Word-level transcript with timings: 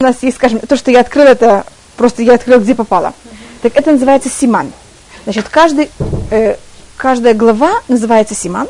у 0.00 0.04
нас 0.04 0.22
есть, 0.22 0.36
скажем, 0.36 0.60
то, 0.60 0.76
что 0.76 0.92
я 0.92 1.00
открыла, 1.00 1.26
это 1.26 1.66
просто 1.96 2.22
я 2.22 2.34
открыла, 2.34 2.60
где 2.60 2.76
попало. 2.76 3.14
Так 3.62 3.74
это 3.74 3.90
называется 3.90 4.28
симан. 4.28 4.72
Значит, 5.24 5.48
каждый, 5.48 5.90
э, 6.30 6.54
каждая 6.96 7.34
глава 7.34 7.80
называется 7.88 8.36
симан. 8.36 8.68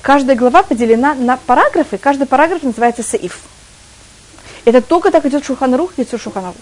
Каждая 0.00 0.36
глава 0.36 0.62
поделена 0.62 1.14
на 1.14 1.36
параграфы, 1.36 1.98
каждый 1.98 2.26
параграф 2.26 2.62
называется 2.62 3.02
саиф. 3.02 3.40
Это 4.64 4.80
только 4.80 5.10
так 5.10 5.26
идет 5.26 5.44
Шуханарух, 5.44 5.92
идет 5.98 6.18
Шуханарух. 6.18 6.56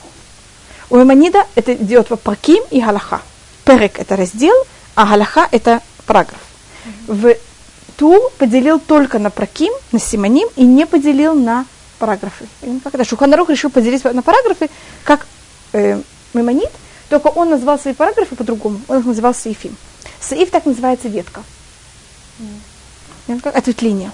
У 0.91 0.97
Эманида 1.01 1.45
это 1.55 1.75
идет 1.75 2.11
в 2.11 2.17
Паким 2.17 2.65
и 2.73 2.81
Галаха. 2.81 3.21
Перек– 3.65 3.99
это 4.01 4.17
раздел, 4.17 4.57
а 4.97 5.07
Галаха– 5.07 5.47
это 5.53 5.81
параграф. 6.07 6.41
В 7.07 7.37
Ту 7.97 8.21
поделил 8.39 8.81
только 8.81 9.21
на 9.21 9.31
Праким, 9.31 9.73
на 9.93 10.01
Симоним 10.01 10.49
и 10.57 10.65
не 10.65 10.87
поделил 10.87 11.35
на 11.35 11.67
параграфы. 11.99 12.47
Это? 12.63 13.05
Шуханарух 13.05 13.51
решил 13.51 13.71
поделить 13.71 14.05
на 14.05 14.23
параграфы, 14.23 14.71
как 15.05 15.27
э, 15.73 16.01
Мемонит, 16.35 16.71
только 17.09 17.29
он 17.29 17.51
назвал 17.51 17.79
свои 17.79 17.95
параграфы 17.95 18.37
по-другому. 18.37 18.81
Он 18.89 19.01
их 19.01 19.07
называл 19.07 19.35
Саифим. 19.35 19.77
Саиф 20.21 20.51
так 20.51 20.67
называется 20.67 21.09
ветка. 21.09 21.43
Как 23.43 23.57
ответвление. 23.57 24.11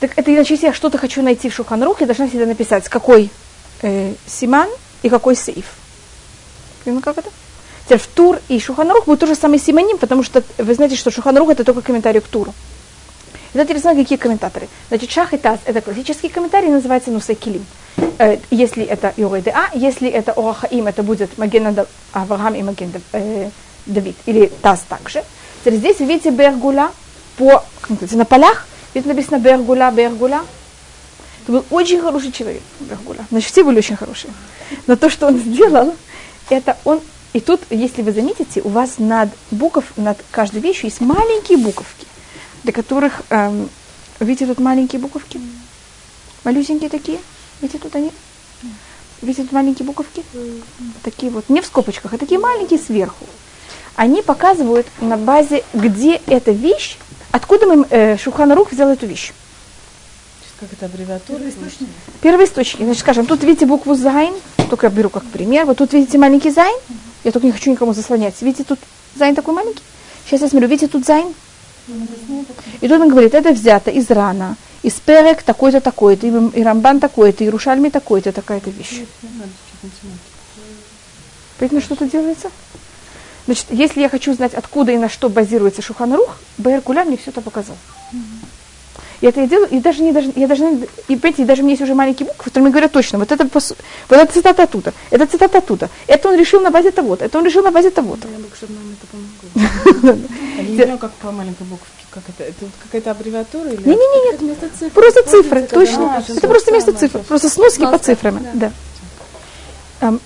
Так 0.00 0.12
это 0.16 0.34
иначе, 0.34 0.54
если 0.54 0.66
я 0.66 0.72
что-то 0.72 0.98
хочу 0.98 1.22
найти 1.22 1.48
в 1.48 1.54
Шуханрух, 1.54 2.00
я 2.00 2.06
должна 2.06 2.28
всегда 2.28 2.46
написать, 2.46 2.88
какой 2.88 3.30
э, 3.82 4.14
Симан 4.26 4.68
и 5.02 5.08
какой 5.08 5.36
Саиф. 5.36 5.66
Ну 6.84 7.00
как 7.00 7.18
это? 7.18 7.30
Теперь 7.84 7.98
в 7.98 8.06
Тур 8.08 8.40
и 8.48 8.58
Шуханрух 8.58 9.06
будет 9.06 9.20
тоже 9.20 9.34
самый 9.34 9.58
Симоним, 9.58 9.98
потому 9.98 10.22
что 10.22 10.42
вы 10.58 10.74
знаете, 10.74 10.96
что 10.96 11.10
Шуханрух 11.10 11.50
это 11.50 11.64
только 11.64 11.82
комментарий 11.82 12.20
к 12.20 12.26
Туру. 12.26 12.52
Знаете, 13.52 13.72
интересно, 13.72 13.94
какие 13.94 14.18
комментаторы. 14.18 14.68
Значит, 14.88 15.10
Шах 15.10 15.34
и 15.34 15.36
Таз– 15.36 15.60
это 15.66 15.80
классический 15.80 16.28
комментарий, 16.28 16.68
называется 16.68 17.10
Нусайкилим. 17.10 17.64
Э, 18.18 18.38
если 18.50 18.84
это 18.84 19.12
Юрейдеа, 19.16 19.70
если 19.74 20.08
это 20.08 20.32
Орахаим, 20.32 20.86
это 20.86 21.02
будет 21.02 21.36
Маген 21.36 21.76
Авраам 22.12 22.54
и 22.54 22.62
Маген 22.62 22.92
э, 23.12 23.50
Давид, 23.84 24.16
или 24.24 24.50
Таз 24.62 24.84
также. 24.88 25.22
Теперь 25.60 25.76
здесь 25.76 25.98
вы 25.98 26.06
видите 26.06 26.30
Бергуля 26.30 26.90
по, 27.36 27.62
на 28.12 28.24
полях, 28.24 28.66
видите 28.94 29.12
написано 29.14 29.38
Бергуля, 29.38 29.90
Бергуля. 29.90 30.42
Это 31.42 31.52
был 31.52 31.64
очень 31.70 32.00
хороший 32.00 32.32
человек, 32.32 32.62
Бергуля. 32.80 33.26
Значит, 33.30 33.50
все 33.50 33.64
были 33.64 33.78
очень 33.78 33.96
хорошие. 33.96 34.32
Но 34.86 34.96
то, 34.96 35.10
что 35.10 35.26
он 35.26 35.38
сделал, 35.38 35.94
это 36.48 36.78
он 36.84 37.00
и 37.32 37.40
тут, 37.40 37.62
если 37.70 38.02
вы 38.02 38.12
заметите, 38.12 38.60
у 38.62 38.68
вас 38.68 38.98
над 38.98 39.30
букв, 39.50 39.84
над 39.96 40.18
каждой 40.30 40.60
вещью 40.60 40.86
есть 40.86 41.00
маленькие 41.00 41.56
буковки, 41.56 42.06
для 42.64 42.72
которых, 42.72 43.22
эм, 43.30 43.68
видите, 44.20 44.46
тут 44.46 44.58
маленькие 44.58 45.00
буковки? 45.00 45.40
Малюсенькие 46.44 46.90
такие? 46.90 47.18
Видите, 47.60 47.78
тут 47.78 47.94
они? 47.94 48.10
Видите, 49.20 49.42
тут 49.42 49.52
маленькие 49.52 49.86
буковки? 49.86 50.24
Такие 51.02 51.30
вот, 51.30 51.48
не 51.48 51.60
в 51.60 51.66
скобочках, 51.66 52.14
а 52.14 52.18
такие 52.18 52.40
маленькие 52.40 52.78
сверху. 52.78 53.26
Они 53.94 54.22
показывают 54.22 54.86
на 55.00 55.16
базе, 55.16 55.64
где 55.74 56.20
эта 56.26 56.50
вещь, 56.50 56.96
откуда 57.30 57.66
мы, 57.66 57.86
э, 57.90 58.16
Шулхан 58.16 58.50
Арух 58.50 58.72
взял 58.72 58.88
эту 58.88 59.06
вещь. 59.06 59.32
Как 60.58 60.72
это 60.72 60.86
аббревиатура? 60.86 61.38
Первоисточник. 61.38 61.88
Первоисточник. 62.20 62.84
Значит, 62.84 63.00
скажем, 63.00 63.26
тут 63.26 63.42
видите 63.42 63.66
букву 63.66 63.96
Зайн, 63.96 64.32
только 64.70 64.86
я 64.86 64.92
беру 64.92 65.10
как 65.10 65.24
пример. 65.24 65.66
Вот 65.66 65.78
тут 65.78 65.92
видите 65.92 66.18
маленький 66.18 66.50
Зайн, 66.50 66.78
я 67.24 67.32
только 67.32 67.46
не 67.46 67.52
хочу 67.52 67.70
никому 67.70 67.92
заслонять. 67.92 68.40
Видите, 68.40 68.62
тут 68.62 68.78
Зайн 69.16 69.34
такой 69.34 69.54
маленький? 69.54 69.82
Сейчас 70.24 70.40
я 70.40 70.48
смотрю, 70.48 70.68
видите, 70.68 70.86
тут 70.86 71.04
Зайн? 71.04 71.34
И 72.80 72.88
тут 72.88 73.00
он 73.00 73.08
говорит, 73.08 73.34
это 73.34 73.52
взято 73.52 73.90
из 73.90 74.10
Рана, 74.10 74.56
из 74.82 74.94
перек 74.94 75.42
такой-то, 75.42 75.80
такой-то, 75.80 76.26
и 76.26 76.62
Рамбам 76.62 77.00
такой-то, 77.00 77.44
Ерушалми 77.44 77.88
такой-то, 77.88 78.32
такая-то 78.32 78.70
вещь. 78.70 79.02
Понятно, 81.58 81.80
что 81.80 81.96
тут 81.96 82.10
делается? 82.10 82.50
Значит, 83.46 83.66
если 83.70 84.00
я 84.00 84.08
хочу 84.08 84.34
знать, 84.34 84.54
откуда 84.54 84.92
и 84.92 84.96
на 84.96 85.08
что 85.08 85.28
базируется 85.28 85.82
Шулхан 85.82 86.13
Арух, 86.13 86.36
Беэр 86.58 86.80
а-Гола 86.80 87.04
мне 87.04 87.16
все 87.16 87.30
это 87.30 87.40
показал. 87.40 87.76
И 89.22 89.26
это 89.26 89.40
я 89.40 89.46
делаю, 89.46 89.70
и 89.70 89.78
даже 89.78 90.02
не 90.02 90.10
даже, 90.10 90.32
я 90.34 90.48
даже, 90.48 90.64
и 91.06 91.14
понимаете, 91.14 91.44
даже 91.44 91.62
у 91.62 91.64
меня 91.64 91.74
есть 91.74 91.82
уже 91.82 91.94
маленькие 91.94 92.26
буквы, 92.26 92.42
которые 92.42 92.64
мне 92.64 92.72
говорят 92.72 92.90
точно, 92.90 93.20
вот 93.20 93.30
это, 93.30 93.48
вот 93.52 93.76
это 94.10 94.32
цитата 94.32 94.64
оттуда, 94.64 94.92
это 95.10 95.26
цитата 95.26 95.58
оттуда, 95.58 95.90
это 96.08 96.28
он 96.28 96.34
решил 96.34 96.60
на 96.60 96.72
базе 96.72 96.90
того-то, 96.90 97.24
это 97.24 97.38
он 97.38 97.44
решил 97.44 97.62
на 97.62 97.70
базе 97.70 97.90
того-то. 97.90 98.26
Я 98.26 98.38
бы, 98.38 98.48
чтобы 98.56 98.72
нам 98.74 98.82
это 98.92 99.06
помогло. 100.02 100.28
Я 100.58 100.62
не 100.64 100.74
знаю, 100.74 100.98
как 100.98 101.12
по 101.12 101.30
маленькой 101.30 101.62
буковке, 101.68 102.04
как 102.10 102.24
это, 102.30 102.42
это 102.42 102.66
какая-то 102.82 103.12
аббревиатура 103.12 103.70
или? 103.70 103.88
Не, 103.88 103.94
не, 103.94 104.40
не, 104.40 104.48
нет, 104.48 104.92
просто 104.92 105.22
цифры, 105.22 105.68
точно, 105.70 106.20
это 106.28 106.48
просто 106.48 106.72
место 106.72 106.92
цифр, 106.92 107.20
просто 107.20 107.48
сноски 107.48 107.82
по 107.82 107.98
цифрам, 107.98 108.44
да. 108.54 108.72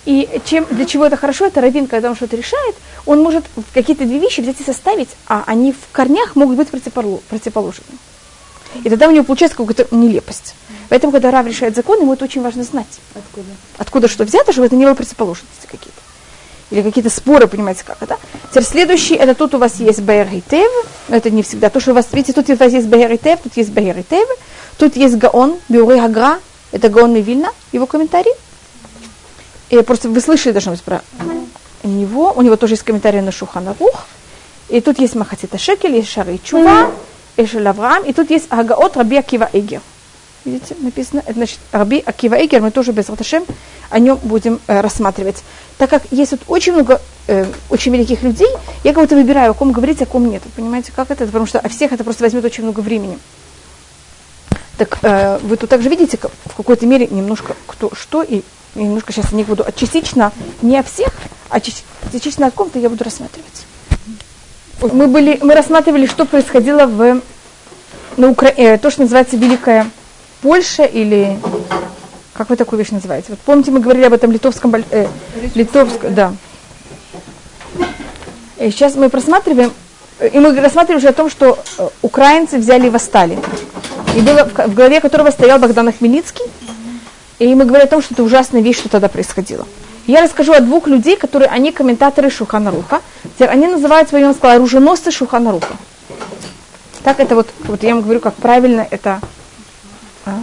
И 0.07 0.41
чем, 0.47 0.65
для 0.71 0.87
чего 0.87 1.05
это 1.05 1.19
хорошо, 1.19 1.45
это 1.45 1.61
раввин, 1.61 1.87
когда 1.87 2.09
он 2.09 2.17
что-то 2.17 2.35
решает, 2.35 2.77
он 3.05 3.23
может 3.23 3.45
какие-то 3.75 4.07
две 4.07 4.19
вещи 4.19 4.41
взять 4.41 4.59
и 4.59 4.65
составить, 4.65 5.11
а 5.27 5.45
они 5.47 5.73
в 5.73 5.93
корнях 5.93 6.35
могут 6.35 6.57
быть 6.57 6.69
противоположными. 6.71 7.99
И 8.85 8.91
тогда 8.91 9.09
у 9.09 9.11
него 9.11 9.25
получается 9.25 9.57
какая-то 9.57 9.95
нелепость. 9.95 10.55
Поэтому, 10.89 11.13
когда 11.13 11.31
Рав 11.31 11.47
решает 11.47 11.75
закон, 11.75 12.01
ему 12.01 12.13
это 12.13 12.25
очень 12.25 12.43
важно 12.43 12.63
знать. 12.63 13.01
Откуда? 13.15 13.49
Откуда 13.79 14.09
что 14.09 14.25
взято, 14.25 14.53
чтобы 14.53 14.67
это 14.67 14.77
не 14.77 14.85
было 14.85 14.95
противоположности 14.95 15.67
какие-то. 15.67 16.01
Или 16.71 16.83
какие-то 16.83 17.11
споры, 17.11 17.47
понимаете, 17.47 17.85
как 17.85 18.03
это. 18.03 18.19
Теперь 18.51 18.65
следующий, 18.65 19.15
это 19.15 19.35
тут 19.35 19.55
у 19.55 19.59
вас 19.59 19.77
есть 19.77 20.01
Баэр 20.01 20.29
и 20.33 20.41
Тев. 20.41 20.71
Это 21.09 21.31
не 21.31 21.43
всегда. 21.43 21.71
То, 21.71 21.81
что 21.81 21.93
у 21.93 21.95
вас, 21.95 22.07
видите, 22.13 22.33
тут 22.33 22.51
у 22.51 22.57
вас 22.57 22.73
есть 22.73 22.89
Баэр 22.89 23.13
и 23.13 23.19
Тев, 23.19 23.41
тут 23.43 23.57
есть 23.57 23.71
Баэр 23.71 23.99
и 23.99 24.03
Тев. 24.03 24.29
Тут 24.77 24.97
есть 24.97 25.17
Гаон, 25.17 25.59
Биуры 25.69 25.97
Гагра. 26.01 26.39
Это 26.73 26.89
Гаон 26.89 27.15
Мивильна, 27.15 27.51
его 27.73 27.87
комментарий. 27.87 28.33
И 29.71 29.81
просто 29.83 30.09
вы 30.09 30.21
слышали, 30.21 30.53
должно 30.53 30.73
быть, 30.73 30.83
про 30.83 31.03
него. 31.83 32.33
У 32.35 32.43
него 32.43 32.57
тоже 32.57 32.75
есть 32.75 32.83
комментарий 32.83 33.21
на 33.21 33.33
Шуханарух. 33.33 34.07
И 34.69 34.81
тут 34.81 34.99
есть 34.99 35.15
Махатита 35.15 35.59
Шекель, 35.59 35.95
есть 35.95 36.09
Шары 36.09 36.39
Чува. 36.43 36.91
Эшель 37.37 37.67
Авраам, 37.67 38.05
и 38.05 38.13
тут 38.13 38.31
есть 38.31 38.47
Агаот 38.51 38.97
Раби 38.97 39.17
Акива 39.17 39.49
Эгер. 39.53 39.81
Видите, 40.45 40.77
написано, 40.79 41.23
это 41.27 41.35
значит 41.35 41.59
Раби 41.73 42.03
Акива 42.05 42.35
Эгер, 42.35 42.61
мы 42.61 42.71
тоже 42.71 42.93
без 42.93 43.09
Раташем 43.09 43.45
о 43.91 43.99
нем 43.99 44.19
будем 44.23 44.61
э, 44.67 44.81
рассматривать. 44.81 45.43
Так 45.79 45.91
как 45.91 46.03
есть 46.11 46.31
тут 46.31 46.41
очень 46.47 46.73
много 46.73 47.01
э, 47.27 47.47
очень 47.69 47.93
великих 47.93 48.23
людей, 48.23 48.49
я 48.85 48.93
кого-то 48.93 49.17
выбираю, 49.17 49.51
о 49.51 49.55
ком 49.55 49.73
говорить, 49.73 50.01
о 50.03 50.07
ком 50.07 50.31
нет. 50.31 50.43
Вы 50.45 50.51
понимаете, 50.63 50.93
как 50.95 51.11
это? 51.11 51.27
Потому 51.27 51.47
что 51.47 51.59
о 51.59 51.69
всех 51.69 51.93
это 51.93 52.05
просто 52.05 52.25
возьмет 52.25 52.45
очень 52.45 52.65
много 52.65 52.81
времени. 52.81 53.19
Так 54.79 54.99
э, 55.03 55.39
вы 55.43 55.57
тут 55.57 55.71
также 55.71 55.89
видите 55.89 56.19
в 56.19 56.55
какой-то 56.57 56.87
мере 56.87 57.07
немножко 57.07 57.57
кто 57.67 57.91
что, 57.95 58.23
и 58.23 58.43
немножко 58.75 59.13
сейчас 59.13 59.33
не 59.33 59.43
буду, 59.43 59.65
а 59.67 59.73
частично 59.73 60.33
не 60.63 60.79
о 60.79 60.83
всех, 60.83 61.13
а 61.49 61.61
частично 61.61 62.47
о 62.47 62.51
ком-то 62.51 62.79
я 62.79 62.89
буду 62.89 63.05
рассматривать. 63.05 63.67
Мы, 64.83 65.07
были, 65.07 65.39
мы 65.43 65.55
рассматривали, 65.55 66.07
что 66.07 66.27
происходило 66.27 66.87
в, 66.87 67.23
на 68.17 68.29
Укра... 68.29 68.53
э, 68.57 68.79
то, 68.79 68.91
что 68.91 69.03
называется 69.03 69.37
Великая 69.37 69.87
Польша 70.43 70.85
или 70.85 71.39
как 72.35 72.51
вы 72.51 72.57
такую 72.57 72.79
вещь 72.79 72.91
называете? 72.91 73.29
Вот 73.31 73.39
помните, 73.41 73.71
мы 73.71 73.81
говорили 73.81 74.05
об 74.05 74.13
этом 74.13 74.31
литовском, 74.31 74.75
э, 74.75 75.07
литовском, 75.55 76.15
да. 76.15 76.35
И 78.59 78.71
сейчас 78.71 78.95
мы 78.95 79.09
просматриваем, 79.09 79.73
э, 80.19 80.29
и 80.29 80.39
мы 80.39 80.55
рассматривали 80.61 80.99
уже 80.99 81.09
о 81.09 81.15
том, 81.15 81.31
что 81.31 81.59
э, 81.79 81.89
украинцы 82.03 82.59
взяли 82.59 82.89
и 82.89 82.91
восстали. 82.91 83.39
И 84.15 84.21
было 84.21 84.45
в, 84.45 84.53
в 84.53 84.75
голове 84.75 85.01
которого 85.01 85.31
стоял 85.31 85.59
Богдан 85.59 85.91
Хмельницкий. 85.93 86.45
И 87.39 87.55
мы 87.55 87.65
говорили 87.65 87.87
о 87.87 87.91
том, 87.91 88.03
что 88.03 88.13
это 88.13 88.23
ужасная 88.23 88.61
вещь, 88.61 88.79
что 88.79 88.91
тогда 88.91 89.09
происходило. 89.09 89.67
Я 90.07 90.23
расскажу 90.23 90.53
о 90.53 90.61
двух 90.61 90.87
людей, 90.87 91.17
которые, 91.17 91.49
они 91.49 91.73
комментаторы 91.73 92.31
Шуханаруха. 92.31 93.03
Они 93.41 93.67
называют 93.67 94.09
своим 94.09 94.33
сказала, 94.35 94.57
оруженосцы 94.57 95.11
Шуханаруха. 95.11 95.75
Так 97.03 97.19
это 97.21 97.35
вот, 97.35 97.49
вот 97.65 97.83
я 97.83 97.95
вам 97.95 98.03
говорю, 98.03 98.21
как 98.21 98.35
правильно 98.35 98.87
это... 98.91 99.21
А, 100.25 100.39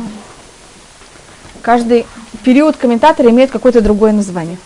каждый 1.62 2.06
период 2.44 2.78
комментатора 2.78 3.30
имеет 3.30 3.52
какое-то 3.52 3.82
другое 3.82 4.12
название. 4.12 4.58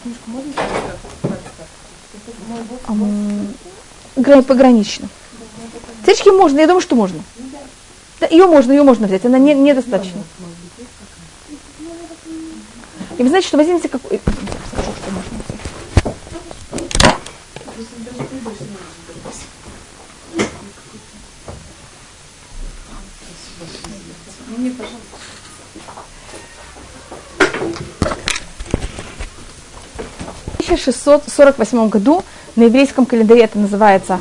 Погранично. 4.47 5.09
Цечки 6.05 6.29
можно, 6.29 6.59
я 6.59 6.67
думаю, 6.67 6.81
что 6.81 6.95
можно. 6.95 7.19
Да, 8.19 8.27
ее 8.27 8.47
можно, 8.47 8.71
ее 8.71 8.81
можно 8.81 9.05
взять, 9.05 9.25
она 9.25 9.37
не, 9.37 9.53
недостаточно. 9.53 10.21
И 13.17 13.23
вы 13.23 13.29
знаете, 13.29 13.47
что 13.47 13.57
возьмите 13.57 13.89
какой 13.89 14.21
1648 30.87 31.89
году, 31.89 32.23
на 32.55 32.63
еврейском 32.63 33.05
календаре 33.05 33.43
это 33.43 33.59
называется 33.59 34.19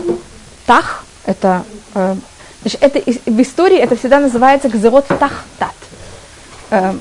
Тах, 0.66 1.04
это, 1.24 1.64
э, 1.94 2.16
значит, 2.62 2.82
это 2.82 2.98
в 3.30 3.42
истории 3.42 3.78
это 3.78 3.96
всегда 3.96 4.18
называется 4.18 4.68
Гзерот 4.68 5.06
Тахтат. 5.06 5.74
Э, 6.70 6.94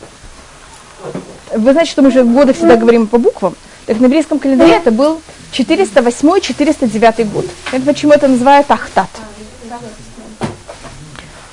вы 1.55 1.71
знаете, 1.71 1.91
что 1.91 2.01
мы 2.01 2.11
же 2.11 2.23
годы 2.23 2.53
всегда 2.53 2.75
говорим 2.75 3.07
по 3.07 3.17
буквам, 3.17 3.55
так 3.85 3.99
на 3.99 4.05
еврейском 4.05 4.39
календаре 4.39 4.75
это 4.75 4.91
был 4.91 5.21
408-409 5.51 7.25
год. 7.31 7.45
Это 7.71 7.85
почему 7.85 8.13
это 8.13 8.27
называют 8.27 8.69
Ахтат. 8.69 9.09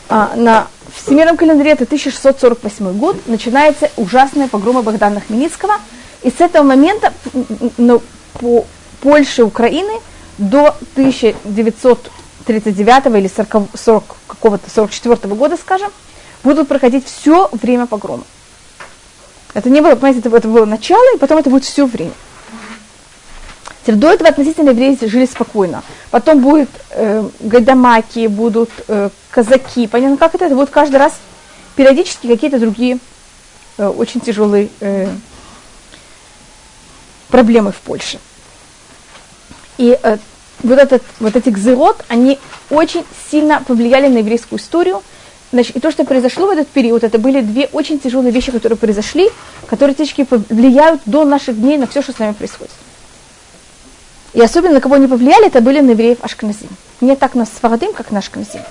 А, 0.08 0.32
на 0.36 0.66
всемирном 0.94 1.38
календаре 1.38 1.70
это 1.70 1.84
1648 1.84 2.92
год, 2.98 3.16
начинается 3.26 3.90
ужасная 3.96 4.48
погрома 4.48 4.82
Богдана 4.82 5.20
Хмельницкого– 5.20 5.74
и 6.22 6.30
с 6.30 6.40
этого 6.40 6.64
момента 6.64 7.12
ну, 7.78 8.02
по 8.34 8.64
Польше, 9.00 9.44
Украины 9.44 10.00
до 10.38 10.68
1939 10.94 13.06
или 13.06 13.28
40, 13.28 13.68
40 13.74 14.04
какого-то 14.28 14.70
44 14.70 15.34
года, 15.34 15.56
скажем, 15.56 15.90
будут 16.44 16.68
проходить 16.68 17.06
все 17.06 17.48
время 17.52 17.86
погрома. 17.86 18.24
Это 19.54 19.68
не 19.68 19.80
было, 19.80 19.96
понимаете, 19.96 20.28
это 20.28 20.48
было 20.48 20.64
начало, 20.64 21.14
и 21.14 21.18
потом 21.18 21.38
это 21.38 21.50
будет 21.50 21.64
все 21.64 21.86
время. 21.86 22.12
До 23.86 24.10
этого 24.10 24.30
относительно 24.30 24.70
евреи 24.70 24.96
жили 25.02 25.26
спокойно. 25.26 25.82
Потом 26.10 26.40
будут 26.40 26.68
э, 26.90 27.28
гайдамаки, 27.40 28.28
будут 28.28 28.70
э, 28.86 29.10
казаки. 29.30 29.88
Понятно, 29.88 30.16
как 30.16 30.36
это? 30.36 30.44
Это 30.44 30.54
будут 30.54 30.70
каждый 30.70 30.96
раз 30.96 31.14
периодически 31.74 32.28
какие-то 32.28 32.60
другие 32.60 32.98
э, 33.78 33.88
очень 33.88 34.20
тяжелые 34.20 34.68
э, 34.80 35.08
проблемы 37.32 37.72
в 37.72 37.76
Польше. 37.76 38.20
И 39.78 39.98
э, 40.00 40.18
вот, 40.62 40.78
этот, 40.78 41.02
вот 41.18 41.34
эти 41.34 41.48
гзерот, 41.48 42.04
они 42.06 42.38
очень 42.70 43.04
сильно 43.30 43.60
повлияли 43.66 44.06
на 44.06 44.18
еврейскую 44.18 44.60
историю. 44.60 45.02
Значит, 45.50 45.76
и 45.76 45.80
то, 45.80 45.90
что 45.90 46.04
произошло 46.04 46.46
в 46.46 46.50
этот 46.50 46.68
период, 46.68 47.02
это 47.02 47.18
были 47.18 47.40
две 47.40 47.68
очень 47.72 47.98
тяжелые 47.98 48.30
вещи, 48.32 48.52
которые 48.52 48.78
произошли, 48.78 49.28
которые 49.66 49.94
течки 49.94 50.26
влияют 50.50 51.00
до 51.06 51.24
наших 51.24 51.60
дней 51.60 51.78
на 51.78 51.86
все, 51.86 52.02
что 52.02 52.12
с 52.12 52.18
нами 52.18 52.32
происходит. 52.32 52.72
И 54.34 54.40
особенно 54.40 54.74
на 54.74 54.80
кого 54.80 54.94
они 54.94 55.08
повлияли, 55.08 55.48
это 55.48 55.60
были 55.60 55.80
на 55.80 55.90
евреев 55.90 56.18
Ашкназим. 56.22 56.68
Не 57.00 57.16
так 57.16 57.34
на 57.34 57.44
Сфарадим, 57.44 57.92
как 57.92 58.10
на 58.12 58.20
Ашкназим. 58.20 58.62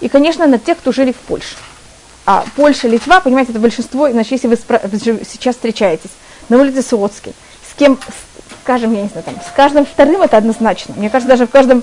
И, 0.00 0.08
конечно, 0.08 0.46
на 0.46 0.58
тех, 0.58 0.78
кто 0.78 0.92
жили 0.92 1.12
в 1.12 1.16
Польше. 1.16 1.56
А 2.26 2.44
Польша, 2.56 2.88
Литва, 2.88 3.20
понимаете, 3.20 3.50
это 3.52 3.60
большинство, 3.60 4.08
иначе 4.08 4.34
если 4.34 4.48
вы 4.48 4.56
сейчас 4.56 5.56
встречаетесь 5.56 6.10
на 6.48 6.58
улице 6.58 6.82
Суотской, 6.82 7.32
с 7.72 7.78
кем, 7.78 7.98
скажем, 8.62 8.94
я 8.94 9.02
не 9.02 9.08
знаю, 9.08 9.24
там, 9.24 9.34
с 9.36 9.54
каждым 9.54 9.86
вторым 9.86 10.22
это 10.22 10.36
однозначно. 10.36 10.94
Мне 10.96 11.10
кажется, 11.10 11.28
даже 11.28 11.46
в 11.46 11.50
каждом 11.50 11.82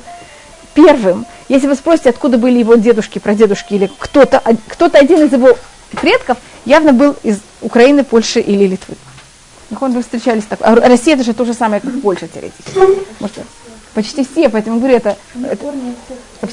первым, 0.73 1.25
если 1.47 1.67
вы 1.67 1.75
спросите, 1.75 2.09
откуда 2.09 2.37
были 2.37 2.59
его 2.59 2.75
дедушки, 2.75 3.19
прадедушки, 3.19 3.73
или 3.73 3.91
кто-то, 3.97 4.41
кто-то 4.67 4.97
один 4.97 5.23
из 5.25 5.33
его 5.33 5.57
предков, 5.91 6.37
явно 6.65 6.93
был 6.93 7.15
из 7.23 7.39
Украины, 7.61 8.03
Польши 8.03 8.39
или 8.39 8.65
Литвы. 8.65 8.95
Нахон 9.69 9.93
вы 9.93 10.01
встречались 10.01 10.45
так. 10.45 10.59
А 10.61 10.75
Россия 10.75 11.15
это 11.15 11.23
же 11.23 11.33
то 11.33 11.45
же 11.45 11.53
самое, 11.53 11.81
как 11.81 12.01
Польша 12.01 12.27
теоретически. 12.27 12.79
Может, 13.19 13.37
почти 13.93 14.25
все, 14.25 14.49
поэтому 14.49 14.79
говорю, 14.79 14.95
это, 14.95 15.17
это 15.43 15.73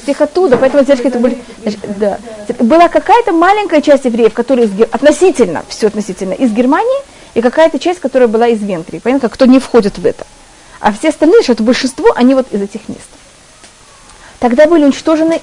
всех 0.01 0.21
оттуда, 0.21 0.57
поэтому 0.57 0.83
девочки 0.83 1.07
это 1.07 1.19
были, 1.19 1.41
значит, 1.61 1.79
да. 1.97 2.17
Была 2.59 2.89
какая-то 2.89 3.31
маленькая 3.31 3.81
часть 3.81 4.05
евреев, 4.05 4.33
которые 4.33 4.67
из, 4.67 4.81
относительно, 4.91 5.63
все 5.67 5.87
относительно, 5.87 6.33
из 6.33 6.51
Германии, 6.51 7.01
и 7.37 7.41
какая-то 7.41 7.77
часть, 7.77 7.99
которая 7.99 8.27
была 8.27 8.47
из 8.47 8.63
Венгрии. 8.63 8.97
Понятно, 8.97 9.29
кто 9.29 9.45
не 9.45 9.59
входит 9.59 9.99
в 9.99 10.05
это. 10.07 10.25
А 10.79 10.91
все 10.91 11.09
остальные, 11.09 11.43
что 11.43 11.51
это 11.51 11.61
большинство, 11.61 12.11
они 12.15 12.33
вот 12.33 12.51
из 12.51 12.59
этих 12.59 12.89
мест. 12.89 13.07
Тогда 14.39 14.65
были 14.65 14.85
уничтожены, 14.85 15.39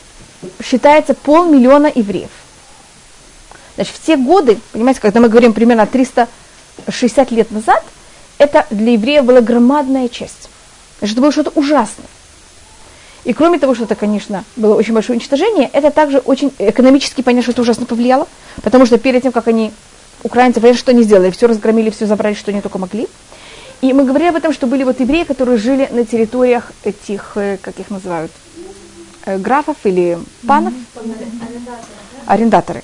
считается, 0.60 1.14
полмиллиона 1.14 1.92
евреев. 1.94 2.30
Значит, 3.76 3.94
в 3.94 4.04
те 4.04 4.16
годы, 4.16 4.58
понимаете, 4.72 5.00
когда 5.00 5.20
мы 5.20 5.28
говорим 5.28 5.52
примерно 5.52 5.86
300 5.86 6.26
60 6.88 7.30
лет 7.30 7.52
назад, 7.52 7.84
это 8.38 8.66
для 8.70 8.94
евреев 8.94 9.24
была 9.24 9.40
громадная 9.40 10.08
часть. 10.08 10.48
Значит, 10.98 11.14
это 11.14 11.22
было 11.22 11.30
что-то 11.30 11.52
ужасное. 11.54 12.08
И 13.22 13.32
кроме 13.32 13.60
того, 13.60 13.76
что 13.76 13.84
это, 13.84 13.94
конечно, 13.94 14.42
было 14.56 14.74
очень 14.74 14.94
большое 14.94 15.16
уничтожение, 15.16 15.70
это 15.72 15.92
также 15.92 16.18
очень 16.18 16.52
экономически, 16.58 17.22
понятно, 17.22 17.42
что 17.44 17.52
это 17.52 17.62
ужасно 17.62 17.86
повлияло, 17.86 18.26
потому 18.64 18.84
что 18.84 18.98
перед 18.98 19.22
тем, 19.22 19.30
как 19.30 19.46
они, 19.46 19.72
украинцы, 20.24 20.60
понятно, 20.60 20.80
что 20.80 20.90
они 20.90 21.04
сделали, 21.04 21.30
все 21.30 21.46
разгромили, 21.46 21.90
все 21.90 22.06
забрали, 22.06 22.34
что 22.34 22.50
они 22.50 22.60
только 22.60 22.78
могли. 22.78 23.06
И 23.80 23.92
мы 23.92 24.04
говорили 24.04 24.30
об 24.30 24.36
этом, 24.36 24.52
что 24.52 24.66
были 24.66 24.82
вот 24.82 24.98
евреи, 24.98 25.24
которые 25.24 25.58
жили 25.58 25.88
на 25.92 26.04
территориях 26.04 26.72
этих, 26.82 27.32
э, 27.36 27.58
как 27.60 27.78
их 27.78 27.90
называют, 27.90 28.32
э, 29.26 29.38
графов 29.38 29.76
или 29.84 30.18
панов, 30.46 30.74
арендаторы 32.26 32.82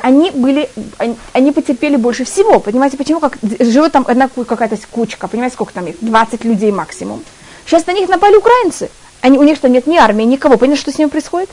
они 0.00 0.30
были, 0.30 0.68
они, 0.98 1.16
они 1.32 1.52
потерпели 1.52 1.96
больше 1.96 2.24
всего. 2.24 2.60
Понимаете, 2.60 2.96
почему? 2.96 3.20
Как, 3.20 3.38
живет 3.42 3.92
там 3.92 4.04
одна 4.06 4.28
какая-то 4.28 4.78
кучка, 4.90 5.28
понимаете, 5.28 5.54
сколько 5.54 5.72
там 5.72 5.86
их? 5.86 5.96
20 6.00 6.44
людей 6.44 6.72
максимум. 6.72 7.22
Сейчас 7.66 7.86
на 7.86 7.92
них 7.92 8.08
напали 8.08 8.36
украинцы. 8.36 8.90
Они, 9.20 9.38
у 9.38 9.42
них 9.42 9.56
что, 9.56 9.68
нет 9.68 9.86
ни 9.86 9.96
армии, 9.96 10.24
никого. 10.24 10.56
Понимаете, 10.56 10.82
что 10.82 10.92
с 10.92 10.98
ними 10.98 11.08
происходит? 11.08 11.50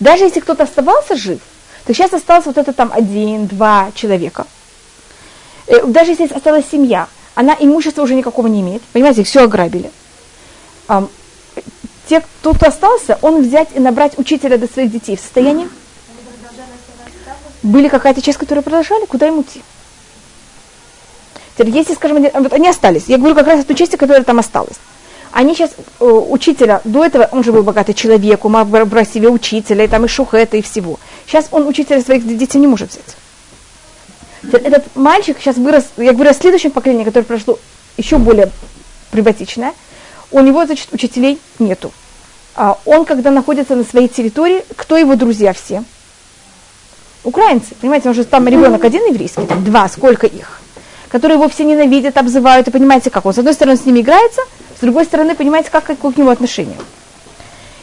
Даже 0.00 0.24
если 0.24 0.40
кто-то 0.40 0.64
оставался 0.64 1.16
жив, 1.16 1.40
то 1.90 1.94
сейчас 1.94 2.12
осталось 2.12 2.46
вот 2.46 2.56
это 2.56 2.72
там 2.72 2.92
один, 2.94 3.48
два 3.48 3.90
человека. 3.96 4.46
Э, 5.66 5.84
даже 5.86 6.12
если 6.12 6.32
осталась 6.32 6.66
семья, 6.70 7.08
она 7.34 7.56
имущества 7.58 8.02
уже 8.02 8.14
никакого 8.14 8.46
не 8.46 8.60
имеет. 8.60 8.80
Понимаете, 8.92 9.22
их 9.22 9.26
все 9.26 9.42
ограбили. 9.42 9.90
Те, 12.06 12.20
кто 12.20 12.54
остался, 12.60 13.18
он 13.22 13.42
взять 13.42 13.70
и 13.74 13.80
набрать 13.80 14.16
учителя 14.20 14.56
до 14.56 14.72
своих 14.72 14.92
детей 14.92 15.16
в 15.16 15.20
состоянии 15.20 15.68
были 17.64 17.88
какая-то 17.88 18.22
часть, 18.22 18.38
которая 18.38 18.62
продолжали, 18.62 19.04
куда 19.06 19.26
им 19.26 19.40
идти? 19.40 19.60
Теперь, 21.54 21.70
если, 21.70 21.94
скажем, 21.94 22.22
вот 22.22 22.52
они 22.52 22.68
остались, 22.68 23.06
я 23.08 23.18
говорю 23.18 23.34
как 23.34 23.48
раз 23.48 23.62
о 23.62 23.64
той 23.64 23.74
части, 23.74 23.96
которая 23.96 24.22
там 24.22 24.38
осталась. 24.38 24.76
Они 25.32 25.54
сейчас, 25.54 25.70
э, 26.00 26.04
учителя, 26.04 26.80
до 26.84 27.04
этого 27.04 27.28
он 27.30 27.44
же 27.44 27.52
был 27.52 27.62
богатый 27.62 27.94
человек, 27.94 28.44
ума 28.44 28.64
брал 28.64 28.86
себе 29.06 29.28
учителя, 29.28 29.84
и 29.84 29.88
там 29.88 30.04
и 30.04 30.08
шухета, 30.08 30.56
и 30.56 30.62
всего. 30.62 30.98
Сейчас 31.26 31.46
он 31.52 31.68
учителя 31.68 32.00
своих 32.02 32.26
детей 32.26 32.58
не 32.58 32.66
может 32.66 32.90
взять. 32.90 33.16
Этот 34.64 34.96
мальчик 34.96 35.36
сейчас 35.38 35.56
вырос, 35.56 35.84
я 35.98 36.12
говорю 36.12 36.30
о 36.30 36.34
следующем 36.34 36.70
поколении, 36.70 37.04
которое 37.04 37.24
прошло 37.24 37.58
еще 37.96 38.18
более 38.18 38.50
прибатичное, 39.10 39.74
у 40.32 40.40
него, 40.40 40.64
значит, 40.64 40.88
учителей 40.92 41.38
нету. 41.58 41.92
А 42.56 42.78
он, 42.84 43.04
когда 43.04 43.30
находится 43.30 43.76
на 43.76 43.84
своей 43.84 44.08
территории, 44.08 44.64
кто 44.76 44.96
его 44.96 45.14
друзья 45.14 45.52
все? 45.52 45.84
Украинцы, 47.22 47.74
понимаете, 47.80 48.08
он 48.08 48.14
же 48.14 48.24
там 48.24 48.48
ребенок 48.48 48.82
один 48.84 49.04
еврейский, 49.06 49.46
там 49.46 49.62
два, 49.62 49.88
сколько 49.88 50.26
их, 50.26 50.60
которые 51.08 51.36
его 51.36 51.48
все 51.48 51.64
ненавидят, 51.64 52.16
обзывают, 52.16 52.66
и 52.66 52.70
понимаете, 52.70 53.10
как 53.10 53.26
он, 53.26 53.34
с 53.34 53.38
одной 53.38 53.54
стороны, 53.54 53.76
с 53.76 53.84
ними 53.84 54.00
играется, 54.00 54.40
с 54.80 54.82
другой 54.82 55.04
стороны, 55.04 55.34
понимаете, 55.34 55.68
как, 55.70 55.84
как 55.84 55.98
к 55.98 56.16
нему 56.16 56.30
отношение. 56.30 56.78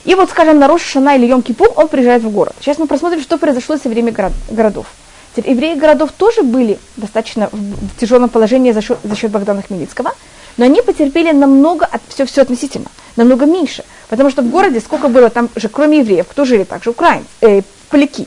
И 0.04 0.16
вот, 0.16 0.32
скажем, 0.32 0.58
на 0.58 0.68
Рош 0.68 0.82
Шана 0.82 1.16
или 1.16 1.27
Йом 1.27 1.44
Кипур 1.44 1.72
он 1.75 1.89
приезжает 1.89 2.24
в 2.24 2.32
город. 2.32 2.56
Сейчас 2.60 2.80
мы 2.80 2.88
посмотрим, 2.88 3.22
что 3.22 3.38
произошло 3.38 3.77
со 3.77 3.88
время 3.88 4.12
город, 4.12 4.32
городов. 4.50 4.88
Теперь, 5.36 5.51
евреи 5.51 5.75
городов 5.75 6.12
тоже 6.12 6.42
были 6.42 6.80
достаточно 6.96 7.50
в 7.51 8.00
тяжелом 8.00 8.30
положении 8.30 8.72
за 8.72 8.82
счет, 8.82 8.98
за 9.04 9.16
счет 9.16 9.30
Богдана 9.30 9.62
Хмельницкого, 9.62 10.12
но 10.58 10.66
они 10.66 10.82
потерпели 10.82 11.32
намного, 11.34 11.86
от, 11.86 12.01
все, 12.08 12.25
все 12.25 12.42
относительно, 12.42 12.88
намного 13.16 13.46
меньше. 13.46 13.84
Потому 14.10 14.32
что 14.32 14.42
в 14.42 14.50
городе 14.50 14.80
сколько 14.80 15.08
было 15.08 15.30
там 15.30 15.50
же, 15.56 15.70
кроме 15.70 16.00
евреев, 16.00 16.25
кто 16.27 16.46
жили 16.46 16.63
также? 16.63 16.89
Украинцы, 16.89 17.27
э, 17.42 17.62
поляки. 17.92 18.25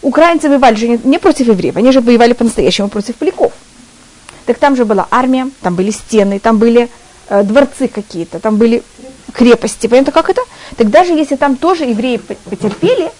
Украинцы 0.00 0.48
воевали 0.48 0.76
же 0.76 0.88
не, 0.88 0.98
не 1.04 1.18
против 1.18 1.48
евреев, 1.48 1.76
они 1.76 1.92
же 1.92 2.00
воевали 2.00 2.32
по-настоящему 2.32 2.88
против 2.88 3.16
поляков. 3.16 3.52
Так 4.46 4.56
там 4.56 4.76
же 4.76 4.86
была 4.86 5.06
армия, 5.10 5.50
там 5.60 5.74
были 5.74 5.90
стены, 5.90 6.38
там 6.38 6.56
были 6.56 6.88
э, 7.28 7.42
дворцы 7.42 7.88
какие-то, 7.88 8.40
там 8.40 8.56
были 8.56 8.82
крепости. 9.32 9.86
Понятно, 9.86 10.12
как 10.12 10.30
это? 10.30 10.42
Так 10.76 10.90
даже 10.90 11.12
если 11.12 11.36
там 11.36 11.56
тоже 11.56 11.84
евреи 11.84 12.16
потерпели, 12.16 13.10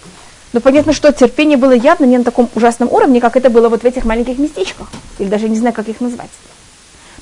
но 0.53 0.59
понятно, 0.59 0.93
что 0.93 1.11
терпение 1.13 1.57
было 1.57 1.71
явно 1.71 2.05
не 2.05 2.17
на 2.17 2.23
таком 2.23 2.49
ужасном 2.55 2.91
уровне, 2.91 3.21
как 3.21 3.37
это 3.37 3.49
было 3.49 3.69
вот 3.69 3.83
в 3.83 3.85
этих 3.85 4.05
маленьких 4.05 4.37
местечках. 4.37 4.87
Или 5.19 5.27
даже 5.27 5.47
не 5.47 5.57
знаю, 5.57 5.73
как 5.73 5.87
их 5.87 6.01
назвать. 6.01 6.29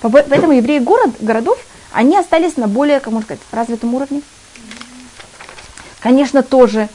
Поэтому 0.02 0.54
евреи 0.54 0.80
город, 0.80 1.12
городов, 1.20 1.58
они 1.92 2.18
остались 2.18 2.58
на 2.58 2.68
более, 2.68 3.00
как 3.00 3.12
можно 3.12 3.26
сказать, 3.26 3.42
развитом 3.52 3.94
уровне. 3.94 4.22
Конечно, 6.00 6.44
тоже 6.44 6.88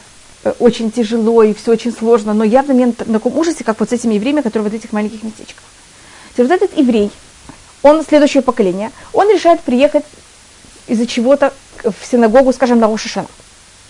Э, 0.44 0.52
очень 0.58 0.90
тяжело 0.90 1.42
и 1.42 1.54
все 1.54 1.72
очень 1.72 1.92
сложно, 1.92 2.34
но 2.34 2.44
явно 2.44 2.72
не 2.72 2.87
на 2.87 2.92
таком 2.92 3.37
ужасе, 3.38 3.64
как 3.64 3.78
вот 3.80 3.90
с 3.90 3.92
этими 3.92 4.14
евреями, 4.14 4.40
которые 4.40 4.70
в 4.70 4.75
этих 4.75 4.92
маленьких 4.92 5.22
местечках. 5.22 5.62
вот 6.37 6.50
этот 6.50 6.76
еврей, 6.76 7.11
он 7.83 8.05
следующее 8.05 8.43
поколение, 8.43 8.91
он 9.12 9.31
решает 9.31 9.61
приехать 9.61 10.05
из-за 10.87 11.07
чего-то 11.07 11.53
в 11.83 12.07
синагогу, 12.09 12.53
скажем, 12.53 12.79
на 12.79 12.87
Рошашана, 12.87 13.29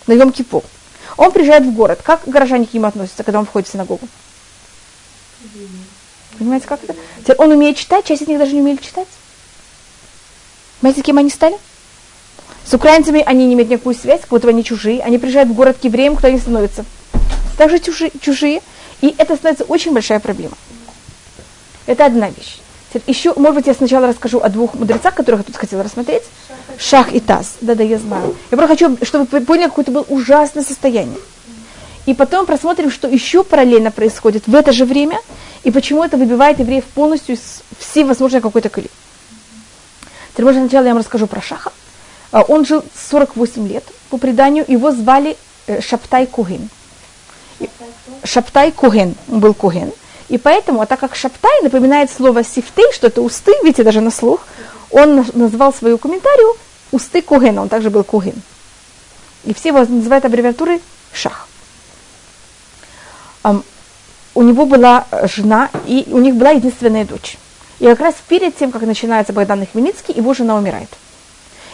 на 0.06 0.12
Йом 0.12 0.32
Кипур. 0.32 0.62
Он 1.16 1.30
приезжает 1.30 1.64
в 1.64 1.72
город. 1.72 2.00
Как 2.02 2.22
горожане 2.26 2.66
к 2.66 2.72
нему 2.72 2.86
относятся, 2.86 3.22
когда 3.22 3.38
он 3.38 3.46
входит 3.46 3.68
в 3.68 3.72
синагогу? 3.72 4.08
Понимаете, 6.38 6.66
как 6.66 6.82
это? 6.82 6.96
Теперь 7.20 7.36
он 7.36 7.50
умеет 7.50 7.76
читать, 7.76 8.06
часть 8.06 8.22
из 8.22 8.28
них 8.28 8.38
даже 8.38 8.54
не 8.54 8.60
умели 8.60 8.76
читать. 8.76 9.08
Понимаете, 10.80 11.02
кем 11.02 11.18
они 11.18 11.30
стали? 11.30 11.56
С 12.64 12.72
украинцами 12.72 13.22
они 13.26 13.46
не 13.46 13.54
имеют 13.54 13.70
никакую 13.70 13.94
связь, 13.94 14.22
как 14.22 14.30
будто 14.30 14.48
они 14.48 14.64
чужие. 14.64 15.02
Они 15.02 15.18
приезжают 15.18 15.50
в 15.50 15.54
город 15.54 15.76
к 15.80 15.84
евреям, 15.84 16.16
кто 16.16 16.28
они 16.28 16.38
становятся? 16.38 16.84
Также 17.58 17.78
чужие, 17.78 18.10
чужие. 18.20 18.62
И 19.00 19.14
это 19.18 19.36
становится 19.36 19.64
очень 19.64 19.92
большая 19.92 20.20
проблема. 20.20 20.56
Это 21.86 22.06
одна 22.06 22.30
вещь. 22.30 22.61
Еще, 23.06 23.32
может 23.36 23.56
быть, 23.56 23.66
я 23.66 23.74
сначала 23.74 24.06
расскажу 24.06 24.40
о 24.40 24.48
двух 24.48 24.74
мудрецах, 24.74 25.14
которых 25.14 25.40
я 25.40 25.44
тут 25.44 25.56
хотела 25.56 25.82
рассмотреть. 25.82 26.22
Шах 26.78 27.12
и 27.12 27.20
Таз. 27.20 27.54
Да-да, 27.60 27.82
я 27.82 27.98
знаю. 27.98 28.36
Я 28.50 28.56
просто 28.56 28.76
хочу, 28.76 29.04
чтобы 29.04 29.26
вы 29.30 29.40
поняли, 29.40 29.68
какое 29.68 29.84
это 29.84 29.92
было 29.92 30.04
ужасное 30.08 30.62
состояние. 30.62 31.18
И 32.06 32.14
потом 32.14 32.46
просмотрим, 32.46 32.90
что 32.90 33.08
еще 33.08 33.44
параллельно 33.44 33.90
происходит 33.90 34.46
в 34.46 34.54
это 34.54 34.72
же 34.72 34.84
время, 34.84 35.20
и 35.62 35.70
почему 35.70 36.02
это 36.02 36.16
выбивает 36.16 36.58
евреев 36.58 36.84
полностью 36.84 37.36
из 37.36 37.62
всей 37.78 38.04
возможной 38.04 38.40
какой-то 38.40 38.68
коли. 38.68 38.88
Теперь, 40.32 40.46
может, 40.46 40.62
сначала 40.62 40.84
я 40.84 40.90
вам 40.90 40.98
расскажу 40.98 41.26
про 41.26 41.40
Шаха. 41.40 41.72
А, 42.32 42.42
он 42.42 42.64
жил 42.64 42.82
48 43.10 43.68
лет, 43.68 43.84
по 44.10 44.18
преданию, 44.18 44.64
его 44.66 44.90
звали 44.90 45.36
э, 45.66 45.80
Шаптай 45.80 46.26
Куген. 46.26 46.68
Шаптай 48.24 48.72
Куген, 48.72 49.14
он 49.30 49.40
был 49.40 49.54
Куген. 49.54 49.92
И 50.32 50.38
поэтому, 50.38 50.80
а 50.80 50.86
так 50.86 50.98
как 50.98 51.14
Шаптай 51.14 51.60
напоминает 51.62 52.10
слово 52.10 52.42
сифтей, 52.42 52.90
что 52.94 53.08
это 53.08 53.20
усты, 53.20 53.52
видите, 53.62 53.84
даже 53.84 54.00
на 54.00 54.10
слух, 54.10 54.40
он 54.90 55.26
назвал 55.34 55.74
свою 55.74 55.98
комментарию 55.98 56.56
усты 56.90 57.20
Кугена, 57.20 57.60
он 57.60 57.68
также 57.68 57.90
был 57.90 58.02
Куген. 58.02 58.40
И 59.44 59.52
все 59.52 59.68
его 59.68 59.80
называют 59.80 60.24
аббревиатурой 60.24 60.80
Шах. 61.12 61.48
У 64.34 64.42
него 64.42 64.64
была 64.64 65.04
жена, 65.24 65.68
и 65.86 66.06
у 66.10 66.16
них 66.16 66.36
была 66.36 66.52
единственная 66.52 67.04
дочь. 67.04 67.36
И 67.78 67.84
как 67.84 68.00
раз 68.00 68.14
перед 68.26 68.56
тем, 68.56 68.72
как 68.72 68.80
начинается 68.80 69.34
Богдан 69.34 69.66
Хмельницкий, 69.66 70.14
его 70.14 70.32
жена 70.32 70.56
умирает. 70.56 70.88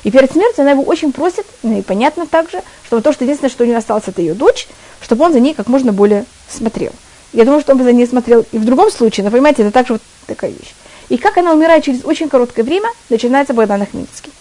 И 0.02 0.10
перед 0.10 0.32
смертью 0.32 0.62
она 0.62 0.72
его 0.72 0.82
очень 0.82 1.12
просит, 1.12 1.46
ну 1.62 1.78
и 1.78 1.82
понятно 1.82 2.26
также, 2.26 2.64
что 2.84 3.00
то, 3.00 3.12
что 3.12 3.22
единственное, 3.22 3.52
что 3.52 3.62
у 3.62 3.68
нее 3.68 3.76
осталось, 3.76 4.08
это 4.08 4.20
ее 4.20 4.34
дочь, 4.34 4.66
чтобы 5.00 5.24
он 5.24 5.32
за 5.32 5.38
ней 5.38 5.54
как 5.54 5.68
можно 5.68 5.92
более 5.92 6.24
смотрел. 6.48 6.90
Я 7.32 7.44
думаю, 7.44 7.60
что 7.60 7.72
он 7.72 7.78
бы 7.78 7.84
за 7.84 7.92
ней 7.92 8.06
смотрел 8.06 8.44
и 8.52 8.58
в 8.58 8.64
другом 8.64 8.90
случае, 8.90 9.24
но 9.24 9.30
понимаете, 9.30 9.62
это 9.62 9.70
также 9.70 9.94
вот 9.94 10.02
такая 10.26 10.50
вещь. 10.50 10.74
И 11.08 11.16
как 11.16 11.36
она 11.36 11.52
умирает 11.52 11.84
через 11.84 12.04
очень 12.04 12.28
короткое 12.28 12.62
время, 12.62 12.90
начинается 13.08 13.54
Богдан 13.54 13.86
Хмельницкий. 13.86 14.32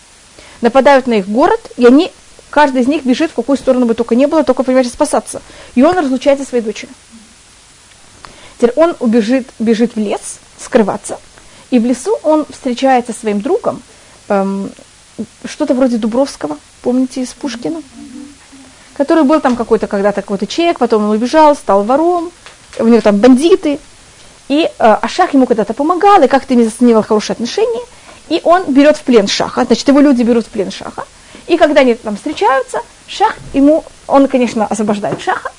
Нападают 0.62 1.08
на 1.08 1.16
их 1.16 1.28
город, 1.28 1.60
и 1.78 1.86
они, 1.86 2.12
каждый 2.50 2.82
из 2.82 2.88
них 2.88 3.04
бежит, 3.04 3.32
в 3.32 3.36
какую 3.36 3.58
сторону 3.58 3.86
бы 3.86 3.94
только 3.94 4.16
не 4.16 4.26
было, 4.26 4.44
только, 4.44 4.64
понимаете, 4.64 4.90
спасаться. 4.90 5.42
И 5.76 5.84
он 5.84 5.98
разлучается 5.98 6.44
со 6.44 6.50
своей 6.50 6.64
дочерью. 6.64 6.96
Теперь 8.58 8.74
он 8.76 8.96
убежит, 9.00 9.48
бежит 9.60 9.96
в 9.96 10.00
лес, 10.00 10.40
скрываться. 10.60 11.20
И 11.70 11.80
в 11.80 11.86
лесу 11.86 12.18
он 12.24 12.46
встречается 12.50 13.14
со 13.14 13.20
своим 13.20 13.42
другом, 13.42 13.82
эм, 14.30 14.72
что-то 15.46 15.74
вроде 15.74 15.98
Дубровского, 15.98 16.58
помните, 16.82 17.22
из 17.22 17.34
Пушкина? 17.34 17.82
Который 18.96 19.24
был 19.24 19.40
там 19.42 19.56
какой-то 19.56 19.88
когда-то 19.88 20.22
какой-то 20.22 20.48
человек, 20.48 20.80
потом 20.80 21.04
он 21.04 21.12
убежал, 21.12 21.56
стал 21.56 21.84
вором, 21.84 22.32
у 22.80 22.88
него 22.88 23.02
там 23.02 23.18
бандиты. 23.18 23.80
И 24.48 24.64
э, 24.64 24.70
а 24.78 25.08
Шах 25.08 25.34
ему 25.34 25.46
когда-то 25.46 25.74
помогал, 25.74 26.22
и 26.24 26.28
как-то 26.28 26.56
не 26.56 26.70
ним 26.80 27.04
хорошие 27.04 27.34
отношения. 27.34 27.84
И 28.30 28.42
он 28.44 28.72
берет 28.72 28.98
в 28.98 29.02
плен 29.02 29.28
Шаха, 29.28 29.66
значит, 29.66 29.88
его 29.88 30.00
люди 30.00 30.24
берут 30.24 30.46
в 30.46 30.50
плен 30.50 30.72
Шаха. 30.72 31.06
И 31.48 31.58
когда 31.58 31.82
они 31.82 31.96
там 31.96 32.16
встречаются, 32.16 32.80
Шах 33.08 33.36
ему, 33.54 33.84
он, 34.06 34.28
конечно, 34.28 34.66
освобождает 34.66 35.22
Шаха, 35.22 35.52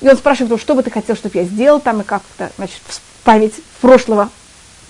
и 0.00 0.08
он 0.08 0.16
спрашивает 0.16 0.50
его, 0.50 0.58
что 0.58 0.74
бы 0.74 0.82
ты 0.82 0.90
хотел, 0.90 1.16
чтобы 1.16 1.38
я 1.38 1.44
сделал 1.44 1.80
там, 1.80 2.00
и 2.00 2.04
как-то, 2.04 2.50
значит, 2.56 2.80
память 3.24 3.54
прошлого, 3.80 4.30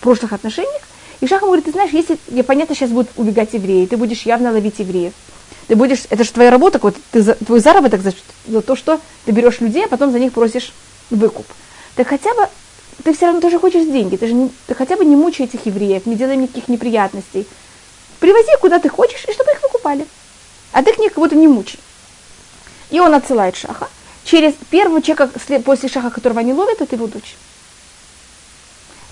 прошлых 0.01 0.33
отношениях. 0.33 0.83
И 1.21 1.27
Шах 1.27 1.41
ему 1.43 1.49
говорит, 1.49 1.67
ты 1.67 1.73
знаешь, 1.73 1.93
если, 1.93 2.19
я 2.29 2.45
понятно, 2.45 2.75
сейчас 2.75 2.91
будут 2.91 3.11
убегать 3.17 3.53
евреи, 3.55 3.87
ты 3.87 3.97
будешь 3.97 4.23
явно 4.23 4.53
ловить 4.53 4.79
евреев. 4.79 5.13
Ты 5.69 5.77
будешь, 5.77 6.05
это 6.11 6.25
же 6.25 6.33
твоя 6.33 6.51
работа, 6.51 6.79
вот, 6.81 6.97
ты, 7.11 7.23
твой 7.23 7.61
заработок 7.61 8.01
за, 8.01 8.13
за 8.47 8.61
то, 8.61 8.77
что 8.77 9.01
ты 9.25 9.33
берешь 9.33 9.61
людей, 9.61 9.85
а 9.85 9.89
потом 9.89 10.13
за 10.13 10.19
них 10.19 10.33
просишь 10.33 10.73
выкуп 11.11 11.47
ты 11.97 12.05
хотя 12.05 12.33
бы, 12.35 12.49
ты 13.03 13.15
все 13.15 13.27
равно 13.27 13.41
тоже 13.41 13.59
хочешь 13.59 13.87
деньги, 13.87 14.17
ты 14.17 14.29
же 14.29 14.35
не, 14.35 14.51
ты 14.67 14.75
хотя 14.75 14.97
бы 14.97 15.05
не 15.05 15.17
мучай 15.17 15.47
этих 15.47 15.67
евреев, 15.67 16.07
не 16.07 16.15
делай 16.15 16.37
никаких 16.37 16.69
неприятностей. 16.69 17.47
Привози 18.21 18.57
куда 18.61 18.79
ты 18.79 18.89
хочешь, 18.89 19.25
и 19.27 19.33
чтобы 19.33 19.51
их 19.51 19.63
выкупали. 19.63 20.07
А 20.73 20.83
ты 20.83 20.91
их 20.91 20.97
как 20.97 21.17
будто 21.17 21.35
не 21.35 21.49
мучай. 21.49 21.81
И 22.91 23.01
он 23.01 23.15
отсылает 23.15 23.57
Шаха. 23.57 23.89
Через 24.25 24.55
первого 24.71 25.01
человека 25.01 25.31
после 25.65 25.89
Шаха, 25.89 26.11
которого 26.11 26.41
они 26.41 26.53
ловят, 26.53 26.81
это 26.81 26.97
его 26.97 27.07
дочь. 27.07 27.37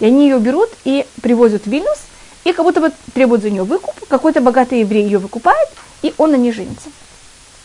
И 0.00 0.06
они 0.06 0.24
ее 0.24 0.38
берут 0.38 0.70
и 0.84 1.06
привозят 1.22 1.64
в 1.64 1.70
Вильнюс, 1.70 1.98
и 2.44 2.52
как 2.52 2.64
будто 2.64 2.80
бы 2.80 2.92
требуют 3.14 3.42
за 3.42 3.50
нее 3.50 3.62
выкуп. 3.62 3.94
Какой-то 4.08 4.40
богатый 4.40 4.80
еврей 4.80 5.04
ее 5.04 5.18
выкупает, 5.18 5.68
и 6.02 6.12
он 6.18 6.32
на 6.32 6.36
ней 6.36 6.52
женится. 6.52 6.90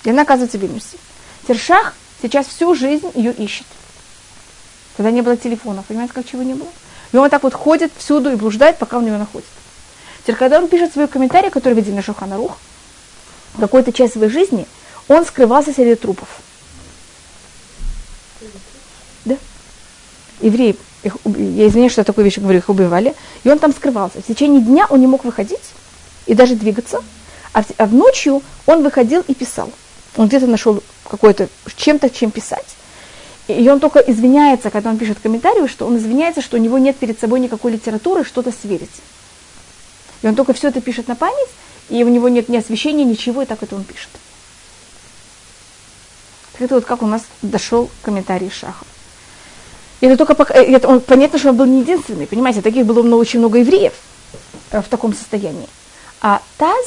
И 0.05 0.11
она 0.11 0.21
оказывается 0.21 0.57
в 0.57 0.61
Вильнюсе. 0.61 0.97
Тершах 1.47 1.93
сейчас 2.21 2.47
всю 2.47 2.73
жизнь 2.75 3.11
ее 3.15 3.33
ищет. 3.33 3.65
Тогда 4.98 5.12
не 5.12 5.22
было 5.22 5.38
телефонов, 5.38 5.86
понимаете, 5.86 6.13
как 6.13 6.25
чего 6.25 6.43
не 6.43 6.53
было? 6.53 6.69
И 7.12 7.15
он 7.15 7.24
вот 7.24 7.31
так 7.31 7.43
вот 7.43 7.53
ходит 7.53 7.91
всюду 7.98 8.31
и 8.31 8.36
блуждает, 8.36 8.77
пока 8.77 8.98
он 8.98 9.05
ее 9.05 9.17
находит. 9.17 9.48
Теперь, 10.22 10.36
когда 10.36 10.60
он 10.60 10.67
пишет 10.67 10.93
свой 10.93 11.08
комментарий, 11.08 11.50
который 11.50 11.74
видели 11.74 11.96
на 11.96 12.01
Шухана 12.01 12.38
Рух, 12.38 12.58
какую-то 13.60 13.91
часть 13.91 14.13
своей 14.13 14.29
жизни, 14.29 14.67
он 15.08 15.25
скрывался 15.25 15.74
среди 15.74 15.96
трупов. 15.96 16.27
Да? 19.25 19.38
Евреи, 20.41 20.77
их, 21.03 21.17
я 21.25 21.67
извиняюсь, 21.67 21.91
что 21.91 22.01
я 22.01 22.05
такую 22.05 22.25
вещь 22.25 22.38
говорю, 22.38 22.60
их 22.60 22.69
убивали, 22.69 23.15
и 23.43 23.50
он 23.50 23.60
там 23.60 23.74
скрывался. 23.74 24.22
В 24.22 24.25
течение 24.25 24.62
дня 24.62 24.86
он 24.89 25.00
не 25.00 25.08
мог 25.08 25.24
выходить 25.24 25.74
и 26.25 26.34
даже 26.34 26.55
двигаться, 26.55 27.03
а, 27.53 27.63
в, 27.63 27.67
а 27.77 27.86
в 27.86 27.93
ночью 27.93 28.43
он 28.65 28.84
выходил 28.84 29.24
и 29.27 29.34
писал. 29.34 29.72
Он 30.15 30.27
где-то 30.27 30.48
нашел 30.48 30.84
какое-то 31.10 31.48
чем-то, 31.75 32.10
чем 32.10 32.31
писать. 32.31 32.65
И 33.50 33.68
он 33.68 33.79
только 33.79 33.98
извиняется, 34.00 34.70
когда 34.70 34.91
он 34.91 35.00
пишет 35.00 35.18
комментарий, 35.20 35.68
что 35.68 35.88
он 35.88 35.98
извиняется, 35.98 36.39
что 36.39 36.58
у 36.58 36.60
него 36.60 36.77
нет 36.77 36.96
перед 36.98 37.20
собой 37.20 37.39
никакой 37.39 37.72
литературы, 37.72 38.24
что-то 38.24 38.51
сверить. 38.51 38.91
И 40.22 40.27
он 40.27 40.36
только 40.36 40.53
все 40.53 40.68
это 40.68 40.82
пишет 40.82 41.08
на 41.08 41.15
память, 41.15 41.50
и 41.89 42.03
у 42.03 42.10
него 42.10 42.29
нет 42.29 42.48
ни 42.48 42.58
освещения, 42.58 43.03
ничего, 43.03 43.41
и 43.41 43.46
так 43.46 43.63
это 43.63 43.75
он 43.75 43.84
пишет. 43.84 44.10
Так 46.53 46.62
это 46.62 46.75
вот 46.75 46.86
как 46.86 47.01
у 47.01 47.08
нас 47.08 47.24
дошел 47.41 47.89
комментарий 48.03 48.51
Шаха. 48.51 48.86
И 50.01 50.06
это 50.06 50.15
только 50.15 50.36
пока, 50.36 50.53
это 50.53 50.88
он, 50.88 51.01
понятно, 51.01 51.39
что 51.39 51.50
он 51.50 51.58
был 51.58 51.65
не 51.65 51.82
единственный, 51.82 52.27
понимаете, 52.27 52.62
таких 52.62 52.86
было 52.86 53.01
много, 53.01 53.20
очень 53.20 53.39
много 53.39 53.58
евреев 53.58 53.94
э, 54.70 54.82
в 54.82 54.88
таком 54.89 55.15
состоянии. 55.15 55.68
А 56.22 56.44
Таз, 56.60 56.86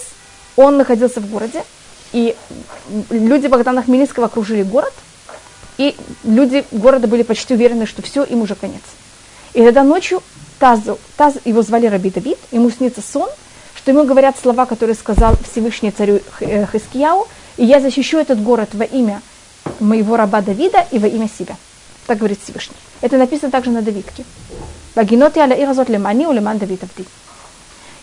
он 0.55 0.77
находился 0.77 1.21
в 1.21 1.29
городе, 1.29 1.65
и 2.13 2.37
люди 3.11 3.49
Богдана 3.49 3.83
Хмельницкого 3.83 4.27
окружили 4.27 4.63
город– 4.63 4.95
и 5.79 5.97
люди 6.25 6.65
города 6.71 7.09
были 7.09 7.23
почти 7.23 7.55
уверены, 7.55 7.87
что 7.87 8.03
все, 8.03 8.25
им 8.25 8.43
уже 8.43 8.55
конец. 8.55 8.83
И 9.55 9.63
тогда 9.63 9.83
ночью 9.85 10.23
Тазу, 10.59 10.99
Таз, 11.17 11.35
его 11.45 11.63
звали 11.63 11.87
Раби 11.87 12.11
Давид, 12.11 12.39
ему 12.51 12.71
снится 12.71 13.03
сон, 13.03 13.29
что 13.75 13.91
ему 13.91 14.05
говорят 14.05 14.37
слова, 14.41 14.67
которые 14.67 14.95
сказал 14.95 15.37
Всевышний 15.51 15.91
царю 15.91 16.21
э, 16.41 16.67
Хискияу, 16.67 17.27
и 17.57 17.65
я 17.65 17.81
защищу 17.81 18.19
этот 18.19 18.43
город 18.43 18.71
во 18.73 18.85
имя 18.85 19.23
моего 19.81 20.17
раба 20.17 20.41
Давида 20.41 20.87
и 20.91 20.99
во 20.99 21.09
имя 21.09 21.29
себя. 21.29 21.57
Так 22.07 22.19
говорит 22.19 22.39
Всевышний. 22.43 22.77
Это 23.01 23.17
написано 23.19 23.51
также 23.51 23.71
на 23.71 23.83
Давидке. 23.83 24.25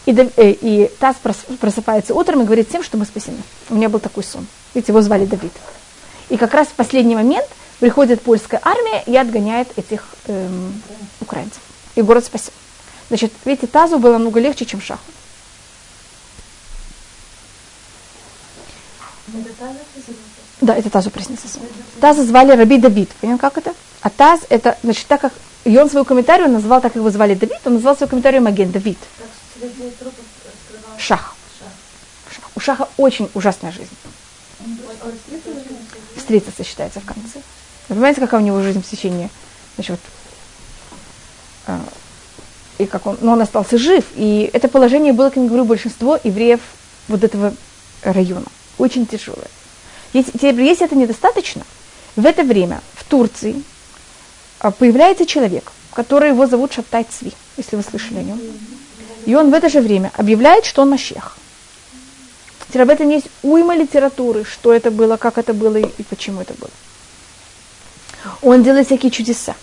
И, 0.06 0.12
э, 0.12 0.52
и 0.62 0.92
Таз 1.00 1.16
просыпается 1.60 2.14
утром 2.14 2.42
и 2.42 2.46
говорит 2.46 2.70
всем, 2.70 2.84
что 2.84 2.98
мы 2.98 3.06
спасены. 3.06 3.38
У 3.70 3.76
меня 3.76 3.90
был 3.90 4.00
такой 4.00 4.24
сон. 4.24 4.48
Ведь 4.74 4.88
его 4.88 5.02
звали 5.02 5.26
Давид. 5.26 5.54
И 6.30 6.38
как 6.38 6.54
раз 6.54 6.68
в 6.68 6.74
последний 6.74 7.16
момент 7.16 7.48
приходит 7.80 8.22
польская 8.22 8.62
армия 8.64 9.04
и 9.06 9.16
отгоняет 9.18 9.68
этих 9.78 10.04
эм, 10.28 10.82
украинцев. 11.22 11.62
И 11.96 12.02
город 12.02 12.26
спасен. 12.26 12.54
Значит, 13.10 13.34
видите, 13.46 13.68
Тазу 13.68 13.98
было 13.98 14.18
много 14.18 14.40
легче, 14.40 14.66
чем 14.66 14.82
Шаху. 14.82 15.02
Да, 20.62 20.76
это 20.76 20.90
Тазу 20.90 21.10
приснился 21.10 21.48
сон. 21.48 21.64
Таза 22.00 22.24
звали 22.24 22.52
Раби 22.52 22.78
Давид. 22.78 23.10
Понимаете, 23.22 23.42
как 23.42 23.58
это? 23.58 23.74
А 24.02 24.10
Таз, 24.10 24.42
это, 24.50 24.78
значит, 24.84 25.08
так 25.08 25.22
как 25.22 25.34
и 25.64 25.78
он 25.78 25.90
свою 25.90 26.06
комментарию 26.06 26.50
назвал, 26.50 26.82
так 26.82 26.94
как 26.94 27.00
его 27.00 27.10
звали 27.10 27.34
Давид, 27.34 27.60
он 27.66 27.76
назвал 27.76 27.96
свою 27.96 28.10
комментарию 28.10 28.42
Маген 28.42 28.72
Давид. 28.72 28.98
Шах. 30.98 31.36
Шах. 32.30 32.52
У 32.56 32.60
Шаха 32.60 32.90
очень 32.98 33.30
ужасная 33.34 33.72
жизнь. 33.72 33.90
Встретиться 36.30 36.64
считается 36.64 37.00
в 37.00 37.06
конце. 37.06 37.40
Вы 37.88 37.96
понимаете, 37.96 38.22
какая 38.22 38.40
у 38.40 38.44
него 38.44 38.62
жизнь 38.62 38.84
в 38.84 38.88
течение, 38.88 39.32
значит, 39.74 39.94
вот, 39.94 40.00
а, 41.66 41.82
и 42.78 42.86
как 42.86 43.08
он, 43.08 43.18
но 43.22 43.32
он 43.32 43.42
остался 43.42 43.80
жив, 43.80 44.06
и 44.14 44.48
это 44.54 44.68
положение 44.68 45.12
было, 45.12 45.30
как 45.30 45.38
я 45.38 45.48
говорю, 45.48 45.66
большинство 45.66 46.20
евреев 46.24 46.60
вот 47.08 47.24
этого 47.24 47.56
района. 48.04 48.46
Очень 48.78 49.08
тяжелое. 49.08 49.48
Если, 50.14 50.32
если 50.62 50.86
это 50.86 50.96
недостаточно, 50.96 51.64
в 52.16 52.24
это 52.24 52.44
время 52.44 52.82
в 52.94 53.06
Турции 53.06 53.64
а, 54.60 54.70
появляется 54.70 55.26
человек, 55.26 55.72
который 55.96 56.30
его 56.30 56.46
зовут 56.46 56.74
Шаптай 56.74 57.08
Цви, 57.10 57.34
если 57.58 57.76
вы 57.76 57.82
слышали 57.82 58.20
о 58.20 58.22
нем. 58.22 58.40
И 59.26 59.34
он 59.34 59.50
в 59.50 59.54
это 59.56 59.68
же 59.68 59.82
время 59.82 60.12
объявляет, 60.16 60.66
что 60.66 60.84
он 60.84 60.92
Машех. 60.92 61.40
Об 62.74 62.90
этом 62.90 63.10
есть 63.10 63.28
уйма 63.42 63.76
литературы, 63.76 64.44
что 64.44 64.72
это 64.74 64.92
было, 64.92 65.18
как 65.18 65.38
это 65.38 65.54
было 65.54 65.78
и, 65.78 66.04
почему 66.04 66.42
это 66.42 66.54
было. 66.54 66.70
Он 68.42 68.64
делает 68.64 68.86
всякие 68.88 69.12
чудеса. 69.12 69.56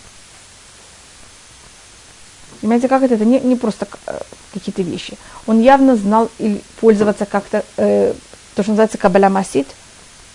Понимаете, 2.60 2.88
как 2.88 3.02
это? 3.02 3.14
Это 3.14 3.24
не, 3.24 3.38
не 3.40 3.54
просто 3.54 3.86
э, 4.06 4.18
какие-то 4.52 4.82
вещи. 4.82 5.16
Он 5.46 5.60
явно 5.60 5.94
знал 5.94 6.30
и 6.38 6.60
пользоваться 6.80 7.26
как-то, 7.26 7.64
э, 7.76 8.12
то, 8.54 8.62
что 8.62 8.72
называется 8.72 8.98
кабаля 8.98 9.30
масит, 9.30 9.68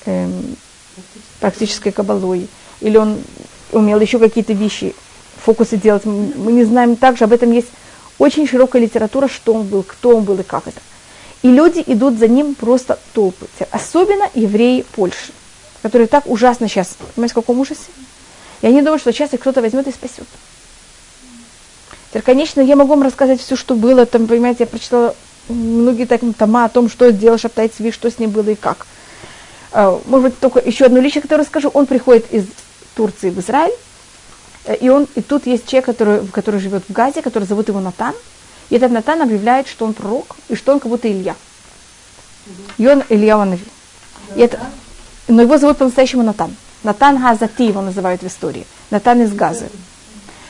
э, 0.05 0.29
практической 1.39 1.91
кабалой. 1.91 2.47
Или 2.79 2.97
он 2.97 3.21
умел 3.71 3.99
еще 3.99 4.19
какие-то 4.19 4.53
вещи, 4.53 4.95
фокусы 5.43 5.77
делать. 5.77 6.05
Мы 6.05 6.51
не 6.53 6.63
знаем 6.63 6.95
также, 6.95 7.25
об 7.25 7.33
этом 7.33 7.51
есть 7.51 7.69
очень 8.17 8.47
широкая 8.47 8.81
литература, 8.81 9.27
что 9.27 9.53
он 9.55 9.63
был, 9.63 9.83
кто 9.83 10.15
он 10.15 10.23
был 10.23 10.39
и 10.39 10.43
как 10.43 10.67
это. 10.67 10.79
И 11.41 11.49
люди 11.49 11.83
идут 11.87 12.19
за 12.19 12.27
ним 12.27 12.55
просто 12.55 12.99
толпы. 13.13 13.47
Особенно 13.71 14.29
евреи 14.33 14.85
Польши, 14.95 15.31
которые 15.81 16.07
так 16.07 16.27
ужасно 16.27 16.67
сейчас, 16.67 16.95
понимаете, 17.15 17.33
в 17.33 17.35
каком 17.35 17.59
ужасе? 17.59 17.89
Я 18.61 18.71
не 18.71 18.81
думаю, 18.81 18.99
что 18.99 19.11
сейчас 19.11 19.33
их 19.33 19.39
кто-то 19.39 19.61
возьмет 19.61 19.87
и 19.87 19.91
спасет. 19.91 20.27
Теперь, 22.09 22.21
конечно, 22.21 22.61
я 22.61 22.75
могу 22.75 22.89
вам 22.89 23.03
рассказать 23.03 23.41
все, 23.41 23.55
что 23.55 23.73
было. 23.73 24.05
Там, 24.05 24.27
понимаете, 24.27 24.65
я 24.65 24.67
прочитала 24.67 25.15
многие 25.47 26.05
так, 26.05 26.21
тома 26.37 26.65
о 26.65 26.69
том, 26.69 26.89
что 26.89 27.09
сделал 27.11 27.37
Шаптай 27.37 27.69
Цви, 27.69 27.91
что 27.91 28.11
с 28.11 28.19
ним 28.19 28.31
было 28.31 28.49
и 28.49 28.55
как. 28.55 28.85
А, 29.71 29.99
может 30.05 30.31
быть, 30.31 30.39
только 30.39 30.59
еще 30.59 30.85
одну 30.85 31.01
личность, 31.01 31.23
которую 31.23 31.45
расскажу. 31.45 31.69
Он 31.73 31.85
приходит 31.85 32.31
из 32.31 32.45
Турции 32.95 33.29
в 33.29 33.39
Израиль, 33.39 33.73
э, 34.65 34.75
и, 34.75 34.89
он, 34.89 35.07
и 35.15 35.21
тут 35.21 35.47
есть 35.47 35.65
человек, 35.67 35.85
который, 35.85 36.27
который 36.27 36.59
живет 36.59 36.83
в 36.87 36.91
Газе, 36.91 37.21
который 37.21 37.45
зовут 37.45 37.69
его 37.69 37.79
Натан. 37.79 38.13
И 38.71 38.75
этот 38.77 38.91
Натан 38.91 39.21
объявляет, 39.21 39.67
что 39.67 39.85
он 39.85 39.93
пророк, 39.93 40.37
и 40.47 40.55
что 40.55 40.71
он 40.71 40.79
как 40.79 40.89
будто 40.89 41.11
Илья. 41.11 41.35
И 42.77 42.87
он 42.87 43.03
Илья 43.09 43.37
Ванави. 43.37 43.65
И 44.35 44.39
это, 44.39 44.59
но 45.27 45.41
его 45.41 45.57
зовут 45.57 45.77
по-настоящему 45.77 46.23
Натан. 46.23 46.55
Натан 46.83 47.21
Газати 47.21 47.63
его 47.63 47.81
называют 47.81 48.23
в 48.23 48.27
истории. 48.27 48.65
Натан 48.89 49.21
из 49.21 49.33
Газы. 49.33 49.69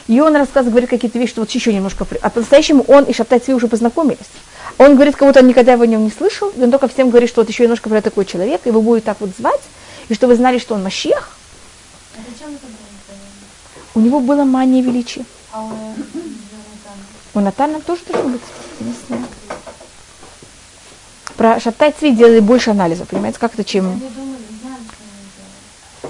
И 0.08 0.20
он 0.22 0.36
рассказывает, 0.36 0.72
говорит 0.72 0.90
какие-то 0.90 1.18
вещи, 1.18 1.32
что 1.32 1.42
вот 1.42 1.50
еще 1.50 1.74
немножко... 1.74 2.06
А 2.22 2.30
по-настоящему 2.30 2.84
он 2.88 3.06
и 3.06 3.14
Шаптай 3.14 3.40
Цви 3.40 3.56
уже 3.56 3.68
познакомились. 3.68 4.20
Он 4.78 4.94
говорит, 4.94 5.16
как 5.16 5.28
будто 5.28 5.40
он 5.40 5.48
никогда 5.48 5.74
его 5.74 5.84
о 5.84 5.88
нем 5.88 6.04
не 6.04 6.12
слышал, 6.12 6.50
и 6.56 6.62
он 6.62 6.70
только 6.70 6.88
всем 6.88 7.10
говорит, 7.10 7.30
что 7.30 7.42
вот 7.42 7.50
еще 7.50 7.64
немножко 7.64 7.90
про 7.90 8.02
такой 8.02 8.26
человек, 8.26 8.62
и 8.66 8.72
вы 8.72 8.82
будете 8.82 9.06
так 9.06 9.18
вот 9.20 9.32
звать, 9.38 9.62
и 10.10 10.14
что 10.14 10.28
вы 10.28 10.36
знали, 10.36 10.60
что 10.60 10.76
он 10.76 10.84
Машех. 10.84 11.38
А 12.16 12.20
у 13.96 14.00
него 14.00 14.20
была 14.20 14.46
мания 14.46 14.84
величия. 14.84 15.26
А 15.52 15.72
у 17.34 17.40
Натана 17.40 17.80
тоже 17.82 18.02
должно 18.08 18.30
быть. 18.32 18.42
Знаю. 19.08 19.26
Про 21.38 21.60
Шаптай 21.60 21.94
Цви 21.98 22.12
делали 22.12 22.40
больше 22.40 22.72
анализа, 22.72 23.06
понимаете, 23.06 23.40
как 23.40 23.54
это, 23.54 23.64
чем 23.64 24.00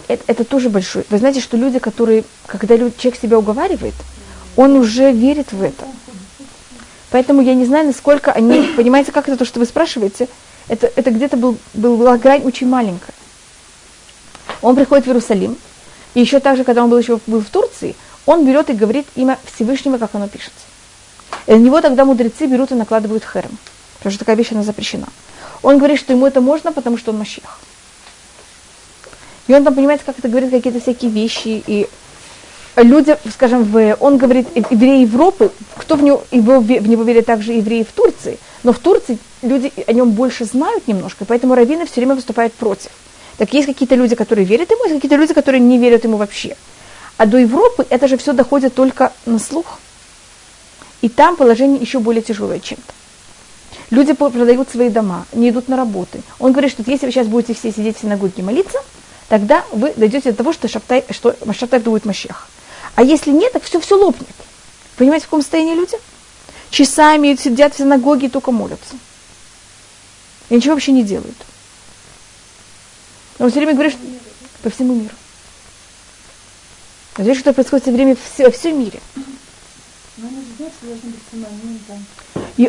это, 0.08 0.24
это 0.28 0.44
тоже 0.44 0.70
большой. 0.70 1.06
Вы 1.10 1.18
знаете, 1.18 1.40
что 1.40 1.58
люди, 1.58 1.80
которые, 1.80 2.24
когда 2.48 2.78
человек 2.78 3.16
себя 3.22 3.38
уговаривает, 3.38 3.94
он 4.56 4.76
уже 4.76 5.12
верит 5.12 5.52
в 5.54 5.62
это. 5.62 5.86
Поэтому 7.12 7.42
я 7.42 7.54
не 7.54 7.66
знаю, 7.66 7.88
насколько 7.88 8.32
они, 8.32 8.64
понимаете, 8.76 9.12
как 9.12 9.28
это 9.28 9.38
то, 9.38 9.46
что 9.46 9.60
вы 9.60 9.66
спрашиваете, 9.66 10.28
это, 10.68 10.92
это 10.96 11.12
где-то 11.12 11.38
был, 11.38 11.58
был, 11.74 11.98
была 11.98 12.18
грань 12.18 12.44
очень 12.44 12.68
маленькая. 12.68 13.14
Он 14.62 14.76
приходит 14.76 15.06
в 15.06 15.08
Иерусалим, 15.08 15.58
и 16.14 16.22
еще 16.22 16.40
так 16.40 16.58
же, 16.58 16.64
когда 16.64 16.84
он 16.84 16.90
был 16.90 16.98
еще 16.98 17.20
был 17.28 17.42
в 17.42 17.50
Турции, 17.50 17.96
он 18.26 18.46
берет 18.46 18.70
и 18.70 18.74
говорит 18.74 19.08
имя 19.16 19.40
Всевышнего, 19.54 19.98
как 19.98 20.14
оно 20.14 20.28
пишется. 20.28 20.71
И 21.48 21.52
на 21.52 21.58
него 21.58 21.82
тогда 21.82 22.06
мудрецы 22.06 22.46
берут 22.46 22.72
и 22.72 22.76
накладывают 22.76 23.24
херм, 23.24 23.58
потому 23.98 24.12
что 24.12 24.20
такая 24.20 24.36
вещь, 24.36 24.52
она 24.52 24.64
запрещена. 24.64 25.08
Он 25.64 25.78
говорит, 25.78 26.00
что 26.00 26.14
ему 26.14 26.26
это 26.26 26.42
можно, 26.42 26.72
потому 26.72 26.98
что 26.98 27.12
он 27.12 27.20
Машех. 27.20 27.60
И 29.48 29.54
он 29.54 29.64
там, 29.64 29.76
понимаете, 29.76 30.04
как 30.06 30.18
это 30.20 30.30
говорит, 30.30 30.52
какие-то 30.52 30.80
всякие 30.80 31.12
вещи. 31.12 31.64
И 31.68 31.88
люди, 32.78 33.18
скажем, 33.34 33.64
в, 33.64 33.98
он 34.00 34.18
говорит, 34.18 34.48
евреи 34.56 35.02
Европы, 35.02 35.52
кто 35.76 35.96
в 35.96 36.04
него, 36.04 36.24
его, 36.32 36.60
в 36.60 36.88
него 36.88 37.04
верит 37.04 37.26
также 37.26 37.54
евреи 37.54 37.84
в 37.84 37.92
Турции, 37.92 38.38
но 38.64 38.72
в 38.72 38.80
Турции 38.80 39.18
люди 39.42 39.72
о 39.88 39.94
нем 39.94 40.12
больше 40.12 40.46
знают 40.46 40.88
немножко, 40.88 41.26
поэтому 41.26 41.56
раввины 41.56 41.86
все 41.86 41.96
время 41.96 42.16
выступают 42.16 42.54
против. 42.54 42.92
Так 43.38 43.54
есть 43.54 43.68
какие-то 43.68 43.96
люди, 43.96 44.16
которые 44.16 44.46
верят 44.46 44.70
ему, 44.72 44.84
есть 44.86 44.96
какие-то 44.96 45.16
люди, 45.16 45.34
которые 45.34 45.60
не 45.60 45.78
верят 45.78 46.04
ему 46.04 46.18
вообще. 46.18 46.56
А 47.18 47.26
до 47.26 47.38
Европы 47.38 47.86
это 47.90 48.08
же 48.08 48.18
все 48.18 48.34
доходит 48.34 48.74
только 48.74 49.12
на 49.26 49.40
слух. 49.40 49.80
И 51.02 51.10
там 51.10 51.36
положение 51.36 51.82
еще 51.82 52.00
более 52.00 52.22
тяжелое 52.22 52.60
чем-то. 52.60 52.94
Люди 53.90 54.14
продают 54.14 54.70
свои 54.70 54.90
дома, 54.90 55.26
не 55.34 55.50
идут 55.50 55.68
на 55.68 55.76
работы. 55.76 56.22
Он 56.40 56.52
говорит, 56.52 56.72
что 56.72 56.84
если 56.86 57.06
вы 57.06 57.12
сейчас 57.12 57.28
будете 57.28 57.54
все 57.54 57.72
сидеть 57.72 57.98
в 57.98 58.02
синагоге 58.02 58.34
и 58.38 58.42
молиться, 58.42 58.78
тогда 59.28 59.66
вы 59.74 59.94
дойдете 59.96 60.32
до 60.32 60.38
того, 60.38 60.54
что 60.54 60.68
Шаптай, 60.68 61.04
что 61.10 61.36
Шаптай 61.54 61.80
будет 61.80 62.06
Машех. 62.06 62.48
А 62.96 63.04
если 63.04 63.32
нет, 63.32 63.52
так 63.52 63.64
все, 63.64 63.80
все 63.80 63.96
лопнет. 63.96 64.30
Понимаете, 64.96 65.26
в 65.26 65.28
каком 65.28 65.42
состоянии 65.42 65.76
люди? 65.76 65.98
Часами 66.70 67.36
сидят 67.36 67.74
в 67.74 67.78
синагоге 67.78 68.28
и 68.28 68.30
только 68.30 68.52
молятся. 68.52 68.96
И 70.50 70.56
ничего 70.56 70.74
вообще 70.74 70.92
не 70.94 71.04
делают. 71.04 71.36
Он 73.40 73.50
все 73.50 73.60
время 73.60 73.74
говорит, 73.74 73.94
что 73.94 74.02
по 74.64 74.70
всему 74.70 74.96
миру. 74.96 75.16
Видишь, 77.18 77.40
что 77.40 77.52
происходит 77.52 77.84
все 77.84 77.92
время 77.92 78.16
во 78.38 78.52
всем 78.52 78.80
мире. 78.80 79.02
И 82.58 82.66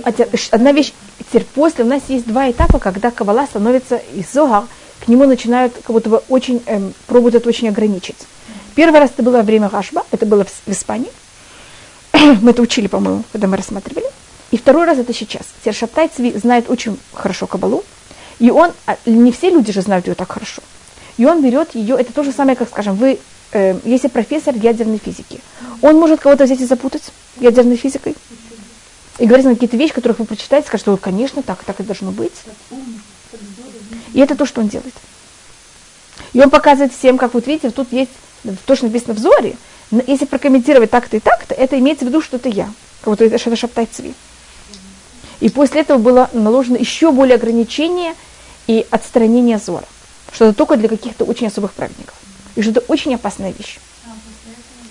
одна 0.51 0.73
вещь, 0.73 0.93
теперь 1.19 1.45
после 1.55 1.85
у 1.85 1.89
нас 1.89 2.03
есть 2.09 2.27
два 2.27 2.51
этапа, 2.51 2.79
когда 2.79 3.11
Кабала 3.11 3.47
становится 3.47 3.97
из 4.15 4.33
Зогар– 4.33 4.65
к 5.05 5.09
нему 5.09 5.27
начинают 5.27 5.75
как 5.75 5.91
будто 5.91 6.09
бы 6.09 6.23
очень, 6.29 6.63
эм, 6.67 6.95
пробуют 7.07 7.35
это 7.35 7.49
очень 7.49 7.69
ограничить. 7.69 8.17
Первый 8.77 9.01
раз 9.01 9.11
это 9.11 9.23
было 9.25 9.39
во 9.39 9.43
время 9.43 9.69
Гашба, 9.69 10.05
это 10.13 10.27
было 10.27 10.45
в, 10.45 10.49
в 10.49 10.69
Испании. 10.69 11.11
мы 12.41 12.53
это 12.53 12.63
учили, 12.63 12.87
по-моему, 12.87 13.25
когда 13.33 13.49
мы 13.49 13.57
рассматривали. 13.57 14.07
И 14.53 14.59
второй 14.59 14.87
раз 14.87 14.99
это 14.99 15.13
сейчас. 15.13 15.43
Сершаптай 15.65 16.09
Цви 16.09 16.33
знает 16.39 16.71
очень 16.71 16.99
хорошо 17.13 17.49
Кабалу, 17.49 17.85
и 18.39 18.51
он, 18.51 18.71
а, 18.87 18.97
не 19.05 19.33
все 19.33 19.51
люди 19.51 19.73
же 19.73 19.83
знают 19.83 20.07
ее 20.07 20.15
так 20.15 20.31
хорошо. 20.31 20.63
И 21.17 21.25
он 21.25 21.43
берет 21.43 21.75
ее, 21.75 21.97
это 21.99 22.13
то 22.13 22.23
же 22.23 22.31
самое, 22.33 22.57
как, 22.57 22.69
скажем, 22.69 22.95
вы, 22.95 23.19
э, 23.53 23.79
если 23.85 24.09
профессор 24.09 24.55
ядерной 24.57 24.99
физики, 24.99 25.41
он 25.81 25.97
может 25.97 26.21
кого-то 26.21 26.45
взять 26.45 26.61
и 26.61 26.67
запутать 26.67 27.03
ядерной 27.41 27.77
физикой, 27.77 28.15
и 29.19 29.27
говорить 29.27 29.47
на 29.47 29.55
какие-то 29.55 29.77
вещи, 29.77 29.95
которых 29.95 30.19
вы 30.19 30.25
прочитаете, 30.25 30.69
скажете, 30.69 30.91
что, 30.91 30.97
конечно, 30.97 31.43
так, 31.43 31.63
так 31.65 31.81
и 31.81 31.83
должно 31.83 32.11
быть. 32.11 32.33
И 34.15 34.21
это 34.21 34.35
то, 34.35 34.47
что 34.47 34.61
он 34.61 34.69
делает. 34.69 34.95
И 36.33 36.41
он 36.41 36.51
показывает 36.51 36.93
всем, 36.93 37.19
как 37.19 37.35
вот 37.35 37.47
видите, 37.47 37.71
тут 37.71 37.93
есть 37.93 38.11
то, 38.67 38.75
что 38.75 38.87
написано 38.87 39.15
в 39.15 39.19
Зоре. 39.19 39.57
Если 40.07 40.25
прокомментировать 40.25 40.91
так-то 40.91 41.19
и 41.19 41.21
так-то, 41.21 41.55
это 41.55 41.79
имеется 41.79 42.05
в 42.05 42.09
виду, 42.09 42.23
что 42.23 42.37
это 42.37 42.49
я. 42.49 42.73
Как 43.01 43.09
вот 43.09 43.21
это 43.21 43.57
шаптай 43.57 43.87
цви. 43.87 44.15
И 45.41 45.51
после 45.51 45.83
этого 45.83 45.99
было 45.99 46.31
наложено 46.33 46.77
еще 46.77 47.11
более 47.13 47.35
ограничение 47.35 48.15
и 48.67 48.87
отстранение 48.91 49.59
Зора. 49.59 49.85
Что 50.33 50.47
это 50.47 50.55
только 50.55 50.77
для 50.77 50.89
каких-то 50.89 51.25
очень 51.25 51.49
особых 51.49 51.73
праведников. 51.73 52.15
И 52.57 52.63
что 52.63 52.71
это 52.71 52.81
очень 52.89 53.15
опасная 53.15 53.53
вещь. 53.53 53.79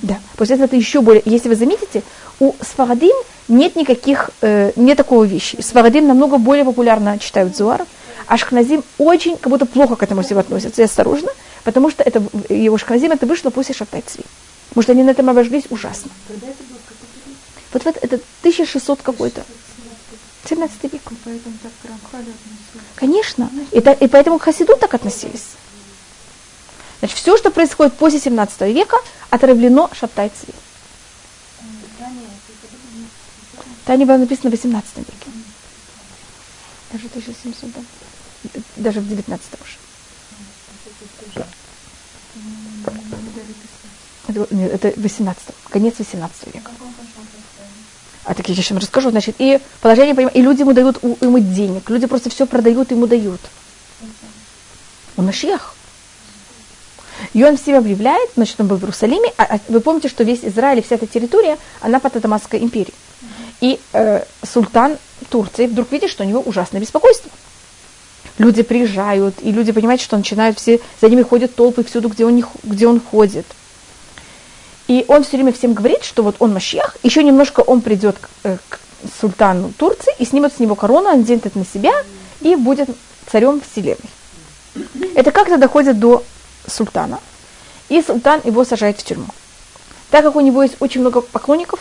Да, 0.02 0.19
после 0.36 0.56
этого 0.56 0.65
это 0.65 0.76
еще 0.76 1.02
более... 1.02 1.21
Если 1.26 1.47
вы 1.47 1.56
заметите, 1.56 2.02
у 2.39 2.54
Сфарадим 2.62 3.15
нет 3.47 3.76
никаких, 3.76 4.32
э, 4.41 4.71
нет 4.76 4.97
такого 4.97 5.26
вещи. 5.26 5.62
Сфарадим 5.62 6.08
намного 6.08 6.38
более 6.38 6.65
популярно 6.65 7.19
читают 7.19 7.56
Зуар, 7.56 7.86
Ашхназим 8.28 8.84
очень 8.97 9.38
как 9.38 9.52
будто 9.52 9.65
плохо 9.65 9.95
к 9.95 10.04
этому 10.04 10.24
всему 10.24 10.39
относятся, 10.39 10.82
и 10.82 10.86
осторожно, 10.86 11.30
потому 11.63 11.91
что 11.91 12.02
это, 12.02 12.24
его 12.50 12.76
Ашхназим 12.76 13.12
это 13.12 13.26
вышло 13.26 13.50
после 13.50 13.76
Шабтай 13.76 14.02
Цви. 14.02 14.24
Потому 14.69 14.84
что 14.84 14.91
они 14.93 15.04
на 15.04 15.12
этом 15.12 15.30
обожглись 15.30 15.65
ужасно. 15.69 16.10
Вот, 17.74 17.84
вот 17.86 17.97
это 18.02 18.15
1600 18.41 19.02
какой-то. 19.02 19.43
17 20.50 20.84
век. 20.84 21.02
Конечно. 22.95 23.50
И, 23.71 23.78
и 23.78 24.08
поэтому 24.08 24.39
к 24.39 24.43
Хасиду 24.43 24.76
так 24.78 24.93
относились. 24.93 25.50
Значит, 27.02 27.18
все, 27.18 27.36
что 27.36 27.50
происходит 27.50 27.96
после 27.96 28.20
17 28.20 28.62
века, 28.74 28.96
отравлено 29.32 29.90
Шабтай 29.92 30.30
Цви. 30.30 30.54
Таня 33.86 34.06
было 34.06 34.18
написано 34.18 34.52
в 34.52 34.54
18 34.54 34.98
веке. 34.98 35.10
Даже 36.92 37.08
1700, 37.08 37.72
да 37.74 37.82
даже 38.78 39.00
в 39.00 39.08
19 39.08 39.48
уже. 39.62 39.78
Это, 44.28 44.88
это 44.88 45.02
18 45.02 45.44
конец 45.72 45.96
18 45.98 46.54
века. 46.54 46.72
А 48.26 48.36
так 48.36 48.48
я 48.48 48.56
сейчас 48.56 48.78
расскажу. 48.78 49.10
Значит, 49.10 49.38
и 49.40 49.60
положение, 49.82 50.30
и 50.32 50.42
люди 50.44 50.62
ему 50.62 50.74
дают 50.74 51.02
ему 51.04 51.40
денег, 51.40 51.90
люди 51.90 52.06
просто 52.06 52.30
все 52.30 52.46
продают, 52.46 52.92
ему 52.92 53.08
дают. 53.08 53.42
Он 55.18 55.26
Машех. 55.26 55.74
И 57.34 57.44
он 57.44 57.58
всем 57.58 57.78
объявляет, 57.78 58.30
значит, 58.36 58.60
он 58.60 58.68
был 58.68 58.78
в 58.78 58.82
Иерусалиме, 58.82 59.32
а, 59.38 59.44
а 59.44 59.60
вы 59.68 59.80
помните, 59.82 60.10
что 60.10 60.24
весь 60.24 60.44
Израиль, 60.44 60.84
вся 60.84 60.96
эта 60.96 61.08
территория, 61.08 61.58
она 61.80 62.00
под 62.00 62.16
Атамасской 62.16 62.60
империей. 62.60 62.94
И 63.62 63.80
э, 63.94 64.24
султан 64.44 64.98
Турции 65.30 65.68
вдруг 65.68 65.92
видит, 65.92 66.10
что 66.10 66.24
у 66.24 66.28
него 66.28 66.42
ужасное 66.42 66.82
беспокойство 66.82 67.32
люди 68.38 68.64
приезжают, 68.64 69.36
и 69.42 69.52
люди 69.52 69.72
понимают, 69.72 70.02
что 70.02 70.18
начинают 70.18 70.60
все, 70.60 70.80
за 71.00 71.10
ними 71.10 71.22
ходят 71.22 71.56
толпы 71.56 71.84
всюду, 71.84 72.10
где 72.10 72.26
он, 72.26 72.36
не, 72.36 72.44
где 72.64 72.88
он 72.88 73.00
ходит. 73.00 73.46
И 74.88 75.06
он 75.08 75.24
все 75.24 75.38
время 75.38 75.54
всем 75.54 75.74
говорит, 75.74 76.04
что 76.04 76.24
вот 76.24 76.36
он 76.40 76.54
Машех, 76.54 76.98
еще 77.04 77.24
немножко 77.24 77.62
он 77.62 77.82
придет 77.82 78.18
к, 78.20 78.30
э, 78.44 78.58
к 78.68 78.80
султану 79.20 79.72
Турции 79.78 80.14
и 80.20 80.26
снимут 80.26 80.54
с 80.54 80.60
него 80.60 80.76
корону, 80.76 81.10
он 81.10 81.20
наденет 81.20 81.46
это 81.46 81.58
на 81.58 81.66
себя 81.66 81.94
и 82.42 82.56
будет 82.56 82.90
царем 83.32 83.62
вселенной. 83.62 83.98
Это 85.16 85.32
как-то 85.32 85.58
доходит 85.58 86.00
до 86.00 86.24
султана, 86.67 87.19
и 87.89 88.02
султан 88.02 88.41
его 88.43 88.63
сажает 88.63 89.00
в 89.00 89.04
тюрьму. 89.04 89.28
Так 90.10 90.24
как 90.24 90.36
у 90.36 90.41
него 90.41 90.63
есть 90.63 90.76
очень 90.80 91.02
много 91.02 91.21
поклонников, 91.21 91.80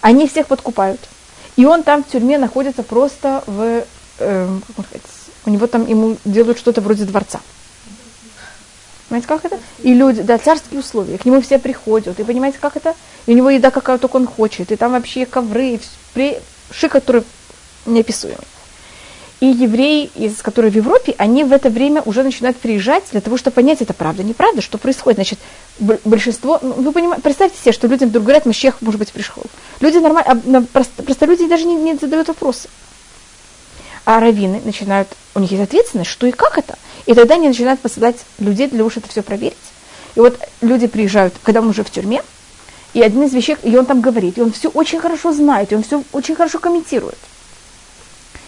они 0.00 0.26
всех 0.28 0.46
подкупают. 0.46 1.00
И 1.56 1.64
он 1.64 1.82
там 1.82 2.04
в 2.04 2.08
тюрьме 2.08 2.38
находится 2.38 2.82
просто 2.82 3.42
в, 3.46 3.84
э, 4.18 4.58
как 4.76 4.86
сказать, 4.86 5.02
у 5.46 5.50
него 5.50 5.66
там 5.66 5.86
ему 5.86 6.16
делают 6.24 6.58
что-то 6.58 6.80
вроде 6.80 7.04
дворца. 7.04 7.40
Понимаете, 9.08 9.28
как 9.28 9.44
это? 9.44 9.58
И 9.82 9.94
люди, 9.94 10.22
да, 10.22 10.36
царские 10.36 10.80
условия, 10.80 11.16
к 11.16 11.24
нему 11.24 11.40
все 11.40 11.58
приходят, 11.58 12.18
и 12.18 12.24
понимаете, 12.24 12.58
как 12.60 12.76
это? 12.76 12.94
И 13.26 13.32
у 13.32 13.36
него 13.36 13.50
еда 13.50 13.70
какая 13.70 13.98
только 13.98 14.16
он 14.16 14.26
хочет, 14.26 14.72
и 14.72 14.76
там 14.76 14.92
вообще 14.92 15.26
ковры, 15.26 15.74
и 15.74 15.80
при... 16.12 16.38
шик, 16.70 16.92
который 16.92 17.22
неописуемый. 17.86 18.38
И 19.38 19.46
евреи, 19.46 20.10
из, 20.14 20.40
которые 20.40 20.72
в 20.72 20.76
Европе, 20.76 21.14
они 21.18 21.44
в 21.44 21.52
это 21.52 21.68
время 21.68 22.00
уже 22.02 22.22
начинают 22.22 22.56
приезжать 22.56 23.04
для 23.12 23.20
того, 23.20 23.36
чтобы 23.36 23.54
понять, 23.54 23.82
это 23.82 23.92
правда, 23.92 24.22
неправда, 24.22 24.62
что 24.62 24.78
происходит. 24.78 25.18
Значит, 25.18 25.38
большинство, 26.04 26.58
ну, 26.62 26.72
вы 26.72 26.92
понимаете, 26.92 27.22
представьте 27.22 27.60
себе, 27.60 27.72
что 27.72 27.86
людям 27.86 28.08
вдруг 28.08 28.24
говорят, 28.24 28.46
Машех, 28.46 28.80
может 28.80 28.98
быть, 28.98 29.12
пришел. 29.12 29.42
Люди 29.80 29.98
нормально, 29.98 30.66
просто, 30.72 31.02
просто 31.02 31.26
люди 31.26 31.46
даже 31.46 31.64
не, 31.64 31.74
не 31.74 31.96
задают 31.96 32.28
вопросы. 32.28 32.70
А 34.06 34.20
раввины 34.20 34.62
начинают, 34.64 35.08
у 35.34 35.40
них 35.40 35.50
есть 35.50 35.64
ответственность, 35.64 36.10
что 36.10 36.26
и 36.26 36.32
как 36.32 36.56
это. 36.56 36.78
И 37.04 37.12
тогда 37.12 37.34
они 37.34 37.48
начинают 37.48 37.80
посылать 37.80 38.16
людей 38.38 38.68
для 38.68 38.78
того, 38.78 38.88
чтобы 38.88 39.04
это 39.04 39.12
все 39.12 39.22
проверить. 39.22 39.56
И 40.14 40.20
вот 40.20 40.40
люди 40.62 40.86
приезжают, 40.86 41.34
когда 41.42 41.60
он 41.60 41.68
уже 41.68 41.84
в 41.84 41.90
тюрьме, 41.90 42.22
и 42.94 43.02
один 43.02 43.24
из 43.24 43.34
вещей, 43.34 43.56
и 43.62 43.76
он 43.76 43.84
там 43.84 44.00
говорит, 44.00 44.38
и 44.38 44.40
он 44.40 44.50
все 44.50 44.70
очень 44.70 44.98
хорошо 44.98 45.34
знает, 45.34 45.72
и 45.72 45.76
он 45.76 45.82
все 45.82 46.02
очень 46.12 46.34
хорошо 46.34 46.58
комментирует. 46.58 47.18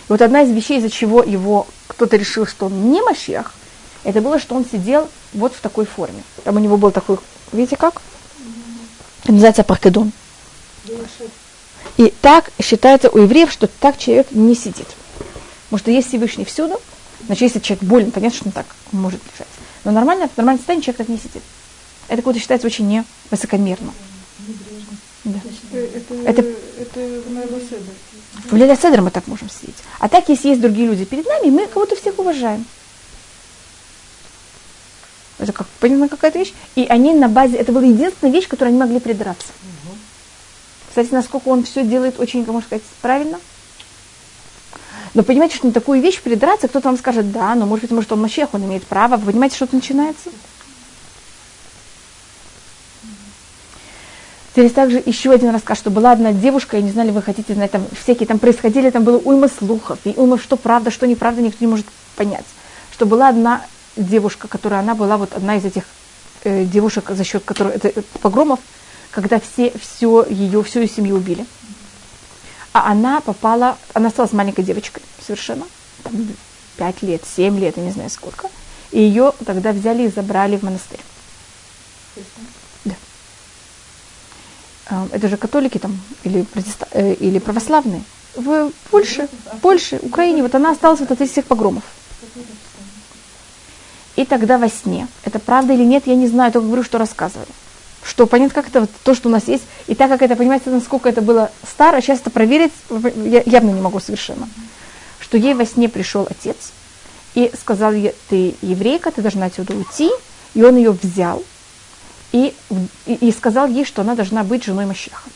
И 0.09 0.13
вот 0.13 0.23
одна 0.23 0.43
из 0.43 0.51
вещей, 0.51 0.79
из-за 0.79 0.91
чего 0.91 1.23
его 1.23 1.67
кто-то 1.87 2.17
решил, 2.17 2.47
что 2.47 2.67
он 2.67 2.91
не 2.91 3.03
Машех, 3.03 3.53
это 4.05 4.23
было, 4.23 4.39
что 4.39 4.55
он 4.55 4.65
сидел 4.65 5.09
вот 5.35 5.55
в 5.55 5.61
такой 5.61 5.85
форме. 5.85 6.23
Там 6.45 6.57
у 6.57 6.61
него 6.61 6.79
был 6.79 6.91
такой, 6.91 7.19
видите 7.53 7.77
как? 7.77 8.01
Это 9.25 9.33
называется 9.33 9.65
паркедон. 9.65 10.13
И 11.99 12.15
так 12.23 12.51
считается 12.63 13.11
у 13.11 13.19
евреев, 13.19 13.53
что 13.53 13.67
так 13.67 13.99
человек 13.99 14.29
не 14.31 14.55
сидит. 14.55 14.87
Потому 15.65 15.81
что 15.81 15.91
есть 15.91 16.09
Всевышний 16.09 16.47
всюду, 16.47 16.81
значит, 17.27 17.43
если 17.43 17.59
человек 17.59 17.85
болен, 17.85 18.11
понятно, 18.11 18.37
что 18.37 18.47
он 18.47 18.53
так 18.53 18.67
может 18.93 19.21
лежать. 19.33 19.49
Но 19.85 19.91
нормально, 19.91 20.29
в 20.29 20.37
нормальном 20.39 20.61
состоянии 20.61 20.85
человек 20.85 20.99
так 20.99 21.09
не 21.09 21.19
сидит. 21.19 21.43
Это 22.07 22.19
какое-то 22.19 22.41
считается 22.41 22.67
очень 22.67 22.87
не 22.87 23.05
высокомерно. 23.31 23.93
Да. 25.25 25.41
Это, 25.73 26.15
это, 26.25 26.41
это, 26.79 27.01
это 27.01 27.81
в 28.45 28.57
Лиля 28.57 28.77
Седер 28.77 29.03
мы 29.03 29.11
так 29.11 29.27
можем 29.27 29.49
сидеть. 29.51 29.77
А 29.99 30.09
так, 30.09 30.29
если 30.29 30.49
есть 30.49 30.61
другие 30.61 30.87
люди 30.87 31.05
перед 31.05 31.27
нами, 31.27 31.51
мы 31.51 31.67
кого-то 31.67 31.97
всех 31.97 32.19
уважаем. 32.19 32.65
Это 35.39 35.53
как, 35.53 35.67
понятно, 35.81 36.09
какая-то 36.09 36.39
вещь. 36.39 36.53
И 36.75 36.85
они 36.89 37.15
на 37.15 37.29
базе, 37.29 37.57
это 37.57 37.73
была 37.73 37.85
единственная 37.85 38.33
вещь, 38.33 38.49
которой 38.49 38.69
они 38.69 38.79
могли 38.79 38.99
придраться. 39.01 39.49
Кстати, 40.89 41.09
насколько 41.13 41.49
он 41.49 41.65
все 41.65 41.85
делает 41.85 42.19
очень, 42.19 42.45
можно 42.45 42.63
сказать, 42.63 42.83
правильно. 43.03 43.39
Но 45.15 45.23
понимаете, 45.23 45.57
что 45.57 45.67
на 45.67 45.73
такую 45.73 46.01
вещь 46.01 46.21
придраться, 46.21 46.69
кто-то 46.69 46.89
вам 46.89 46.99
скажет, 46.99 47.31
да, 47.33 47.55
но 47.55 47.67
может 47.67 47.83
быть, 47.83 47.93
может 47.93 48.13
он 48.13 48.21
мощех, 48.21 48.53
он 48.53 48.65
имеет 48.65 48.85
право. 48.85 49.17
Вы 49.17 49.33
понимаете, 49.33 49.57
что 49.57 49.67
тут 49.67 49.75
начинается? 49.75 50.31
Здесь 54.59 54.73
также 54.73 55.01
еще 55.07 55.31
один 55.31 55.51
рассказ, 55.51 55.79
что 55.79 55.89
была 55.89 56.11
одна 56.11 56.33
девушка, 56.33 56.79
я 56.79 56.83
не 56.83 56.91
знаю, 56.91 57.07
ли 57.07 57.15
вы 57.15 57.23
хотите 57.23 57.55
знать, 57.55 57.71
там 57.71 57.87
всякие 58.03 58.27
там 58.27 58.41
происходили, 58.41 58.91
там 58.91 59.05
было 59.05 59.19
уйма 59.19 59.47
слухов, 59.49 60.01
и 60.03 60.15
уйма, 60.17 60.37
что 60.37 60.57
правда, 60.57 60.91
что 60.91 61.07
неправда, 61.07 61.41
никто 61.43 61.59
не 61.65 61.71
может 61.71 61.87
понять. 62.17 62.45
Что 62.93 63.07
была 63.07 63.29
одна 63.29 63.65
девушка, 63.95 64.49
которая, 64.49 64.81
она 64.81 64.97
была 64.97 65.17
вот 65.17 65.33
одна 65.33 65.55
из 65.55 65.65
этих 65.65 65.85
э, 66.43 66.65
девушек, 66.65 67.09
за 67.11 67.23
счет 67.23 67.45
которых, 67.45 67.77
это, 67.77 67.87
это 67.87 68.03
погромов, 68.21 68.59
когда 69.13 69.39
все, 69.39 69.73
все 69.81 70.27
ее, 70.29 70.65
всю 70.65 70.81
ее 70.81 70.89
семью 70.89 71.15
убили. 71.15 71.47
А 72.73 72.91
она 72.91 73.21
попала, 73.21 73.79
она 73.95 74.09
осталась 74.09 74.33
маленькой 74.33 74.65
девочкой 74.65 75.05
совершенно, 75.25 75.67
там, 76.03 76.15
5 76.79 77.03
лет, 77.03 77.23
7 77.25 77.61
лет, 77.61 77.77
я 77.77 77.85
не 77.85 77.93
знаю 77.93 78.11
сколько. 78.11 78.49
И 78.91 79.01
ее 79.01 79.33
тогда 79.47 79.71
взяли 79.71 80.03
и 80.03 80.09
забрали 80.09 80.57
в 80.57 80.65
монастырь. 80.65 80.99
А, 84.91 85.07
это 85.13 85.29
же 85.29 85.37
католики 85.37 85.79
там, 85.79 85.99
или, 86.25 86.43
протеста, 86.43 86.89
э, 86.93 87.15
или 87.15 87.39
православные, 87.39 88.03
в 88.37 88.71
Польше, 88.91 89.29
Польше, 89.61 89.99
Украине, 90.03 90.43
вот 90.43 90.55
она 90.55 90.71
осталась 90.71 91.01
вот 91.01 91.11
от 91.11 91.21
этих 91.21 91.33
всех 91.33 91.45
погромов. 91.45 91.83
И 94.17 94.25
тогда 94.25 94.59
во 94.59 94.69
сне, 94.69 95.07
это 95.25 95.39
правда 95.39 95.75
или 95.75 95.85
нет, 95.85 96.07
я 96.07 96.15
не 96.15 96.27
знаю, 96.27 96.53
только 96.53 96.67
говорю, 96.67 96.83
что 96.83 96.99
рассказывали. 96.99 97.51
Что 98.03 98.27
понять, 98.27 98.53
как 98.53 98.69
это 98.69 98.81
вот, 98.81 98.91
то, 99.05 99.15
что 99.15 99.29
у 99.29 99.33
нас 99.33 99.47
есть, 99.47 99.65
и 99.87 99.95
так 99.95 100.09
как 100.09 100.23
это, 100.23 100.37
понимаете, 100.37 100.71
насколько 100.71 101.09
это 101.09 101.21
было 101.21 101.51
старо, 101.71 102.01
сейчас 102.01 102.21
это 102.21 102.31
проверить 102.31 102.73
я 103.17 103.43
явно 103.45 103.71
не 103.71 103.81
могу 103.81 104.01
совершенно. 104.01 104.49
Что 105.21 105.37
ей 105.37 105.53
во 105.53 105.67
сне 105.67 105.89
пришел 105.89 106.27
отец 106.29 106.73
и 107.35 107.53
сказал 107.61 107.93
ей, 107.93 108.15
ты 108.29 108.55
еврейка, 108.63 109.11
ты 109.11 109.21
должна 109.21 109.47
отсюда 109.47 109.75
уйти, 109.75 110.11
и 110.55 110.63
он 110.63 110.77
ее 110.77 110.93
взял, 110.93 111.43
и, 112.33 112.55
и, 113.07 113.15
и 113.15 113.33
сказал 113.33 113.67
ей, 113.67 113.85
что 113.85 114.03
она 114.03 114.15
должна 114.15 114.45
быть 114.45 114.65
женой 114.65 114.87
Мащеха. 114.87 115.29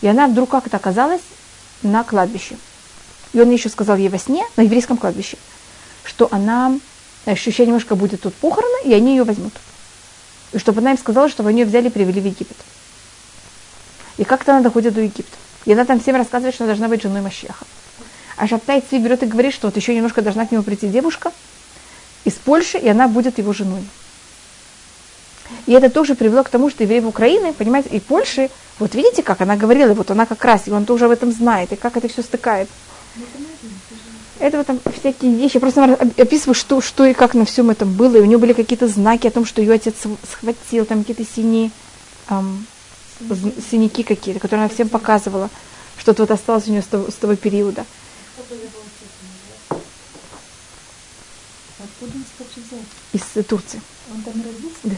И 0.00 0.06
она 0.06 0.26
вдруг 0.26 0.50
как-то 0.50 0.76
оказалась 0.76 1.22
на 1.82 2.04
кладбище. 2.04 2.56
И 3.32 3.40
он 3.40 3.50
еще 3.50 3.68
сказал 3.68 3.96
ей 3.96 4.08
во 4.08 4.18
сне, 4.18 4.44
на 4.56 4.62
еврейском 4.62 4.96
кладбище, 4.96 5.36
что 6.04 6.28
она, 6.30 6.78
еще, 7.26 7.50
еще 7.50 7.66
немножко 7.66 7.94
будет 7.94 8.22
тут 8.22 8.34
похорона, 8.34 8.84
и 8.84 8.92
они 8.92 9.16
ее 9.16 9.24
возьмут. 9.24 9.52
И 10.52 10.58
чтобы 10.58 10.80
она 10.80 10.92
им 10.92 10.98
сказала, 10.98 11.28
чтобы 11.28 11.50
они 11.50 11.60
ее 11.60 11.66
взяли 11.66 11.88
и 11.88 11.90
привели 11.90 12.20
в 12.20 12.24
Египет. 12.24 12.56
И 14.16 14.24
как-то 14.24 14.52
она 14.52 14.62
доходит 14.62 14.94
до 14.94 15.00
Египта. 15.02 15.36
И 15.64 15.72
она 15.72 15.84
там 15.84 16.00
всем 16.00 16.16
рассказывает, 16.16 16.54
что 16.54 16.64
она 16.64 16.72
должна 16.72 16.88
быть 16.88 17.02
женой 17.02 17.20
Мащеха. 17.20 17.64
А 18.36 18.48
Шаптай 18.48 18.80
Цви 18.80 18.98
берет 18.98 19.22
и 19.22 19.26
говорит, 19.26 19.54
что 19.54 19.68
вот 19.68 19.76
еще 19.76 19.94
немножко 19.94 20.22
должна 20.22 20.46
к 20.46 20.50
нему 20.50 20.62
прийти 20.62 20.88
девушка 20.88 21.30
из 22.24 22.32
Польши, 22.34 22.78
и 22.78 22.88
она 22.88 23.06
будет 23.06 23.38
его 23.38 23.52
женой. 23.52 23.84
И 25.66 25.72
это 25.72 25.90
тоже 25.90 26.14
привело 26.14 26.42
к 26.42 26.48
тому, 26.48 26.70
что 26.70 26.84
евреи 26.84 27.00
в 27.00 27.08
Украине, 27.08 27.52
понимаете, 27.52 27.90
и 27.90 28.00
Польши, 28.00 28.50
вот 28.78 28.94
видите, 28.94 29.22
как 29.22 29.40
она 29.40 29.56
говорила, 29.56 29.94
вот 29.94 30.10
она 30.10 30.26
как 30.26 30.44
раз, 30.44 30.66
и 30.66 30.70
он 30.70 30.84
тоже 30.84 31.04
об 31.04 31.10
этом 31.10 31.32
знает, 31.32 31.72
и 31.72 31.76
как 31.76 31.96
это 31.96 32.08
все 32.08 32.22
стыкает. 32.22 32.68
Это 34.40 34.56
вот 34.56 34.66
там 34.66 34.80
всякие 34.98 35.34
вещи. 35.34 35.56
Я 35.56 35.60
просто 35.60 35.94
описываю, 36.16 36.54
что, 36.54 36.80
что 36.80 37.04
и 37.04 37.12
как 37.12 37.34
на 37.34 37.44
всем 37.44 37.68
этом 37.68 37.92
было. 37.92 38.16
И 38.16 38.20
у 38.20 38.24
нее 38.24 38.38
были 38.38 38.54
какие-то 38.54 38.88
знаки 38.88 39.26
о 39.26 39.30
том, 39.30 39.44
что 39.44 39.60
ее 39.60 39.74
отец 39.74 39.94
схватил, 40.30 40.86
там 40.86 41.04
какие-то 41.04 41.30
синие, 41.30 41.70
эм, 42.30 42.66
синяки 43.70 44.02
какие-то, 44.02 44.40
которые 44.40 44.64
она 44.64 44.74
всем 44.74 44.88
показывала. 44.88 45.50
Что-то 45.98 46.22
вот 46.22 46.30
осталось 46.30 46.66
у 46.68 46.70
нее 46.70 46.80
с 46.80 46.86
того, 46.86 47.10
с 47.10 47.14
того 47.14 47.36
периода. 47.36 47.84
Из 53.12 53.44
Турции. 53.44 53.82
Он 54.10 54.22
там 54.22 54.34
родился? 54.42 54.78
Да. 54.84 54.96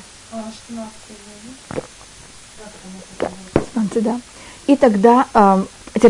Станции, 3.71 4.01
да. 4.01 4.21
И 4.67 4.77
тогда, 4.77 5.27
э, 5.35 5.65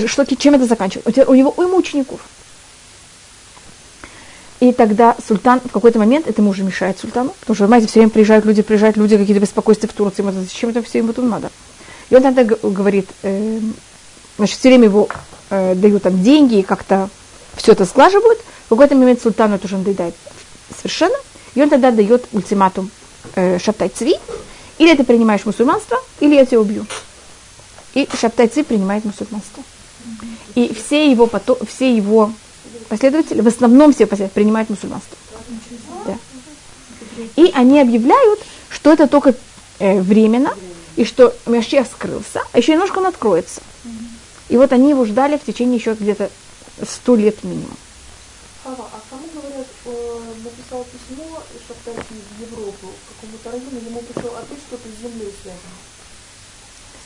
что, 0.06 0.37
чем 0.37 0.54
это 0.54 0.66
заканчивается? 0.66 1.24
У 1.24 1.35
него 1.35 1.52
уйма 1.56 1.74
учеников. 1.74 2.20
И 4.61 4.72
тогда 4.72 5.16
султан 5.26 5.61
в 5.61 5.72
какой-то 5.72 5.98
момент, 5.98 6.28
это 6.28 6.40
ему 6.40 6.52
уже 6.52 6.62
мешает 6.62 6.96
султану, 6.96 7.35
потому 7.40 7.56
что, 7.56 7.64
понимаете, 7.64 7.88
все 7.88 7.98
время 7.98 8.11
приезжают 8.11 8.44
люди, 8.44 8.62
приезжают 8.62 8.96
люди, 8.96 9.18
какие-то 9.18 9.40
беспокойства 9.40 9.88
в 9.88 9.92
Турции, 9.92 10.22
вот, 10.22 10.35
зачем 10.35 10.70
это 10.70 10.82
все 10.82 10.98
ему 10.98 11.12
тут 11.12 11.24
надо? 11.24 11.50
И 12.11 12.14
он 12.14 12.22
тогда 12.22 12.44
говорит, 12.44 13.08
э, 13.24 13.58
значит, 14.37 14.58
все 14.61 14.68
время 14.68 14.85
его 14.85 15.08
э, 15.50 15.74
дают 15.74 16.04
там 16.04 16.22
деньги 16.22 16.61
и 16.61 16.62
как-то 16.62 17.08
все 17.56 17.72
это 17.72 17.85
сглаживают. 17.85 18.38
В 18.66 18.68
какой-то 18.68 18.94
момент 18.94 19.20
султану 19.20 19.56
это 19.56 19.66
уже 19.66 19.78
надоедает 19.78 20.14
совершенно, 20.76 21.16
и 21.54 21.62
он 21.62 21.68
тогда 21.68 21.90
дает 21.90 22.28
ультиматум 22.32 22.90
э, 23.35 23.58
шаптай 23.58 23.88
цви, 23.88 24.16
или 24.78 24.94
ты 24.96 25.04
принимаешь 25.04 25.44
мусульманство, 25.44 25.98
или 26.20 26.35
я 26.35 26.46
тебя 26.46 26.61
убью. 26.61 26.87
И 27.94 28.08
шаптай 28.18 28.48
цви 28.48 28.62
принимает 28.62 29.04
мусульманство. 29.04 29.62
И 30.54 30.74
все 30.74 31.11
его, 31.11 31.26
потом, 31.26 31.56
все 31.66 31.94
его 31.94 32.32
последователи, 32.88 33.40
в 33.40 33.48
основном 33.48 33.92
все 33.92 34.06
последователи 34.06 34.42
принимают 34.42 34.70
мусульманство. 34.70 35.16
Да. 36.06 36.18
И 37.37 37.50
они 37.54 37.80
объявляют, 37.80 38.40
что 38.68 38.92
это 38.92 39.06
только 39.06 39.35
э, 39.78 40.00
временно, 40.00 40.54
и 40.96 41.04
что 41.04 41.35
Машех 41.46 41.87
скрылся, 41.87 42.42
а 42.52 42.58
еще 42.58 42.72
немножко 42.72 42.98
он 42.98 43.06
откроется. 43.06 43.62
И 44.48 44.56
вот 44.56 44.72
они 44.72 44.90
его 44.90 45.04
ждали 45.06 45.38
в 45.38 45.44
течение 45.44 45.78
еще 45.78 45.94
где-то 45.94 46.30
сто 46.87 47.16
лет 47.16 47.42
минимум. 47.42 47.76
Хава, 48.62 48.88
а 48.92 49.00
кому 49.08 49.26
говорят, 49.35 49.66
написал 50.44 50.85
письмо 50.85 51.42
Шаптайский 51.66 52.16
в 52.37 52.40
Европу, 52.40 52.88
району, 53.50 53.78
ему 53.78 54.00
пришел 54.02 54.37
ответ, 54.37 54.59
что-то 54.68 54.88
с 54.88 55.02
землей 55.02 55.33
связано? 55.42 55.78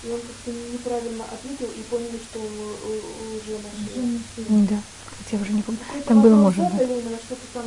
и 0.07 0.11
он 0.11 0.20
как-то 0.20 0.51
неправильно 0.53 1.25
ответил 1.25 1.66
и 1.66 1.83
поняли, 1.90 2.20
что 2.31 2.38
уже 2.38 3.59
нашел. 3.59 4.68
Да. 4.68 4.81
Я 5.33 5.40
уже 5.40 5.53
не 5.53 5.62
помню. 5.62 5.81
Там 6.07 6.22
было 6.22 6.37
можно. 6.37 6.70
Или 6.81 7.01
именно 7.01 7.18
что-то 7.18 7.42
там, 7.53 7.64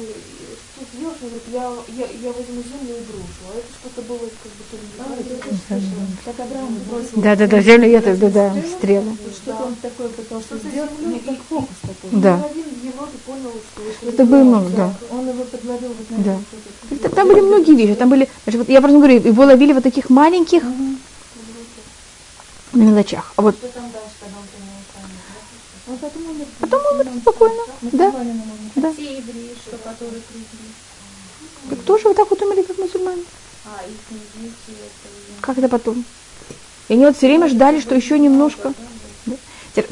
что 0.86 1.26
он 1.26 1.32
говорит, 1.32 1.44
я, 1.52 2.06
я, 2.06 2.06
я 2.06 2.32
возьму 2.32 2.62
землю 2.64 2.96
и 2.96 3.04
брошу. 3.08 3.44
А 3.48 3.58
это 3.58 3.68
что-то 3.80 4.02
было 4.08 4.20
как 4.20 4.52
бы 4.56 4.64
то 4.70 4.78
ли 4.78 5.82
Как 6.26 6.40
Авраам 6.40 6.76
бросил. 6.90 7.22
Да, 7.22 7.36
да, 7.36 7.48
да, 7.48 7.62
землю 7.62 7.90
я 7.90 8.02
тогда, 8.02 8.30
да, 8.30 8.54
стрелы. 8.78 9.18
Что-то 9.36 9.64
он 9.66 9.76
такое 9.76 10.10
пытался 10.10 10.58
сделать, 10.58 10.92
не 11.00 11.20
как 11.20 11.38
фокус 11.50 11.76
такой. 11.82 12.20
Да. 12.22 12.40
что 12.40 14.08
Это 14.08 14.26
было 14.26 14.44
много, 14.44 14.70
да. 14.70 14.94
Он 15.12 15.28
его 15.28 15.44
подловил, 15.44 15.92
Да. 16.10 16.38
что 16.96 17.10
Там 17.10 17.28
были 17.28 17.42
многие 17.42 17.76
вещи. 17.76 17.96
Там 17.96 18.10
были, 18.10 18.30
я 18.68 18.82
просто 18.82 18.98
говорю, 18.98 19.22
его 19.22 19.44
ловили 19.44 19.74
вот 19.74 19.84
таких 19.84 20.10
маленьких 20.10 20.64
мелочах. 22.74 23.34
А 23.36 23.42
вот 23.42 23.56
Что 23.56 23.68
там 23.68 23.84
дальше, 23.92 24.10
когда 24.20 24.38
что 24.40 24.58
Он 24.58 24.69
потом 25.98 26.24
умер. 26.30 27.08
он 27.14 27.20
спокойно, 27.22 27.62
да, 27.82 28.14
да. 28.76 28.94
Те 28.94 29.18
евреи, 29.18 29.56
что 29.66 29.78
которые 29.78 30.22
пришли. 30.22 30.70
Так 31.70 31.80
тоже 31.84 32.08
вот 32.08 32.18
так 32.18 32.30
вот 32.30 32.42
умерли, 32.42 32.64
как 32.64 32.78
мусульмане. 32.78 33.24
А, 33.66 33.84
их 33.86 34.20
дети, 34.42 34.54
это... 34.68 35.42
Как 35.42 35.58
это 35.58 35.70
потом? 35.70 36.04
И 36.88 36.94
они 36.94 37.06
вот 37.06 37.18
все 37.18 37.28
время 37.28 37.48
ждали, 37.48 37.80
что 37.80 37.96
еще 37.96 38.18
немножко. 38.18 38.74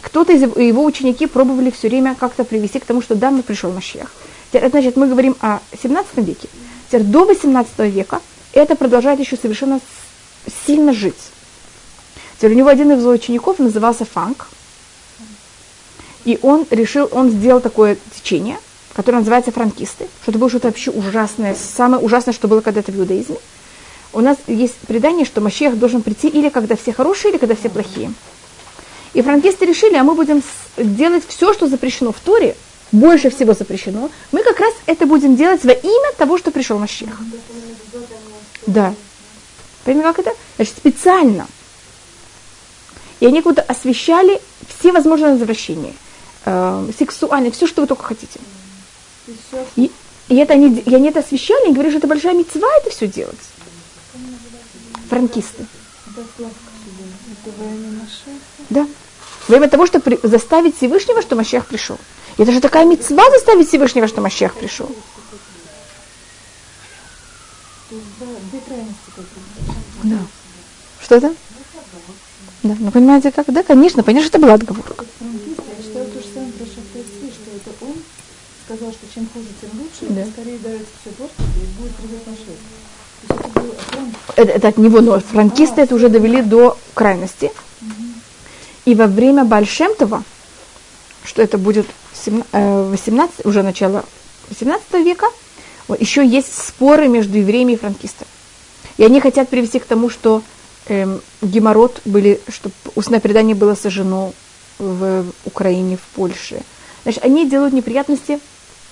Кто-то 0.01 0.33
из 0.33 0.41
его- 0.41 0.83
ученики 0.83 1.27
пробовали 1.27 1.69
все 1.71 1.87
время 1.87 2.15
как-то 2.15 2.43
привести 2.43 2.79
к 2.79 2.85
тому, 2.85 3.01
что 3.01 3.15
да, 3.15 3.31
мы 3.31 3.43
пришел 3.43 3.71
Машех. 3.71 4.11
Это 4.51 4.69
значит, 4.69 4.97
мы 4.97 5.07
говорим 5.07 5.35
о 5.39 5.59
17 5.81 6.17
веке. 6.17 6.49
Теперь 6.87 7.03
до 7.03 7.25
18 7.25 7.79
века 7.79 8.21
это 8.53 8.75
продолжает 8.75 9.19
еще 9.19 9.37
совершенно 9.37 9.79
сильно 10.65 10.93
жить. 10.93 11.31
Теперь 12.37 12.53
у 12.53 12.55
него 12.55 12.69
один 12.69 12.91
из 12.91 13.01
его 13.01 13.11
учеников 13.11 13.59
назывался 13.59 14.05
Фанк. 14.05 14.47
И 16.27 16.37
он 16.41 16.67
решил, 16.71 17.07
он 17.13 17.29
сделал 17.29 17.61
такое 17.61 17.97
течение, 18.13 18.59
которое 18.93 19.19
называется 19.19 19.53
франкисты, 19.53 20.09
что 20.21 20.31
это 20.31 20.37
было 20.37 20.49
что-то 20.49 20.67
вообще 20.67 20.91
ужасное, 20.91 21.55
самое 21.55 22.03
ужасное, 22.03 22.33
что 22.33 22.49
было 22.49 22.59
когда-то 22.59 22.91
в 22.91 22.99
иудаизме. 22.99 23.37
У 24.11 24.19
нас 24.19 24.35
есть 24.45 24.75
предание, 24.89 25.25
что 25.25 25.39
Машех 25.39 25.79
должен 25.79 26.01
прийти 26.01 26.27
или 26.27 26.49
когда 26.49 26.75
все 26.75 26.91
хорошие, 26.91 27.31
или 27.31 27.37
когда 27.37 27.55
все 27.55 27.69
плохие. 27.69 28.11
И 29.13 29.21
франкисты 29.21 29.65
решили, 29.65 29.95
а 29.95 30.03
мы 30.03 30.15
будем 30.15 30.43
делать 30.75 31.23
все, 31.25 31.53
что 31.53 31.67
запрещено 31.67 32.11
в 32.11 32.19
Торе, 32.19 32.57
больше 32.91 33.29
всего 33.29 33.53
запрещено. 33.53 34.09
Мы 34.33 34.43
как 34.43 34.59
раз 34.59 34.73
это 34.85 35.05
будем 35.05 35.37
делать 35.37 35.63
во 35.63 35.71
имя 35.71 36.11
того, 36.17 36.37
что 36.37 36.51
пришел 36.51 36.77
Машех. 36.77 37.21
Да. 38.65 38.93
Понимаете, 39.85 40.07
как 40.07 40.19
это? 40.27 40.37
Значит, 40.57 40.75
специально. 40.75 41.47
И 43.21 43.25
они 43.27 43.41
как 43.41 43.55
будто 43.55 43.61
освещали 43.61 44.41
все 44.77 44.91
возможные 44.91 45.37
извращения. 45.37 45.93
Э, 46.49 46.89
сексуальные, 46.97 47.51
все, 47.51 47.67
что 47.67 47.81
вы 47.81 47.87
только 47.87 48.03
хотите. 48.03 48.39
И, 49.75 49.91
и 50.29 50.35
это 50.37 50.53
они, 50.53 50.79
и 50.79 50.95
они 50.95 51.09
это 51.09 51.19
освещали, 51.19 51.69
и 51.69 51.73
говорили, 51.73 51.91
что 51.91 51.97
это 51.97 52.07
большая 52.07 52.35
мецва 52.35 52.69
это 52.79 52.89
все 52.89 53.05
делать. 53.05 53.35
Франкисты. 55.09 55.65
Да. 58.69 58.87
Во 59.49 59.57
имя 59.57 59.67
того, 59.67 59.85
чтобы 59.85 60.19
заставить 60.23 60.77
Всевышнего, 60.77 61.21
что 61.21 61.35
Машех 61.35 61.65
пришел. 61.65 61.97
И 62.37 62.43
это 62.43 62.53
же 62.53 62.61
такая 62.61 62.85
мецва 62.85 63.29
заставить 63.31 63.67
Всевышнего, 63.67 64.07
что 64.07 64.21
Машех 64.21 64.53
пришел. 64.53 64.89
Да. 70.03 70.19
Что 71.03 71.15
это? 71.15 71.33
Да, 72.63 72.75
ну 72.79 72.91
понимаете, 72.91 73.31
как? 73.31 73.51
Да, 73.51 73.63
конечно, 73.63 74.03
понятно, 74.03 74.27
что 74.27 74.37
это 74.37 74.45
была 74.45 74.53
отговорка. 74.55 75.05
Франкисты, 75.19 75.63
я 75.77 75.83
считаю 75.83 76.05
то 76.07 76.19
же 76.19 76.27
самое 76.33 76.51
про 76.53 76.65
Шафтайцви, 76.65 77.31
что 77.31 77.51
это 77.55 77.85
он 77.85 77.95
сказал, 78.67 78.91
что 78.91 79.05
чем 79.13 79.27
хуже, 79.33 79.47
тем 79.61 79.69
лучше, 79.79 80.13
Да. 80.13 80.25
скорее 80.31 80.57
дается 80.59 80.87
все 81.01 81.11
портить 81.11 81.35
и 81.39 81.81
будет. 81.81 81.95
То 81.95 82.03
есть 82.03 83.41
это 83.41 83.59
был 83.59 83.73
Это, 84.35 84.51
это 84.51 84.67
от 84.67 84.77
него, 84.77 85.01
но 85.01 85.19
франкисты 85.19 85.81
это 85.81 85.95
уже 85.95 86.09
довели 86.09 86.41
до 86.41 86.77
крайности. 86.93 87.51
И 88.85 88.93
во 88.95 89.07
время 89.07 89.43
Бальшемтова, 89.45 90.23
что 91.23 91.41
это 91.41 91.57
будет 91.57 91.87
семна- 92.13 92.45
э, 92.51 92.89
18, 92.89 93.45
уже 93.45 93.63
начало 93.63 94.03
18 94.49 95.03
века, 95.03 95.27
еще 95.99 96.25
есть 96.25 96.53
споры 96.53 97.07
между 97.07 97.37
евреями 97.37 97.73
и 97.73 97.77
франкистами. 97.77 98.29
И 98.97 99.03
они 99.03 99.19
хотят 99.21 99.49
привести 99.49 99.79
к 99.79 99.85
тому, 99.85 100.09
что 100.09 100.41
эм, 100.89 101.21
геморрот 101.41 102.01
были, 102.05 102.39
что 102.47 102.71
устное 102.95 103.19
предание 103.19 103.55
было 103.55 103.75
сожжено 103.75 104.31
в 104.79 105.25
Украине, 105.43 105.97
в 105.97 106.15
Польше. 106.15 106.61
Значит, 107.03 107.25
они 107.25 107.49
делают 107.49 107.73
неприятности 107.73 108.39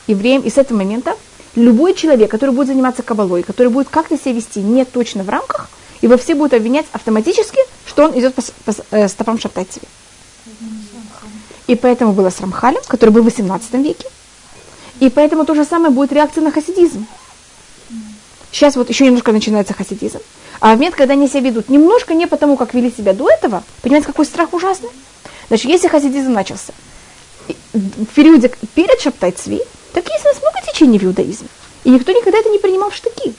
евреям, 0.07 0.41
и 0.41 0.49
с 0.49 0.57
этого 0.57 0.77
момента 0.77 1.15
любой 1.55 1.93
человек, 1.93 2.29
который 2.29 2.51
будет 2.51 2.67
заниматься 2.67 3.03
кабалой, 3.03 3.43
который 3.43 3.69
будет 3.69 3.89
как-то 3.89 4.17
себя 4.17 4.33
вести 4.33 4.59
не 4.59 4.85
точно 4.85 5.23
в 5.23 5.29
рамках, 5.29 5.69
его 6.01 6.17
все 6.17 6.35
будут 6.35 6.53
обвинять 6.53 6.85
автоматически, 6.91 7.59
что 7.85 8.05
он 8.05 8.19
идет 8.19 8.35
по, 8.35 8.41
по 8.41 8.75
э, 8.91 9.07
стопам 9.07 9.39
Шаптайцеви. 9.39 9.87
И 11.67 11.75
поэтому 11.75 12.13
было 12.13 12.29
с 12.29 12.39
Рамхалем, 12.39 12.81
который 12.87 13.09
был 13.09 13.21
в 13.21 13.25
18 13.25 13.73
веке. 13.75 14.05
И 14.99 15.09
поэтому 15.09 15.45
то 15.45 15.55
же 15.55 15.65
самое 15.65 15.91
будет 15.91 16.13
реакция 16.13 16.43
на 16.43 16.51
хасидизм. 16.51 17.05
Сейчас 18.51 18.75
вот 18.75 18.89
еще 18.89 19.05
немножко 19.05 19.31
начинается 19.31 19.73
хасидизм. 19.73 20.19
А 20.61 20.67
в 20.67 20.77
момент, 20.77 20.95
когда 20.95 21.13
они 21.13 21.27
себя 21.27 21.41
ведут 21.41 21.69
немножко 21.69 22.13
не 22.13 22.27
потому, 22.27 22.55
как 22.55 22.73
вели 22.73 22.91
себя 22.91 23.13
до 23.13 23.29
этого, 23.29 23.63
понимаете, 23.81 24.07
какой 24.07 24.25
страх 24.25 24.53
ужасный? 24.53 24.89
Значит, 25.47 25.65
если 25.65 25.87
хасидизм 25.87 26.31
начался 26.31 26.73
в 27.73 28.05
периоде 28.15 28.51
перед 28.73 28.99
Шаптайцви, 29.01 29.61
так 29.95 30.09
есть 30.09 30.25
у 30.25 30.27
нас 30.27 30.37
много 30.41 30.71
течений 30.71 30.99
в 30.99 31.03
иудаизме. 31.05 31.47
И 31.85 31.89
никто 31.89 32.11
никогда 32.11 32.37
это 32.37 32.49
не 32.49 32.59
принимал 32.59 32.89
в 32.89 32.95
штыки. 32.95 33.33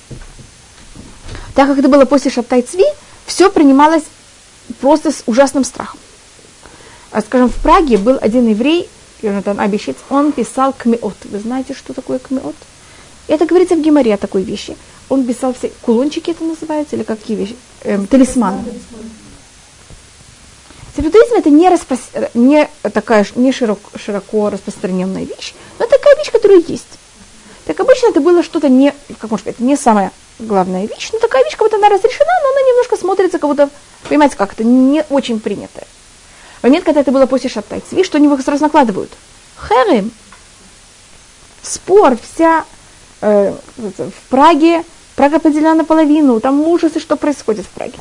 Так 1.54 1.68
как 1.68 1.78
это 1.78 1.88
было 1.88 2.06
после 2.06 2.30
Шаптайцви, 2.30 2.84
все 3.26 3.50
принималось 3.50 4.04
просто 4.80 5.12
с 5.12 5.22
ужасным 5.26 5.64
страхом. 5.64 6.00
А, 7.12 7.20
скажем, 7.20 7.50
в 7.50 7.62
Праге 7.62 7.98
был 7.98 8.18
один 8.20 8.48
еврей, 8.48 8.88
Йонатан 9.20 9.60
Абишец, 9.60 9.96
он 10.08 10.32
писал 10.32 10.72
кмеот. 10.72 11.16
Вы 11.24 11.38
знаете, 11.40 11.74
что 11.74 11.92
такое 11.92 12.18
кмеот? 12.18 12.56
Это 13.28 13.44
говорится 13.44 13.74
в 13.74 13.82
Геморе 13.82 14.14
о 14.14 14.16
такой 14.16 14.42
вещи. 14.42 14.76
Он 15.10 15.26
писал 15.26 15.52
все 15.52 15.70
кулончики, 15.82 16.30
это 16.30 16.42
называется, 16.42 16.96
или 16.96 17.02
какие 17.02 17.36
вещи? 17.36 17.56
Эм, 17.82 18.06
талисманы. 18.06 18.62
В 18.62 19.25
иудаизме 21.04 21.38
это 21.38 21.50
не, 21.50 21.68
распрос- 21.68 22.30
не 22.34 22.68
такая 22.92 23.26
не 23.34 23.50
широк- 23.50 23.98
широко 23.98 24.50
распространенная 24.50 25.24
вещь, 25.24 25.54
но 25.78 25.86
такая 25.86 26.16
вещь, 26.16 26.30
которая 26.30 26.58
есть. 26.58 26.98
Так 27.66 27.80
обычно 27.80 28.08
это 28.08 28.20
было 28.20 28.42
что-то 28.42 28.68
не, 28.68 28.94
как 29.18 29.30
можно 29.30 29.38
сказать, 29.38 29.60
не 29.60 29.76
самая 29.76 30.12
главная 30.38 30.86
вещь, 30.86 31.10
но 31.12 31.18
такая 31.18 31.44
вещь, 31.44 31.56
как 31.56 31.66
будто 31.66 31.76
она 31.76 31.88
разрешена, 31.88 32.30
но 32.42 32.50
она 32.50 32.68
немножко 32.68 32.96
смотрится, 32.96 33.38
как 33.38 33.50
будто, 33.50 33.70
понимаете, 34.08 34.36
как 34.36 34.52
это 34.52 34.64
не 34.64 35.04
очень 35.10 35.40
принятая. 35.40 35.86
Момент, 36.62 36.84
когда 36.84 37.00
это 37.00 37.12
было 37.12 37.26
после 37.26 37.50
Шаптайцви, 37.50 38.04
что 38.04 38.18
они 38.18 38.26
его 38.26 38.38
сразу 38.38 38.62
накладывают? 38.62 39.10
Херем. 39.68 40.10
Спор, 41.62 42.16
вся 42.16 42.64
э, 43.20 43.54
в 43.76 44.30
Праге, 44.30 44.84
Прага 45.16 45.38
поделена 45.38 45.74
наполовину, 45.74 46.40
там 46.40 46.60
ужасы, 46.60 47.00
что 47.00 47.16
происходит 47.16 47.66
в 47.66 47.70
Праге. 47.70 47.98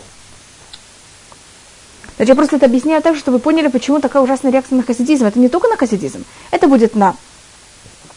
Значит, 2.17 2.29
я 2.29 2.35
просто 2.35 2.55
это 2.55 2.65
объясняю 2.65 3.01
так, 3.01 3.17
чтобы 3.17 3.37
вы 3.37 3.41
поняли, 3.41 3.67
почему 3.67 3.99
такая 3.99 4.23
ужасная 4.23 4.51
реакция 4.51 4.77
на 4.77 4.83
хасидизм. 4.83 5.25
Это 5.25 5.37
не 5.37 5.49
только 5.49 5.67
на 5.67 5.75
хасидизм, 5.75 6.23
это 6.51 6.67
будет 6.67 6.95
на 6.95 7.15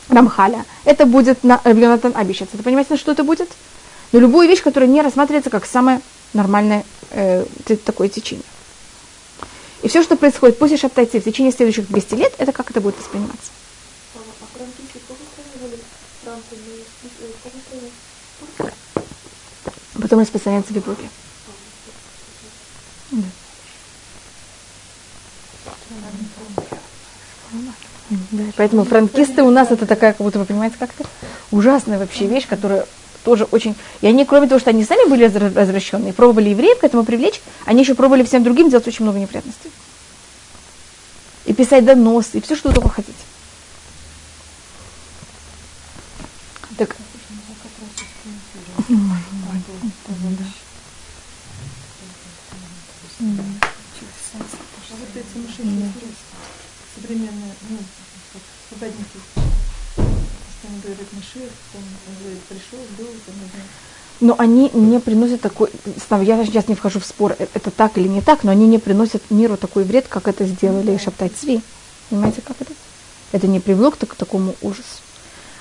Рамхаля, 0.08 0.64
это 0.84 1.04
будет 1.04 1.42
на 1.42 1.60
Йонатан 1.64 2.12
Абишец. 2.14 2.48
Это 2.52 2.62
понимаете, 2.62 2.92
на 2.92 2.96
что 2.98 3.12
это 3.12 3.24
будет? 3.24 3.48
На 4.12 4.18
любую 4.18 4.48
вещь, 4.48 4.62
которая 4.62 4.88
не 4.88 5.02
рассматривается 5.02 5.50
как 5.50 5.66
самое 5.66 6.00
нормальное 6.32 6.84
э, 7.10 7.44
такое 7.84 8.08
течение. 8.08 8.44
И 9.82 9.88
все, 9.88 10.02
что 10.02 10.16
происходит 10.16 10.58
после 10.58 10.76
Шаптайцы 10.76 11.20
в 11.20 11.24
течение 11.24 11.52
следующих 11.52 11.88
200 11.88 12.14
лет, 12.14 12.34
это 12.38 12.52
как 12.52 12.70
это 12.70 12.80
будет 12.80 12.98
восприниматься. 12.98 13.50
Потом 20.00 20.20
распространяется 20.20 20.72
в 20.72 20.76
Европе. 20.76 21.08
Да. 23.10 23.22
Да, 28.10 28.42
поэтому 28.56 28.84
франкисты 28.84 29.42
у 29.42 29.50
нас 29.50 29.70
это 29.70 29.86
такая, 29.86 30.12
как 30.12 30.24
будто 30.24 30.38
вы 30.38 30.46
понимаете, 30.46 30.76
как-то 30.78 31.04
ужасная 31.50 31.98
вообще 31.98 32.26
вещь, 32.26 32.46
которая 32.46 32.86
тоже 33.24 33.44
очень... 33.50 33.74
И 34.00 34.06
они, 34.06 34.24
кроме 34.24 34.48
того, 34.48 34.58
что 34.58 34.70
они 34.70 34.84
сами 34.84 35.08
были 35.08 35.24
развращенные, 35.24 36.14
пробовали 36.14 36.50
евреев 36.50 36.78
к 36.78 36.84
этому 36.84 37.04
привлечь, 37.04 37.40
они 37.66 37.82
еще 37.82 37.94
пробовали 37.94 38.24
всем 38.24 38.42
другим 38.42 38.70
делать 38.70 38.88
очень 38.88 39.04
много 39.04 39.18
неприятностей. 39.18 39.70
И 41.44 41.52
писать 41.52 41.84
донос, 41.84 42.30
и 42.32 42.40
все, 42.40 42.56
что 42.56 42.68
вы 42.68 42.74
только 42.74 42.88
хотите. 42.88 43.18
Так, 46.78 46.96
Современные, 56.94 57.54
ну, 57.68 57.78
Машир, 61.34 61.48
там, 61.72 61.82
говорит, 62.20 62.40
пришел, 62.48 62.78
был, 62.96 63.06
там. 63.26 63.34
Но 64.20 64.34
они 64.38 64.70
не 64.72 64.98
приносят 64.98 65.40
такой, 65.40 65.70
я 66.22 66.44
сейчас 66.44 66.68
не 66.68 66.74
вхожу 66.74 67.00
в 67.00 67.04
спор, 67.04 67.36
э- 67.38 67.46
это 67.54 67.70
так 67.70 67.98
или 67.98 68.08
не 68.08 68.20
так, 68.20 68.44
но 68.44 68.50
они 68.50 68.66
не 68.66 68.78
приносят 68.78 69.22
миру 69.30 69.56
такой 69.56 69.84
вред, 69.84 70.06
как 70.08 70.26
это 70.26 70.44
сделали 70.46 70.96
Шаптай 70.96 71.28
Цви. 71.28 71.60
Понимаете, 72.10 72.40
как 72.40 72.56
это? 72.60 72.72
Это 73.32 73.46
не 73.46 73.60
привело 73.60 73.90
к 73.90 73.96
так- 73.96 74.14
такому 74.14 74.54
ужасу. 74.60 75.02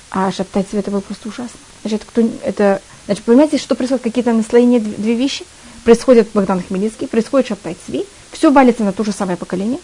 А 0.10 0.32
Шаптай 0.32 0.64
Цви 0.64 0.80
это 0.80 0.90
было 0.92 1.02
просто 1.02 1.30
ужасно. 1.30 1.60
Значит, 1.82 2.04
кто, 2.06 2.22
это, 2.44 2.82
значит, 3.06 3.24
понимаете, 3.26 3.58
что 3.58 3.76
происходит? 3.76 4.04
Какие-то 4.04 4.34
наслоения, 4.34 4.80
дв- 4.80 4.96
две 4.98 5.16
вещи. 5.16 5.46
Происходит 5.84 6.30
Богдан 6.34 6.62
Хмельницкий, 6.64 7.08
происходит 7.08 7.48
Шаптай 7.50 7.78
Цви, 7.86 8.06
все 8.32 8.52
валится 8.52 8.84
на 8.84 8.92
то 8.94 9.04
же 9.04 9.12
самое 9.12 9.38
поколение. 9.38 9.80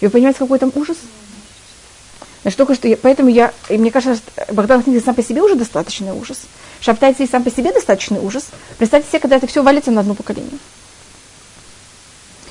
И 0.00 0.06
вы 0.06 0.10
понимаете, 0.10 0.38
какой 0.38 0.58
там 0.58 0.72
ужас? 0.74 0.96
Значит, 2.46 2.58
только 2.58 2.76
что, 2.76 2.86
я- 2.86 2.96
поэтому 2.96 3.28
я, 3.28 3.52
и 3.68 3.76
мне 3.76 3.90
кажется, 3.90 4.22
Богдан 4.52 4.80
Хмельницкий 4.80 5.04
сам 5.04 5.16
по 5.16 5.22
себе 5.24 5.42
уже 5.42 5.56
достаточный 5.56 6.12
ужас. 6.12 6.42
Шаптай 6.80 7.12
Цви 7.12 7.26
сам 7.26 7.42
по 7.42 7.50
себе 7.50 7.72
достаточный 7.72 8.20
ужас. 8.20 8.50
Представьте 8.78 9.10
себе, 9.10 9.18
когда 9.18 9.34
это 9.34 9.48
все 9.48 9.64
валится 9.64 9.90
на 9.90 10.02
одно 10.02 10.14
поколение. 10.14 10.60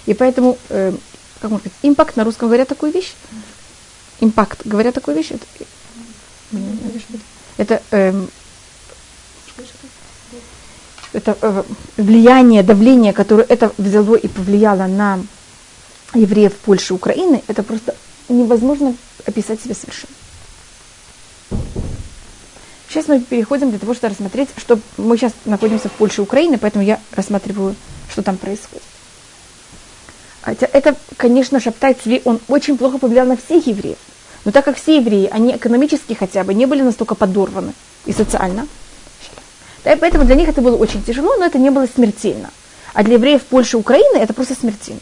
И 0.05 0.13
поэтому, 0.13 0.57
э, 0.67 0.91
как 1.39 1.49
можно 1.49 1.69
сказать, 1.69 1.79
импакт 1.81 2.17
на 2.17 2.25
русском 2.25 2.49
говорят 2.49 2.67
такую 2.67 2.91
вещь. 2.91 3.13
Импакт, 4.19 4.67
говорят 4.67 4.95
такую 4.95 5.15
вещь. 5.15 5.31
Это, 5.31 5.45
это 7.55 7.81
что? 7.87 7.87
это, 11.13 11.37
э, 11.41 11.63
влияние, 11.95 12.63
давление, 12.63 13.13
которое 13.13 13.43
это 13.43 13.71
взяло 13.77 14.15
и 14.15 14.27
повлияло 14.27 14.87
на 14.87 15.21
евреев 16.13 16.53
Польши 16.57 16.91
и 16.91 16.97
Украины, 16.97 17.41
это 17.47 17.63
просто 17.63 17.95
невозможно 18.29 18.95
описать 19.25 19.61
себе 19.61 19.75
совершенно. 19.75 20.13
Сейчас 22.87 23.07
мы 23.07 23.19
переходим 23.19 23.71
для 23.71 23.79
того, 23.79 23.93
чтобы 23.93 24.11
рассмотреть, 24.13 24.49
что 24.57 24.79
мы 24.97 25.17
сейчас 25.17 25.33
находимся 25.43 25.89
в 25.89 25.93
Польше 25.93 26.21
и 26.21 26.23
Украине, 26.23 26.57
поэтому 26.57 26.83
я 26.83 26.99
рассматриваю, 27.11 27.75
что 28.09 28.21
там 28.21 28.37
происходит. 28.37 28.83
Хотя 30.41 30.67
это, 30.71 30.95
конечно, 31.17 31.59
Шаптай 31.59 31.95
Цви, 31.95 32.21
он 32.23 32.39
очень 32.47 32.77
плохо 32.77 32.97
повлиял 32.97 33.25
на 33.25 33.35
всех 33.35 33.67
евреев. 33.67 33.97
Но 34.45 34.51
так 34.51 34.63
как 34.63 34.77
все 34.77 34.97
евреи, 34.97 35.27
они 35.31 35.55
экономически 35.55 36.13
хотя 36.13 36.43
бы 36.43 36.53
не 36.53 36.67
были 36.67 36.83
настолько 36.83 37.15
подорваны 37.15 37.73
и 38.05 38.13
социально, 38.13 38.67
да, 39.83 39.93
и 39.93 39.97
поэтому 39.97 40.25
для 40.25 40.35
них 40.35 40.49
это 40.49 40.61
было 40.61 40.75
очень 40.75 41.03
тяжело, 41.03 41.35
но 41.37 41.45
это 41.45 41.59
не 41.59 41.69
было 41.69 41.87
смертельно. 41.87 42.49
А 42.93 43.03
для 43.03 43.15
евреев 43.15 43.43
Польши 43.43 43.77
и 43.77 43.79
Украины 43.79 44.17
это 44.17 44.33
просто 44.33 44.55
смертельно. 44.55 45.01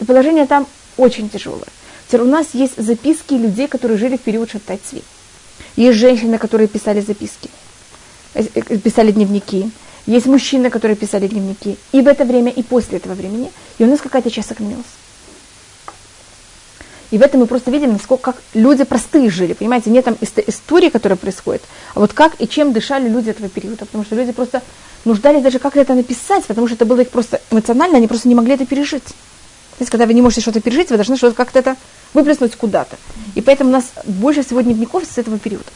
И 0.00 0.04
положение 0.04 0.46
там 0.46 0.66
очень 0.98 1.30
тяжелое. 1.30 1.68
У 2.12 2.24
нас 2.24 2.48
есть 2.54 2.74
записки 2.76 3.34
людей, 3.34 3.68
которые 3.68 3.98
жили 3.98 4.16
в 4.16 4.20
период 4.20 4.50
Шаптай 4.50 4.78
Цви. 4.78 5.02
Есть 5.76 5.98
женщины, 5.98 6.38
которые 6.38 6.68
писали 6.68 7.00
записки, 7.00 7.50
э, 8.34 8.42
писали 8.78 9.12
дневники. 9.12 9.70
Есть 10.06 10.26
мужчины, 10.26 10.70
которые 10.70 10.96
писали 10.96 11.28
дневники. 11.28 11.76
И 11.92 12.00
в 12.00 12.08
это 12.08 12.24
время, 12.24 12.50
и 12.50 12.62
после 12.62 12.98
этого 12.98 13.14
времени. 13.14 13.50
И 13.78 13.84
у 13.84 13.86
нас 13.86 14.00
какая-то 14.00 14.30
часть 14.30 14.48
сохранилась. 14.48 14.86
И 17.10 17.18
в 17.18 17.22
этом 17.22 17.40
мы 17.40 17.46
просто 17.46 17.70
видим, 17.70 17.92
насколько 17.92 18.32
как 18.32 18.42
люди 18.54 18.84
простые 18.84 19.30
жили. 19.30 19.54
Понимаете, 19.54 19.90
не 19.90 20.02
там 20.02 20.16
ист- 20.20 20.44
истории, 20.46 20.88
которые 20.88 21.16
происходят, 21.16 21.62
а 21.94 22.00
вот 22.00 22.12
как 22.12 22.32
и 22.38 22.48
чем 22.48 22.72
дышали 22.72 23.08
люди 23.08 23.30
этого 23.30 23.48
периода. 23.48 23.86
Потому 23.86 24.04
что 24.04 24.14
люди 24.14 24.32
просто 24.32 24.62
нуждались 25.04 25.42
даже 25.42 25.58
как 25.58 25.76
это 25.76 25.94
написать, 25.94 26.44
потому 26.44 26.66
что 26.66 26.76
это 26.76 26.84
было 26.84 27.00
их 27.00 27.10
просто 27.10 27.40
эмоционально, 27.50 27.98
они 27.98 28.08
просто 28.08 28.28
не 28.28 28.34
могли 28.34 28.54
это 28.54 28.66
пережить. 28.66 29.04
То 29.78 29.82
есть, 29.82 29.90
когда 29.90 30.06
вы 30.06 30.14
не 30.14 30.22
можете 30.22 30.40
что-то 30.40 30.60
пережить, 30.60 30.90
вы 30.90 30.96
должны 30.96 31.16
что-то 31.16 31.36
как-то 31.36 31.60
это 31.60 31.76
выплеснуть 32.12 32.56
куда-то. 32.56 32.96
И 33.36 33.40
поэтому 33.40 33.70
у 33.70 33.72
нас 33.72 33.92
больше 34.04 34.42
всего 34.42 34.60
дневников 34.60 35.04
с 35.04 35.18
этого 35.18 35.38
периода. 35.38 35.70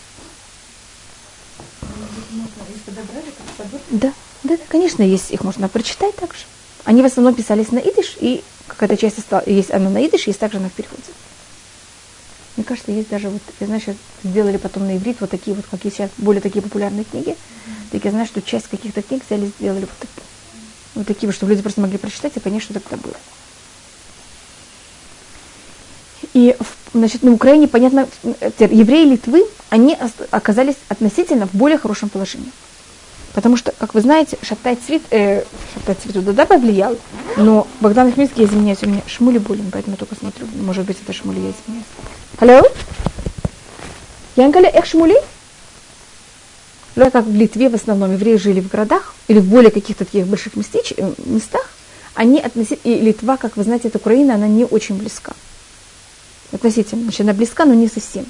Да, 3.90 4.12
да, 4.42 4.56
да, 4.56 4.62
конечно, 4.68 5.02
есть, 5.02 5.30
их 5.30 5.44
можно 5.44 5.68
прочитать 5.68 6.16
также. 6.16 6.40
Они 6.84 7.00
в 7.00 7.04
основном 7.04 7.34
писались 7.34 7.70
на 7.70 7.78
идиш, 7.78 8.16
и 8.18 8.42
какая-то 8.66 8.96
часть 8.96 9.18
осталась, 9.18 9.46
есть 9.46 9.70
она 9.70 9.88
на 9.88 10.04
идиш, 10.04 10.26
есть 10.26 10.40
также 10.40 10.58
на 10.58 10.68
переводе. 10.68 11.02
Мне 12.56 12.64
кажется, 12.64 12.90
есть 12.90 13.08
даже 13.08 13.28
вот, 13.28 13.42
я 13.60 13.66
знаю, 13.66 13.80
сейчас 13.80 13.96
сделали 14.24 14.56
потом 14.56 14.86
на 14.86 14.96
иврит 14.96 15.20
вот 15.20 15.30
такие 15.30 15.54
вот, 15.54 15.64
как 15.70 15.84
есть 15.84 15.96
сейчас, 15.96 16.10
более 16.18 16.42
такие 16.42 16.60
популярные 16.60 17.04
книги. 17.04 17.36
Так 17.92 18.04
я 18.04 18.10
знаю, 18.10 18.26
что 18.26 18.42
часть 18.42 18.66
каких-то 18.66 19.00
книг 19.02 19.22
взяли, 19.24 19.52
сделали 19.58 19.82
вот 19.82 19.98
такие. 20.00 20.26
Вот 20.94 21.06
такие, 21.06 21.32
чтобы 21.32 21.52
люди 21.52 21.62
просто 21.62 21.80
могли 21.80 21.98
прочитать 21.98 22.36
и 22.36 22.40
понять, 22.40 22.62
что 22.62 22.74
это 22.74 22.96
было. 22.96 23.14
И, 26.34 26.56
значит, 26.94 27.22
на 27.22 27.32
Украине, 27.32 27.68
понятно, 27.68 28.08
э, 28.22 28.50
евреи 28.58 29.04
Литвы, 29.04 29.44
они 29.68 29.96
оказались 30.30 30.76
относительно 30.88 31.46
в 31.46 31.54
более 31.54 31.78
хорошем 31.78 32.08
положении. 32.08 32.50
Потому 33.34 33.56
что, 33.56 33.72
как 33.72 33.94
вы 33.94 34.00
знаете, 34.00 34.38
Шаптай 34.42 34.76
Цвет, 34.76 35.02
э, 35.10 35.44
Шаптай 35.74 35.94
Цвету 35.94 36.20
да 36.32 36.44
повлиял, 36.44 36.96
но 37.36 37.66
Богдан 37.80 38.12
Хмельницкий, 38.12 38.42
я 38.42 38.48
извиняюсь, 38.48 38.82
у 38.82 38.86
меня 38.86 39.02
Шмули 39.06 39.38
болен, 39.38 39.70
поэтому 39.72 39.94
я 39.94 39.98
только 39.98 40.14
смотрю. 40.16 40.46
Может 40.54 40.84
быть, 40.84 40.98
это 41.02 41.12
Шмули, 41.12 41.40
я 41.40 41.50
извиняюсь. 41.50 41.86
Алло? 42.38 42.62
Янгаля, 44.36 44.68
эх 44.68 44.84
Шмули? 44.84 45.16
Ну, 46.94 47.10
как 47.10 47.24
в 47.24 47.34
Литве 47.34 47.70
в 47.70 47.74
основном 47.74 48.12
евреи 48.12 48.36
жили 48.36 48.60
в 48.60 48.68
городах 48.68 49.14
или 49.28 49.38
в 49.38 49.48
более 49.48 49.70
каких-то 49.70 50.04
таких 50.04 50.26
больших 50.26 50.56
местеч, 50.56 50.92
э, 50.96 51.12
местах, 51.24 51.70
они 52.14 52.38
относительно, 52.38 52.92
и 52.92 53.00
Литва, 53.00 53.38
как 53.38 53.56
вы 53.56 53.64
знаете, 53.64 53.88
от 53.88 53.96
Украины, 53.96 54.32
она 54.32 54.46
не 54.46 54.64
очень 54.64 54.96
близка. 54.96 55.32
Относительно, 56.52 57.02
значит, 57.02 57.22
она 57.22 57.32
близка, 57.32 57.64
но 57.64 57.74
не 57.74 57.88
совсем. 57.88 58.26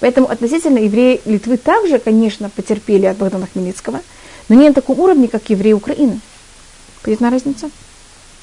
Поэтому 0.00 0.30
относительно 0.30 0.78
евреи 0.78 1.20
Литвы 1.24 1.56
также, 1.56 1.98
конечно, 1.98 2.50
потерпели 2.50 3.06
от 3.06 3.16
Богдана 3.16 3.48
Хмельницкого, 3.52 4.00
но 4.48 4.54
не 4.54 4.68
на 4.68 4.74
таком 4.74 5.00
уровне, 5.00 5.28
как 5.28 5.48
евреи 5.50 5.72
Украины. 5.72 6.20
Понятна 7.02 7.30
разница? 7.30 7.70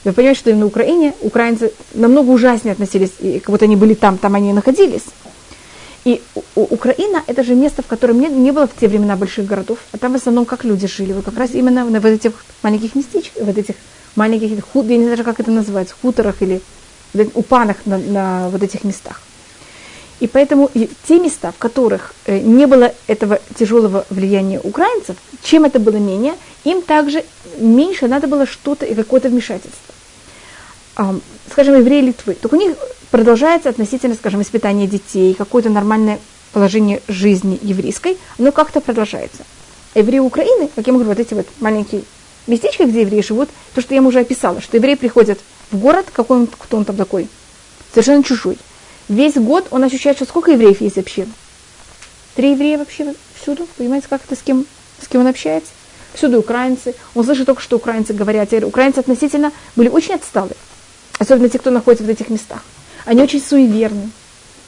Вы 0.04 0.12
понимаете, 0.12 0.40
что 0.40 0.50
и 0.50 0.54
на 0.54 0.66
Украине 0.66 1.14
украинцы 1.22 1.72
намного 1.94 2.32
ужаснее 2.32 2.74
относились, 2.74 3.12
и 3.20 3.40
как 3.40 3.52
будто 3.52 3.66
они 3.66 3.76
были 3.76 3.94
там, 3.94 4.18
там 4.18 4.36
они 4.36 4.50
и 4.50 4.54
находились. 4.54 5.04
И 6.04 6.22
Украина 6.56 7.24
это 7.28 7.44
же 7.44 7.56
место, 7.56 7.82
в 7.82 7.88
котором 7.88 8.20
не, 8.20 8.28
не 8.28 8.52
было 8.52 8.68
в 8.68 8.76
те 8.78 8.90
времена 8.90 9.16
больших 9.16 9.46
городов, 9.46 9.78
а 9.94 9.98
там 9.98 10.12
в 10.12 10.16
основном 10.16 10.46
как 10.46 10.66
люди 10.66 10.88
жили. 10.88 11.14
Вот 11.14 11.24
как 11.24 11.38
раз 11.38 11.52
именно 11.54 11.86
на 11.86 12.02
вот 12.02 12.10
этих 12.10 12.34
маленьких 12.62 12.96
местечках, 12.96 13.44
вот 13.44 13.58
этих 13.58 13.76
маленьких, 14.18 14.66
худ, 14.66 14.86
я 14.88 14.98
не 14.98 15.06
знаю, 15.06 15.24
как 15.24 15.40
это 15.40 15.52
называется, 15.52 15.96
хуторах 16.02 16.42
или 16.42 16.62
этих 17.14 17.36
упанах 17.36 17.78
на, 17.86 17.98
на 17.98 18.50
вот 18.50 18.64
этих 18.64 18.84
местах. 18.84 19.22
И 20.20 20.28
поэтому 20.28 20.70
те 21.08 21.20
места, 21.20 21.52
в 21.52 21.58
которых 21.58 22.14
э, 22.26 22.40
не 22.40 22.66
было 22.66 22.94
этого 23.08 23.40
тяжелого 23.58 24.06
влияния 24.10 24.60
украинцев, 24.60 25.18
чем 25.42 25.66
это 25.66 25.80
было 25.80 25.98
менее, 25.98 26.36
им 26.64 26.82
также 26.82 27.26
меньше 27.58 28.08
надо 28.08 28.28
было 28.28 28.46
что-то 28.46 28.86
и 28.86 28.96
какое-то 28.96 29.30
вмешательство. 29.30 29.94
Скажем, 31.52 31.76
евреи 31.78 32.02
Литвы, 32.02 32.36
только 32.36 32.56
у 32.56 32.58
них 32.58 32.78
продолжается 33.10 33.70
относительно, 33.70 34.16
скажем, 34.16 34.40
воспитание 34.40 34.88
детей, 34.88 35.34
какое-то 35.34 35.70
нормальное 35.70 36.20
положение 36.52 37.02
жизни 37.08 37.60
еврейской, 37.62 38.18
оно 38.40 38.52
как-то 38.52 38.80
продолжается. 38.80 39.44
Евреи 39.96 40.20
Украины, 40.20 40.70
как 40.74 40.88
я 40.88 40.94
говорю, 40.94 41.10
вот 41.10 41.20
эти 41.20 41.34
вот 41.34 41.48
маленькие 41.60 42.04
местечки, 42.48 42.84
где 42.84 43.02
евреи 43.02 43.22
живут, 43.22 43.50
то, 43.74 43.82
что 43.82 43.94
я 43.94 43.98
им 43.98 44.08
уже 44.08 44.20
описала, 44.20 44.62
что 44.62 44.78
евреи 44.78 44.96
приходят 44.96 45.40
в 45.74 45.80
город, 45.80 46.08
какой 46.14 46.38
он, 46.38 46.48
кто 46.48 46.78
он 46.78 46.86
там 46.86 46.96
такой, 46.96 47.28
совершенно 47.92 48.24
чужой. 48.24 48.58
Весь 49.10 49.36
год 49.36 49.68
он 49.72 49.84
ощущает, 49.84 50.18
что 50.18 50.26
сколько 50.26 50.52
евреев 50.52 50.80
есть 50.82 50.96
вообще? 50.96 51.28
Три 52.36 52.52
еврея 52.52 52.78
вообще 52.78 53.14
всюду, 53.42 53.68
понимаете, 53.78 54.08
как 54.10 54.24
это 54.24 54.36
с 54.36 54.42
кем, 54.42 54.66
с 55.02 55.08
кем 55.08 55.22
он 55.22 55.28
общается? 55.28 55.72
Всюду 56.14 56.40
украинцы. 56.40 56.94
Он 57.16 57.26
слышит 57.26 57.48
только, 57.48 57.62
что 57.62 57.78
украинцы 57.78 58.14
говорят. 58.14 58.48
Теперь 58.48 58.66
украинцы 58.66 59.00
относительно 59.00 59.52
были 59.76 59.90
очень 59.90 60.14
отсталые. 60.14 60.56
Особенно 61.18 61.50
те, 61.50 61.58
кто 61.58 61.72
находится 61.72 62.06
в 62.06 62.10
этих 62.10 62.30
местах. 62.30 62.64
Они 63.06 63.22
очень 63.22 63.42
суеверны. 63.42 64.12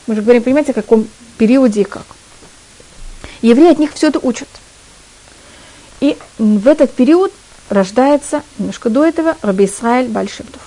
Мы 0.07 0.15
же 0.15 0.21
говорим, 0.21 0.41
понимаете, 0.41 0.71
о 0.71 0.75
каком 0.75 1.07
периоде 1.37 1.81
и 1.81 1.83
как. 1.83 2.05
Евреи 3.41 3.71
от 3.71 3.79
них 3.79 3.93
все 3.93 4.07
это 4.07 4.19
учат. 4.19 4.47
И 6.01 6.17
в 6.39 6.67
этот 6.67 6.91
период 6.93 7.31
рождается, 7.69 8.41
немножко 8.57 8.89
до 8.89 9.05
этого, 9.05 9.37
Раби 9.43 9.65
Исраиль 9.65 10.07
Бальшемтов. 10.07 10.61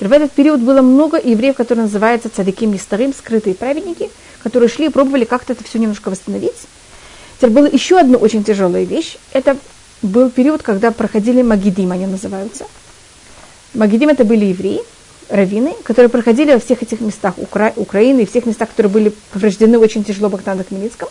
В 0.00 0.12
этот 0.12 0.32
период 0.32 0.60
было 0.60 0.82
много 0.82 1.18
евреев, 1.18 1.56
которые 1.56 1.84
называются 1.84 2.28
цадиким 2.28 2.72
нестарым, 2.72 3.14
скрытые 3.14 3.54
праведники, 3.54 4.10
которые 4.42 4.68
шли 4.68 4.86
и 4.86 4.90
пробовали 4.90 5.24
как-то 5.24 5.54
это 5.54 5.64
все 5.64 5.78
немножко 5.78 6.10
восстановить. 6.10 6.56
Теперь 7.38 7.50
была 7.50 7.68
еще 7.68 7.98
одна 7.98 8.18
очень 8.18 8.44
тяжелая 8.44 8.84
вещь. 8.84 9.16
Это 9.32 9.56
был 10.02 10.30
период, 10.30 10.62
когда 10.62 10.90
проходили 10.90 11.42
Магидим, 11.42 11.92
они 11.92 12.06
называются. 12.06 12.66
Магидим 13.72 14.10
это 14.10 14.24
были 14.24 14.46
евреи, 14.46 14.80
раввины, 15.28 15.74
которые 15.82 16.08
проходили 16.10 16.52
во 16.52 16.60
всех 16.60 16.82
этих 16.82 17.00
местах 17.00 17.34
Укра- 17.38 17.72
Украины, 17.76 18.20
и 18.22 18.26
всех 18.26 18.46
местах, 18.46 18.70
которые 18.70 18.92
были 18.92 19.12
повреждены 19.32 19.78
очень 19.78 20.04
тяжело 20.04 20.28
Богданом 20.28 20.64
Хмельницком. 20.64 21.08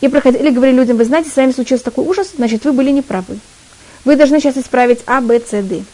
И 0.00 0.08
проходили, 0.08 0.50
говорили 0.50 0.76
людям, 0.76 0.98
вы 0.98 1.04
знаете, 1.04 1.30
с 1.30 1.36
вами 1.36 1.52
случился 1.52 1.84
такой 1.84 2.04
ужас, 2.04 2.32
значит, 2.36 2.64
вы 2.64 2.72
были 2.72 2.90
неправы. 2.90 3.38
Вы 4.04 4.16
должны 4.16 4.40
сейчас 4.40 4.58
исправить 4.58 5.00
А, 5.06 5.20
Б, 5.22 5.40
С, 5.40 5.50
Д. 5.62 5.84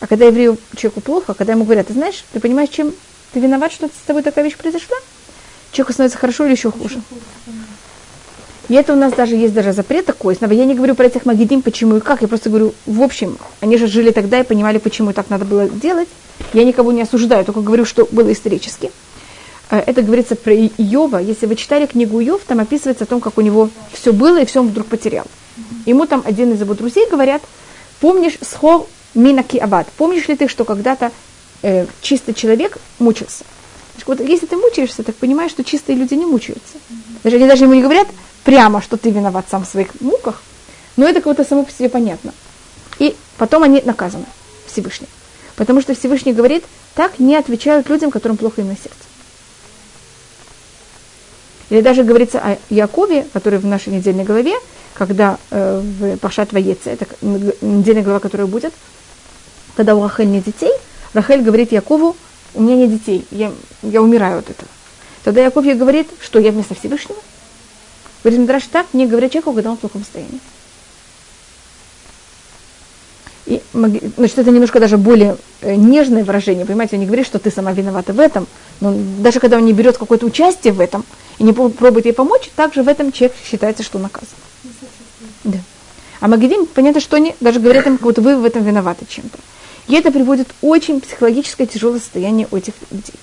А 0.00 0.06
когда 0.06 0.26
еврею 0.26 0.58
человеку 0.76 1.00
плохо, 1.00 1.34
когда 1.34 1.52
ему 1.52 1.64
говорят, 1.64 1.88
ты 1.88 1.92
знаешь, 1.92 2.24
ты 2.32 2.40
понимаешь, 2.40 2.70
чем 2.70 2.92
ты 3.32 3.40
виноват, 3.40 3.72
что 3.72 3.88
с 3.88 4.06
тобой 4.06 4.22
такая 4.22 4.44
вещь 4.44 4.56
произошла? 4.56 4.96
Человеку 5.72 5.92
становится 5.92 6.18
хорошо 6.18 6.44
или 6.44 6.52
еще 6.52 6.70
хуже? 6.70 7.00
И 8.68 8.74
это 8.74 8.92
у 8.92 8.96
нас 8.96 9.14
даже 9.14 9.34
есть 9.34 9.54
даже 9.54 9.72
запрет 9.72 10.04
такой. 10.04 10.36
Я 10.40 10.64
не 10.66 10.74
говорю 10.74 10.94
про 10.94 11.06
этих 11.06 11.24
магидим, 11.24 11.62
почему 11.62 11.96
и 11.96 12.00
как. 12.00 12.20
Я 12.20 12.28
просто 12.28 12.50
говорю, 12.50 12.74
в 12.84 13.02
общем, 13.02 13.38
они 13.60 13.78
же 13.78 13.86
жили 13.86 14.10
тогда 14.10 14.40
и 14.40 14.44
понимали, 14.44 14.78
почему 14.78 15.12
так 15.12 15.30
надо 15.30 15.46
было 15.46 15.68
делать. 15.68 16.08
Я 16.52 16.64
никого 16.64 16.92
не 16.92 17.02
осуждаю, 17.02 17.44
только 17.44 17.62
говорю, 17.62 17.84
что 17.84 18.06
было 18.10 18.30
исторически. 18.30 18.92
Э, 19.70 19.78
это 19.78 20.02
говорится 20.02 20.36
про 20.36 20.54
Иова. 20.54 21.16
Если 21.16 21.46
вы 21.46 21.56
читали 21.56 21.86
книгу 21.86 22.20
Иов, 22.20 22.42
там 22.46 22.60
описывается 22.60 23.04
о 23.04 23.06
том, 23.06 23.20
как 23.20 23.38
у 23.38 23.40
него 23.40 23.70
все 23.92 24.12
было, 24.12 24.40
и 24.40 24.44
все 24.44 24.60
он 24.60 24.68
вдруг 24.68 24.86
потерял. 24.86 25.26
Ему 25.86 26.06
там 26.06 26.22
один 26.24 26.52
из 26.52 26.60
его 26.60 26.74
друзей 26.74 27.08
говорят, 27.10 27.42
помнишь 28.00 28.38
схор 28.42 28.86
минаки 29.18 29.58
абад, 29.58 29.86
помнишь 29.96 30.28
ли 30.28 30.36
ты, 30.36 30.48
что 30.48 30.64
когда-то 30.64 31.12
э, 31.62 31.86
чистый 32.00 32.34
человек 32.34 32.78
мучился? 32.98 33.44
Вот 34.06 34.20
если 34.20 34.46
ты 34.46 34.56
мучаешься, 34.56 35.02
так 35.02 35.16
понимаешь, 35.16 35.50
что 35.50 35.64
чистые 35.64 35.98
люди 35.98 36.14
не 36.14 36.24
мучаются. 36.24 36.78
Даже, 37.24 37.36
они 37.36 37.46
даже 37.46 37.64
ему 37.64 37.74
не 37.74 37.82
говорят, 37.82 38.08
прямо, 38.44 38.80
что 38.80 38.96
ты 38.96 39.10
виноват 39.10 39.46
сам 39.50 39.64
в 39.64 39.68
своих 39.68 40.00
муках, 40.00 40.40
но 40.96 41.06
это 41.06 41.20
как-то 41.20 41.44
само 41.44 41.64
по 41.64 41.72
себе 41.72 41.88
понятно. 41.88 42.32
И 42.98 43.14
потом 43.36 43.64
они 43.64 43.82
наказаны 43.84 44.24
Всевышним. 44.66 45.08
Потому 45.56 45.80
что 45.82 45.94
Всевышний 45.94 46.32
говорит, 46.32 46.64
так 46.94 47.18
не 47.18 47.36
отвечают 47.36 47.88
людям, 47.88 48.10
которым 48.10 48.36
плохо 48.36 48.60
им 48.60 48.68
на 48.68 48.76
сердце. 48.76 48.94
Или 51.70 51.80
даже 51.82 52.02
говорится 52.02 52.40
о 52.40 52.56
Якове, 52.70 53.26
который 53.32 53.58
в 53.58 53.66
нашей 53.66 53.92
недельной 53.92 54.24
главе, 54.24 54.54
когда 54.94 55.38
э, 55.50 55.80
в 55.80 56.16
Пашат 56.16 56.52
Ваеце, 56.52 56.90
это 56.90 57.06
недельная 57.20 58.02
глава, 58.02 58.20
которая 58.20 58.46
будет, 58.46 58.72
когда 59.78 59.94
у 59.94 60.02
Рахель 60.02 60.28
нет 60.28 60.42
детей, 60.42 60.72
Рахель 61.14 61.40
говорит 61.40 61.70
Якову, 61.70 62.16
у 62.54 62.60
меня 62.60 62.74
нет 62.74 62.90
детей, 62.90 63.24
я, 63.30 63.52
я 63.82 64.02
умираю 64.02 64.40
от 64.40 64.50
этого. 64.50 64.68
Тогда 65.22 65.44
Яков 65.44 65.64
ей 65.64 65.74
говорит, 65.74 66.08
что 66.20 66.40
я 66.40 66.50
вместо 66.50 66.74
Всевышнего. 66.74 67.20
Говорит, 68.24 68.40
Мидраш 68.40 68.64
так 68.64 68.86
не 68.92 69.06
говорят 69.06 69.30
человеку, 69.30 69.52
когда 69.52 69.70
он 69.70 69.76
в 69.76 69.80
плохом 69.80 70.02
состоянии. 70.02 70.40
И, 73.46 73.62
значит, 74.16 74.40
это 74.40 74.50
немножко 74.50 74.80
даже 74.80 74.98
более 74.98 75.36
э, 75.60 75.76
нежное 75.76 76.24
выражение, 76.24 76.66
понимаете, 76.66 76.96
он 76.96 77.00
не 77.00 77.06
говорит, 77.06 77.24
что 77.24 77.38
ты 77.38 77.52
сама 77.52 77.70
виновата 77.70 78.12
в 78.12 78.18
этом, 78.18 78.48
но 78.80 78.92
даже 79.20 79.38
когда 79.38 79.58
он 79.58 79.64
не 79.64 79.72
берет 79.72 79.96
какое-то 79.96 80.26
участие 80.26 80.72
в 80.72 80.80
этом 80.80 81.04
и 81.38 81.44
не 81.44 81.52
пробует 81.52 82.06
ей 82.06 82.12
помочь, 82.12 82.50
также 82.56 82.82
в 82.82 82.88
этом 82.88 83.12
человек 83.12 83.36
считается, 83.48 83.84
что 83.84 84.00
наказан. 84.00 84.28
Да. 85.44 85.58
А 86.18 86.26
Магидим, 86.26 86.66
понятно, 86.66 87.00
что 87.00 87.16
они 87.16 87.36
даже 87.38 87.60
говорят 87.60 87.86
им, 87.86 87.94
будто 87.94 88.20
вы 88.20 88.36
в 88.36 88.44
этом 88.44 88.64
виноваты 88.64 89.06
чем-то. 89.08 89.38
И 89.88 89.94
это 89.94 90.12
приводит 90.12 90.48
очень 90.60 91.00
психологическое 91.00 91.66
тяжелое 91.66 91.98
состояние 91.98 92.46
у 92.50 92.56
этих 92.56 92.74
людей. 92.90 93.14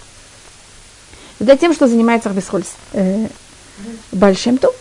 Тогда 1.38 1.56
тем, 1.58 1.74
что 1.74 1.88
занимается 1.88 2.30
Рабисхольц 2.30 2.68
э, 2.94 3.28
Бальшемту, 4.12 4.74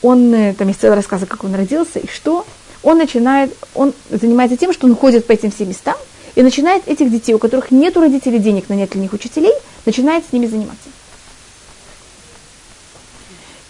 он, 0.00 0.32
э, 0.32 0.54
там 0.54 0.68
есть 0.68 0.80
целый 0.80 0.94
рассказ, 0.94 1.22
как 1.26 1.42
он 1.44 1.54
родился 1.54 1.98
и 1.98 2.08
что, 2.08 2.46
он 2.82 2.98
начинает, 2.98 3.52
он 3.74 3.92
занимается 4.10 4.56
тем, 4.56 4.72
что 4.72 4.86
он 4.86 4.94
ходит 4.94 5.26
по 5.26 5.32
этим 5.32 5.50
всем 5.50 5.68
местам 5.68 5.96
и 6.36 6.42
начинает 6.42 6.86
этих 6.86 7.10
детей, 7.10 7.34
у 7.34 7.38
которых 7.38 7.70
нет 7.70 7.96
у 7.96 8.00
родителей 8.00 8.38
денег 8.38 8.68
нанять 8.68 8.90
для 8.90 9.00
них 9.00 9.12
учителей, 9.12 9.52
начинает 9.86 10.24
с 10.28 10.32
ними 10.32 10.46
заниматься. 10.46 10.88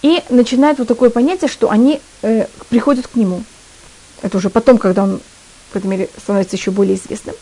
И 0.03 0.23
начинает 0.29 0.79
вот 0.79 0.89
такое 0.89 1.09
понятие, 1.09 1.49
что 1.49 1.71
они 1.71 2.01
э, 2.23 2.47
приходят 2.69 3.07
к 3.07 3.15
нему. 3.15 3.43
Это 4.21 4.37
уже 4.37 4.51
потом, 4.51 4.77
когда 4.77 5.05
он, 5.05 5.19
в 5.19 5.73
какой-то 5.73 5.89
мере, 5.89 6.11
становится 6.19 6.57
еще 6.57 6.71
более 6.73 6.97
известным. 6.97 7.35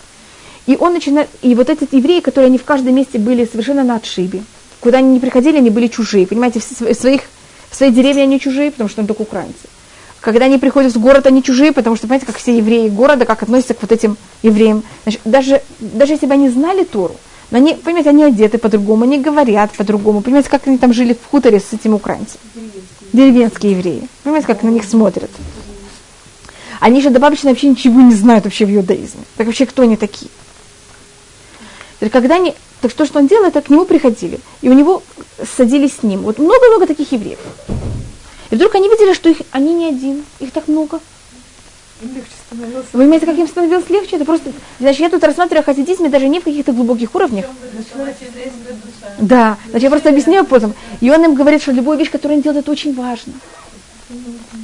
И 0.66 0.76
он 0.76 0.92
начинает, 0.92 1.28
и 1.42 1.54
вот 1.54 1.68
эти 1.70 1.88
евреи, 1.90 2.20
которые 2.20 2.46
они 2.46 2.58
в 2.58 2.64
каждом 2.64 2.94
месте 2.94 3.18
были 3.18 3.44
совершенно 3.44 3.82
на 3.82 3.96
отшибе, 3.96 4.42
куда 4.80 4.98
они 4.98 5.14
не 5.14 5.20
приходили, 5.20 5.58
они 5.58 5.70
были 5.70 5.88
чужие, 5.88 6.26
понимаете, 6.26 6.60
в 6.60 6.94
своих, 6.94 7.22
в 7.70 7.74
своей 7.74 7.92
деревне 7.92 8.22
они 8.22 8.38
чужие, 8.38 8.70
потому 8.70 8.88
что 8.88 9.00
они 9.00 9.08
только 9.08 9.22
украинцы. 9.22 9.68
Когда 10.20 10.44
они 10.44 10.58
приходят 10.58 10.94
в 10.94 11.00
город, 11.00 11.26
они 11.26 11.42
чужие, 11.42 11.72
потому 11.72 11.96
что, 11.96 12.06
понимаете, 12.06 12.26
как 12.26 12.36
все 12.36 12.56
евреи 12.56 12.88
города, 12.88 13.24
как 13.24 13.42
относятся 13.42 13.74
к 13.74 13.82
вот 13.82 13.90
этим 13.90 14.16
евреям. 14.44 14.84
Значит, 15.02 15.20
даже, 15.24 15.62
даже 15.80 16.12
если 16.12 16.26
бы 16.26 16.34
они 16.34 16.48
знали 16.48 16.84
Тору, 16.84 17.16
но 17.50 17.58
они, 17.58 17.74
понимаете, 17.74 18.10
они 18.10 18.22
одеты 18.22 18.58
по-другому, 18.58 19.02
они 19.02 19.18
говорят 19.18 19.72
по-другому. 19.72 20.20
Понимаете, 20.20 20.48
как 20.48 20.66
они 20.68 20.78
там 20.78 20.92
жили 20.92 21.14
в 21.14 21.28
хуторе 21.28 21.58
с 21.58 21.72
этими 21.72 21.92
украинцами? 21.92 22.40
Деревенские, 22.54 23.12
Деревенские 23.12 23.72
евреи. 23.72 24.08
Понимаете, 24.22 24.46
как 24.46 24.62
на 24.62 24.68
них 24.68 24.84
смотрят? 24.84 25.30
Они 26.78 27.02
же 27.02 27.10
добавочно 27.10 27.50
вообще 27.50 27.68
ничего 27.68 28.00
не 28.00 28.14
знают 28.14 28.44
вообще 28.44 28.64
в 28.64 28.74
иудаизме. 28.74 29.22
Так 29.36 29.46
вообще 29.46 29.66
кто 29.66 29.82
они 29.82 29.96
такие? 29.96 30.30
Когда 32.10 32.36
они, 32.36 32.54
так 32.80 32.92
то, 32.92 33.06
что 33.06 33.18
он 33.18 33.26
делал, 33.26 33.46
это 33.46 33.60
к 33.60 33.70
нему 33.70 33.84
приходили. 33.84 34.40
И 34.60 34.68
у 34.68 34.72
него 34.72 35.02
садились 35.56 35.96
с 36.00 36.02
ним. 36.02 36.22
Вот 36.22 36.38
много-много 36.38 36.86
таких 36.86 37.12
евреев. 37.12 37.38
И 38.50 38.54
вдруг 38.54 38.74
они 38.74 38.88
видели, 38.88 39.12
что 39.14 39.28
их, 39.28 39.38
они 39.50 39.72
не 39.74 39.88
один, 39.88 40.24
их 40.40 40.52
так 40.52 40.68
много. 40.68 41.00
Вы 42.00 42.82
понимаете, 42.92 43.26
как 43.26 43.38
им 43.38 43.46
становилось 43.46 43.88
легче? 43.88 44.16
Это 44.16 44.24
просто, 44.24 44.52
значит, 44.80 45.00
я 45.00 45.08
тут 45.08 45.22
рассматриваю 45.22 45.64
хасидизм 45.64 46.10
даже 46.10 46.28
не 46.28 46.40
в 46.40 46.44
каких-то 46.44 46.72
глубоких 46.72 47.14
уровнях. 47.14 47.46
Да, 49.18 49.56
значит, 49.70 49.84
я 49.84 49.90
просто 49.90 50.08
объясняю 50.08 50.44
потом. 50.44 50.74
И 51.00 51.10
он 51.10 51.24
им 51.24 51.34
говорит, 51.34 51.62
что 51.62 51.70
любая 51.70 51.96
вещь, 51.96 52.10
которую 52.10 52.38
он 52.38 52.42
делает, 52.42 52.64
это 52.64 52.72
очень 52.72 52.94
важно. 52.94 53.32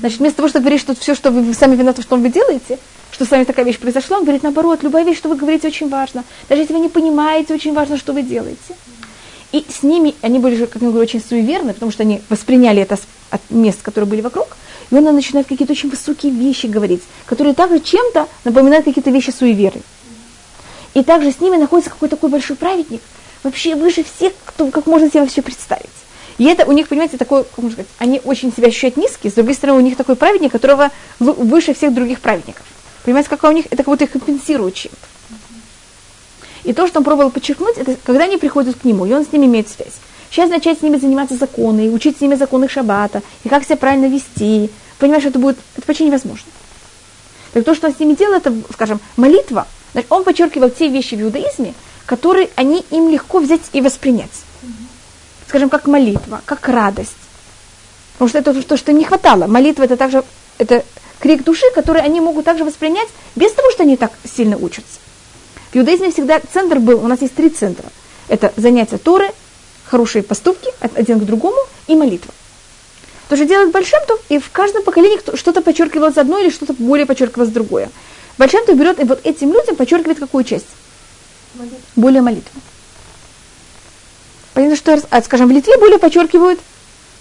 Значит, 0.00 0.18
вместо 0.20 0.36
того, 0.38 0.48
чтобы 0.48 0.64
говорить, 0.64 0.80
что 0.80 0.94
все, 0.94 1.14
что 1.14 1.30
вы 1.30 1.54
сами 1.54 1.76
виноваты, 1.76 2.02
что 2.02 2.16
вы 2.16 2.28
делаете, 2.28 2.78
что 3.10 3.24
с 3.24 3.30
вами 3.30 3.44
такая 3.44 3.64
вещь 3.64 3.78
произошла, 3.78 4.18
он 4.18 4.24
говорит, 4.24 4.42
наоборот, 4.42 4.82
любая 4.82 5.04
вещь, 5.04 5.18
что 5.18 5.28
вы 5.28 5.36
говорите, 5.36 5.68
очень 5.68 5.88
важно. 5.88 6.24
Даже 6.48 6.62
если 6.62 6.74
вы 6.74 6.80
не 6.80 6.88
понимаете, 6.88 7.54
очень 7.54 7.72
важно, 7.72 7.96
что 7.96 8.12
вы 8.12 8.22
делаете. 8.22 8.76
И 9.50 9.64
с 9.68 9.82
ними, 9.82 10.14
они 10.20 10.38
были, 10.38 10.56
как 10.66 10.82
я 10.82 10.88
говорю, 10.88 11.02
очень 11.02 11.22
суеверны, 11.22 11.72
потому 11.72 11.90
что 11.90 12.02
они 12.02 12.20
восприняли 12.28 12.82
это 12.82 12.98
от 13.30 13.40
мест, 13.50 13.80
которые 13.82 14.08
были 14.08 14.20
вокруг, 14.20 14.56
и 14.90 14.94
он 14.94 15.04
начинает 15.04 15.46
какие-то 15.46 15.72
очень 15.72 15.88
высокие 15.88 16.32
вещи 16.32 16.66
говорить, 16.66 17.02
которые 17.24 17.54
также 17.54 17.80
чем-то 17.80 18.28
напоминают 18.44 18.84
какие-то 18.84 19.10
вещи 19.10 19.30
суеверы. 19.30 19.80
И 20.94 21.02
также 21.02 21.32
с 21.32 21.40
ними 21.40 21.56
находится 21.56 21.90
какой-то 21.90 22.16
такой 22.16 22.30
большой 22.30 22.56
праведник, 22.56 23.00
вообще 23.42 23.74
выше 23.74 24.04
всех, 24.04 24.32
кто, 24.44 24.66
как 24.68 24.86
можно 24.86 25.08
себе 25.08 25.20
вообще 25.20 25.42
представить. 25.42 25.86
И 26.38 26.44
это 26.44 26.64
у 26.66 26.72
них, 26.72 26.88
понимаете, 26.88 27.16
такой, 27.16 27.42
как 27.44 27.58
можно 27.58 27.72
сказать, 27.72 27.90
они 27.98 28.20
очень 28.24 28.52
себя 28.52 28.68
ощущают 28.68 28.96
низкие, 28.96 29.30
с 29.30 29.34
другой 29.34 29.54
стороны, 29.54 29.78
у 29.78 29.82
них 29.82 29.96
такой 29.96 30.14
праведник, 30.14 30.52
которого 30.52 30.90
выше 31.18 31.74
всех 31.74 31.92
других 31.92 32.20
праведников. 32.20 32.64
Понимаете, 33.04 33.28
как 33.28 33.42
у 33.44 33.50
них, 33.50 33.66
это 33.66 33.78
как 33.78 33.86
будто 33.86 34.04
их 34.04 34.12
компенсирует 34.12 34.74
чем-то. 34.74 34.96
И 36.64 36.72
то, 36.72 36.86
что 36.86 36.98
он 36.98 37.04
пробовал 37.04 37.30
подчеркнуть, 37.30 37.76
это 37.76 37.96
когда 38.04 38.24
они 38.24 38.36
приходят 38.36 38.76
к 38.76 38.84
нему, 38.84 39.04
и 39.06 39.12
он 39.12 39.24
с 39.24 39.32
ними 39.32 39.46
имеет 39.46 39.68
связь. 39.68 39.94
Сейчас 40.30 40.50
начать 40.50 40.78
с 40.78 40.82
ними 40.82 40.98
заниматься 40.98 41.36
законы, 41.36 41.86
и 41.86 41.88
учить 41.88 42.18
с 42.18 42.20
ними 42.20 42.34
законы 42.34 42.68
шаббата, 42.68 43.22
и 43.42 43.48
как 43.48 43.64
себя 43.64 43.76
правильно 43.76 44.06
вести. 44.06 44.70
Понимаешь, 44.98 45.24
это 45.24 45.38
будет, 45.38 45.56
это 45.76 45.86
почти 45.86 46.04
невозможно. 46.04 46.50
Так 47.52 47.64
то, 47.64 47.74
что 47.74 47.88
он 47.88 47.94
с 47.94 47.98
ними 47.98 48.14
делал, 48.14 48.34
это, 48.34 48.54
скажем, 48.72 49.00
молитва. 49.16 49.66
Значит, 49.92 50.12
он 50.12 50.22
подчеркивал 50.22 50.70
те 50.70 50.88
вещи 50.88 51.14
в 51.14 51.22
иудаизме, 51.22 51.72
которые 52.04 52.50
они 52.56 52.84
им 52.90 53.08
легко 53.08 53.38
взять 53.38 53.62
и 53.72 53.80
воспринять. 53.80 54.30
Скажем, 55.48 55.70
как 55.70 55.86
молитва, 55.86 56.42
как 56.44 56.68
радость. 56.68 57.16
Потому 58.14 58.28
что 58.28 58.38
это 58.38 58.62
то, 58.62 58.76
что 58.76 58.90
им 58.90 58.98
не 58.98 59.04
хватало. 59.04 59.46
Молитва 59.46 59.84
это 59.84 59.96
также 59.96 60.24
это 60.58 60.84
крик 61.20 61.44
души, 61.44 61.64
который 61.74 62.02
они 62.02 62.20
могут 62.20 62.44
также 62.44 62.64
воспринять 62.64 63.08
без 63.36 63.52
того, 63.52 63.70
что 63.70 63.84
они 63.84 63.96
так 63.96 64.12
сильно 64.24 64.56
учатся. 64.56 64.98
В 65.72 65.76
иудаизме 65.76 66.10
всегда 66.10 66.40
центр 66.52 66.78
был, 66.78 67.02
у 67.04 67.08
нас 67.08 67.20
есть 67.20 67.34
три 67.34 67.50
центра. 67.50 67.86
Это 68.28 68.52
занятия 68.56 68.98
Торы, 68.98 69.30
хорошие 69.86 70.22
поступки 70.22 70.68
один 70.80 71.20
к 71.20 71.24
другому 71.24 71.58
и 71.86 71.94
молитва. 71.94 72.32
То, 73.28 73.36
что 73.36 73.44
делает 73.44 73.72
Большемтов, 73.72 74.20
и 74.28 74.38
в 74.38 74.50
каждом 74.50 74.82
поколении 74.82 75.18
что-то 75.36 75.60
подчеркивалось 75.60 76.16
одно 76.16 76.38
или 76.38 76.50
что-то 76.50 76.72
более 76.72 77.06
подчеркивалось 77.06 77.50
другое. 77.50 77.90
Большемтов 78.38 78.76
берет 78.76 79.00
и 79.00 79.04
вот 79.04 79.20
этим 79.24 79.52
людям 79.52 79.76
подчеркивает 79.76 80.18
какую 80.18 80.44
часть? 80.44 80.66
Молитва. 81.54 81.78
Более 81.96 82.22
молитву. 82.22 82.60
Понятно, 84.58 84.76
что, 84.76 85.00
а, 85.10 85.22
скажем, 85.22 85.46
в 85.46 85.52
Литве 85.52 85.78
более 85.78 86.00
подчеркивают 86.00 86.58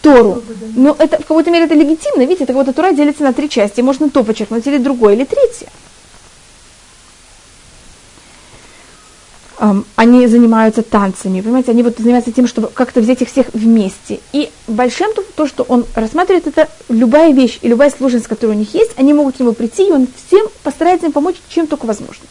Тору. 0.02 0.42
Но 0.76 0.96
это 0.98 1.18
в 1.18 1.28
какой-то 1.28 1.52
мере 1.52 1.66
это 1.66 1.76
легитимно. 1.76 2.22
Видите, 2.22 2.46
это 2.46 2.54
как 2.54 2.64
будто 2.64 2.74
Тора 2.74 2.94
делится 2.94 3.22
на 3.22 3.32
три 3.32 3.48
части. 3.48 3.80
Можно 3.82 4.10
то 4.10 4.24
подчеркнуть, 4.24 4.66
или 4.66 4.80
другое, 4.80 5.14
или 5.14 5.24
третье. 5.24 5.68
они 9.96 10.26
занимаются 10.26 10.82
танцами, 10.82 11.42
понимаете, 11.42 11.72
они 11.72 11.84
вот 11.84 11.98
занимаются 11.98 12.32
тем, 12.32 12.48
чтобы 12.48 12.70
как-то 12.70 13.02
взять 13.02 13.22
их 13.22 13.30
всех 13.30 13.48
вместе. 13.54 14.20
И 14.34 14.50
Большим 14.66 15.12
то, 15.36 15.46
что 15.46 15.62
он 15.62 15.86
рассматривает, 15.94 16.48
это 16.48 16.68
любая 16.90 17.34
вещь 17.34 17.60
и 17.62 17.68
любая 17.68 17.92
сложность, 17.92 18.28
которая 18.28 18.56
у 18.56 18.60
них 18.60 18.74
есть, 18.74 18.94
они 18.98 19.14
могут 19.14 19.38
к 19.38 19.40
нему 19.40 19.54
прийти, 19.54 19.88
и 19.88 19.92
он 19.92 20.08
всем 20.28 20.48
постарается 20.64 21.06
им 21.06 21.12
помочь, 21.12 21.36
чем 21.50 21.68
только 21.68 21.86
возможно. 21.86 22.26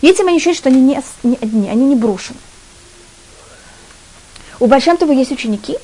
И 0.00 0.08
этим 0.08 0.26
они 0.26 0.38
ощущают, 0.38 0.58
что 0.58 0.70
они 0.70 0.80
не, 0.80 1.00
не 1.22 1.38
одни, 1.40 1.68
они 1.68 1.84
не 1.84 1.94
брошены. 1.94 2.38
У 4.60 4.66
Большамтова 4.66 5.12
есть 5.12 5.32
ученики, 5.32 5.76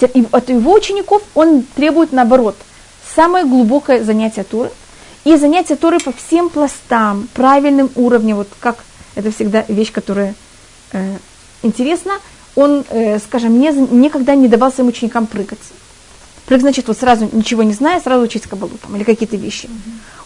и 0.00 0.26
от 0.32 0.48
его 0.48 0.72
учеников 0.72 1.22
он 1.34 1.62
требует, 1.76 2.12
наоборот, 2.12 2.56
самое 3.14 3.44
глубокое 3.44 4.02
занятие 4.02 4.44
Туры, 4.44 4.70
и 5.24 5.36
занятие 5.36 5.76
Туры 5.76 5.98
по 6.00 6.12
всем 6.12 6.48
пластам, 6.48 7.28
правильным 7.34 7.90
уровнем, 7.94 8.36
вот 8.36 8.48
как 8.60 8.84
это 9.14 9.30
всегда 9.30 9.64
вещь, 9.68 9.92
которая 9.92 10.34
э, 10.92 11.16
интересна. 11.62 12.14
Он, 12.56 12.84
э, 12.90 13.18
скажем, 13.18 13.58
не, 13.58 13.70
никогда 13.72 14.34
не 14.34 14.48
давал 14.48 14.72
своим 14.72 14.88
ученикам 14.88 15.26
прыгать. 15.26 15.58
Прыг, 16.46 16.60
значит, 16.60 16.88
вот 16.88 16.98
сразу 16.98 17.28
ничего 17.32 17.62
не 17.62 17.72
зная, 17.72 18.00
сразу 18.00 18.22
учить 18.22 18.42
кабалу 18.44 18.72
там, 18.82 18.94
или 18.96 19.04
какие-то 19.04 19.36
вещи. 19.36 19.68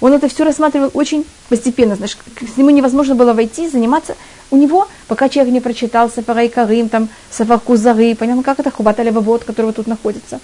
Он 0.01 0.12
это 0.12 0.29
все 0.29 0.45
рассматривал 0.45 0.91
очень 0.95 1.25
постепенно. 1.49 1.97
Знаешь, 1.97 2.16
к 2.16 2.57
нему 2.57 2.71
невозможно 2.71 3.14
было 3.14 3.33
войти, 3.33 3.69
заниматься. 3.69 4.16
У 4.51 4.57
него, 4.57 4.89
пока 5.07 5.29
человек 5.29 5.53
не 5.53 5.61
прочитал 5.61 6.11
Сафарай 6.11 6.49
Карим, 6.49 6.89
там, 6.89 7.09
Сафар 7.31 7.61
Кузары, 7.61 8.14
понятно, 8.16 8.43
как 8.43 8.59
это 8.59 8.71
Хубат 8.71 8.99
Алевавод, 8.99 9.45
который 9.45 9.66
вот 9.66 9.77
тут 9.77 9.87
находится. 9.87 10.41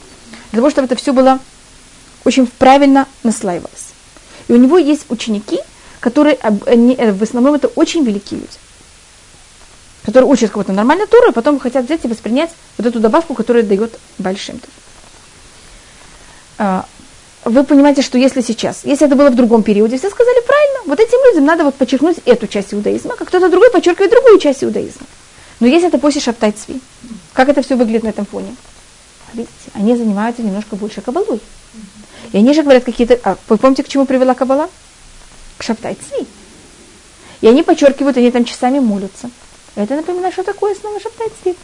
Для 0.52 0.58
того, 0.58 0.70
чтобы 0.70 0.86
это 0.86 0.96
все 0.96 1.12
было 1.12 1.40
очень 2.24 2.46
правильно 2.46 3.06
наслаивалось. 3.22 3.94
И 4.48 4.52
у 4.52 4.56
него 4.56 4.78
есть 4.78 5.06
ученики, 5.08 5.58
которые, 6.00 6.36
э, 6.36 7.12
в 7.12 7.22
основном 7.22 7.54
это 7.54 7.68
очень 7.68 8.04
великие 8.04 8.40
люди, 8.40 8.52
которые 10.04 10.30
учат 10.30 10.50
кого-то 10.50 10.72
нормально 10.72 11.06
Туру, 11.06 11.30
и 11.30 11.32
потом 11.32 11.58
хотят 11.58 11.86
взять 11.86 12.04
и 12.04 12.08
воспринять 12.08 12.50
вот 12.76 12.86
эту 12.86 13.00
добавку, 13.00 13.34
которую 13.34 13.64
дает 13.64 13.98
Большим. 14.18 14.60
А, 14.60 14.83
вы 16.58 17.64
понимаете, 17.64 18.02
что 18.02 18.16
если 18.16 18.40
сейчас, 18.40 18.84
если 18.84 19.06
это 19.06 19.16
было 19.16 19.30
в 19.30 19.34
другом 19.34 19.62
периоде, 19.62 19.98
все 19.98 20.08
сказали 20.08 20.40
правильно, 20.46 20.80
вот 20.86 20.98
этим 20.98 21.18
людям 21.28 21.44
надо 21.44 21.64
вот 21.64 21.74
подчеркнуть 21.74 22.18
эту 22.24 22.46
часть 22.46 22.72
иудаизма, 22.72 23.16
как 23.16 23.28
кто-то 23.28 23.50
другой 23.50 23.70
подчеркивает 23.70 24.10
другую 24.10 24.38
часть 24.38 24.64
иудаизма. 24.64 25.06
Но 25.60 25.66
если 25.66 25.88
это 25.88 25.98
после 25.98 26.20
Шаптай 26.20 26.52
Цви, 26.52 26.80
как 27.32 27.48
это 27.48 27.62
все 27.62 27.76
выглядит 27.76 28.02
на 28.02 28.08
этом 28.08 28.24
фоне? 28.26 28.56
Видите, 29.34 29.52
они 29.74 29.96
занимаются 29.96 30.42
немножко 30.42 30.76
больше 30.76 31.00
кабалой. 31.00 31.40
И 32.32 32.36
они 32.38 32.54
же 32.54 32.62
говорят 32.62 32.84
какие-то... 32.84 33.18
А, 33.24 33.36
вы 33.48 33.58
помните, 33.58 33.82
к 33.82 33.88
чему 33.88 34.06
привела 34.06 34.34
кабала? 34.34 34.70
К 35.58 35.62
Шаптай 35.62 35.96
Цви. 35.96 36.26
И 37.40 37.46
они 37.46 37.62
подчеркивают, 37.62 38.16
они 38.16 38.30
там 38.30 38.44
часами 38.44 38.78
молятся. 38.78 39.30
Это 39.74 39.96
напоминает, 39.96 40.32
что 40.32 40.44
такое 40.44 40.74
снова 40.74 41.00
Шаптай 41.00 41.28
Цви. 41.42 41.56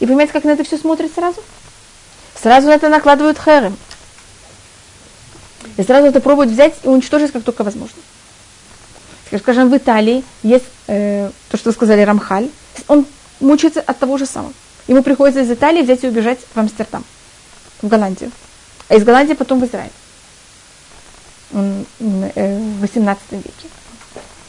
И 0.00 0.06
понимаете, 0.06 0.32
как 0.32 0.44
на 0.44 0.50
это 0.50 0.64
все 0.64 0.76
смотрит 0.76 1.12
сразу? 1.14 1.42
Сразу 2.44 2.66
на 2.66 2.72
это 2.72 2.90
накладывают 2.90 3.38
херем. 3.42 3.74
И 5.78 5.82
сразу 5.82 6.08
это 6.08 6.20
пробуют 6.20 6.50
взять 6.50 6.74
и 6.82 6.88
уничтожить, 6.88 7.32
как 7.32 7.42
только 7.42 7.64
возможно. 7.64 7.96
Скажем, 9.38 9.70
в 9.70 9.76
Италии 9.78 10.22
есть 10.42 10.66
э, 10.86 11.30
то, 11.48 11.56
что 11.56 11.72
сказали, 11.72 12.02
Рамхаль. 12.02 12.50
Он 12.86 13.06
мучается 13.40 13.80
от 13.80 13.98
того 13.98 14.18
же 14.18 14.26
самого. 14.26 14.52
Ему 14.88 15.02
приходится 15.02 15.40
из 15.40 15.50
Италии 15.50 15.80
взять 15.80 16.04
и 16.04 16.06
убежать 16.06 16.38
в 16.54 16.58
Амстердам, 16.58 17.06
в 17.80 17.88
Голландию. 17.88 18.30
А 18.90 18.96
из 18.96 19.04
Голландии 19.04 19.32
потом 19.32 19.60
в 19.60 19.64
Израиль. 19.64 19.90
Он, 21.54 21.86
э, 21.98 22.58
в 22.58 22.80
18 22.82 23.22
веке. 23.32 23.68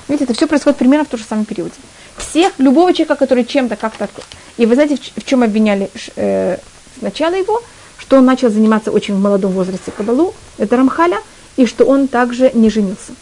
Видите, 0.09 0.25
это 0.25 0.33
все 0.33 0.47
происходит 0.47 0.77
примерно 0.77 1.05
в 1.05 1.07
том 1.07 1.17
же 1.17 1.25
самом 1.25 1.45
периоде. 1.45 1.75
Всех, 2.17 2.51
любого 2.57 2.91
человека, 2.91 3.15
который 3.15 3.45
чем-то 3.45 3.77
как-то... 3.77 4.09
И 4.57 4.65
вы 4.65 4.75
знаете, 4.75 4.97
в, 4.97 5.21
в 5.21 5.25
чем 5.25 5.43
обвиняли 5.43 5.89
э, 6.17 6.57
сначала 6.99 7.35
его? 7.35 7.63
Что 8.05 8.17
он 8.17 8.25
начал 8.25 8.51
заниматься 8.51 8.91
очень 8.91 9.15
в 9.15 9.19
молодом 9.19 9.51
возрасте 9.53 9.91
кабалу, 9.91 10.35
это 10.59 10.77
Рамхаля, 10.77 11.21
и 11.57 11.65
что 11.65 11.85
он 11.85 12.07
также 12.07 12.51
не 12.53 12.69
женился. 12.69 13.13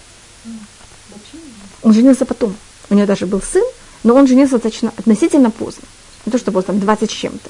Он 1.84 1.94
женился 1.94 2.26
потом. 2.26 2.54
У 2.90 2.96
него 2.96 3.08
даже 3.08 3.26
был 3.26 3.42
сын, 3.42 3.64
но 4.04 4.14
он 4.14 4.28
женился 4.28 4.54
достаточно 4.54 4.92
относительно 4.98 5.52
поздно. 5.52 5.84
Не 6.26 6.34
то, 6.34 6.38
что 6.38 6.52
было 6.52 6.64
там 6.64 6.82
20 6.82 7.10
с 7.10 7.14
чем-то. 7.14 7.50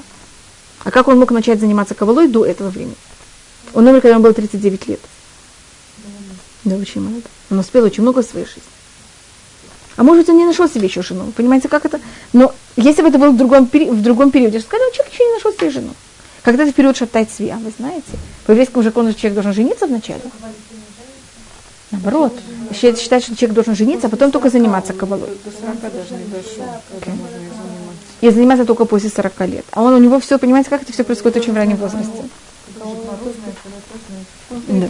А 0.83 0.91
как 0.91 1.07
он 1.07 1.17
мог 1.17 1.31
начать 1.31 1.59
заниматься 1.59 1.95
кабалой 1.95 2.27
до 2.27 2.45
этого 2.45 2.69
времени? 2.69 2.95
Он 3.73 3.87
умер, 3.87 4.01
когда 4.01 4.09
ему 4.09 4.23
было 4.23 4.33
39 4.33 4.87
лет. 4.87 4.99
Да, 6.65 6.75
очень 6.75 7.01
молодой. 7.01 7.23
Он 7.49 7.59
успел 7.59 7.83
очень 7.83 8.03
много 8.03 8.21
в 8.21 8.25
своей 8.25 8.45
жизни. 8.45 8.61
А 9.95 10.03
может, 10.03 10.29
он 10.29 10.37
не 10.37 10.45
нашел 10.45 10.69
себе 10.69 10.85
еще 10.85 11.01
жену. 11.01 11.31
Понимаете, 11.35 11.67
как 11.67 11.85
это? 11.85 11.99
Но 12.31 12.53
если 12.75 13.01
бы 13.01 13.09
это 13.09 13.17
было 13.17 13.31
в 13.31 13.37
другом, 13.37 13.65
в 13.65 14.01
другом 14.01 14.29
периоде, 14.29 14.59
сказали, 14.59 14.93
человек 14.93 15.13
еще 15.13 15.23
не 15.23 15.33
нашел 15.33 15.51
себе 15.51 15.69
жену. 15.71 15.93
Когда 16.43 16.63
это 16.63 16.73
период 16.73 16.97
шатать 16.97 17.31
свия, 17.31 17.57
вы 17.57 17.71
знаете? 17.77 18.03
По 18.45 18.51
еврейскому 18.51 18.83
закону 18.83 19.13
человек 19.13 19.35
должен 19.35 19.53
жениться 19.53 19.87
вначале. 19.87 20.21
Наоборот. 21.91 22.33
Считать, 22.73 23.23
что 23.23 23.35
человек 23.35 23.53
должен 23.53 23.75
жениться, 23.75 24.07
а 24.07 24.09
потом 24.09 24.31
только 24.31 24.49
заниматься 24.49 24.93
кабалой. 24.93 25.29
До 25.45 25.51
40 25.51 25.79
даже 25.81 26.13
не 26.15 26.25
дошел, 26.25 26.65
okay. 26.99 27.13
И 28.21 28.29
заниматься 28.29 28.65
только 28.65 28.85
после 28.85 29.09
40 29.09 29.39
лет. 29.47 29.65
А 29.71 29.83
он 29.83 29.93
у 29.93 29.97
него 29.99 30.19
все, 30.19 30.37
понимаете, 30.37 30.69
как 30.69 30.81
это 30.81 30.91
все 30.91 31.03
происходит 31.03 31.37
очень 31.37 31.53
в 31.53 31.55
раннем 31.55 31.77
возрасте. 31.77 32.23
Да. 34.67 34.87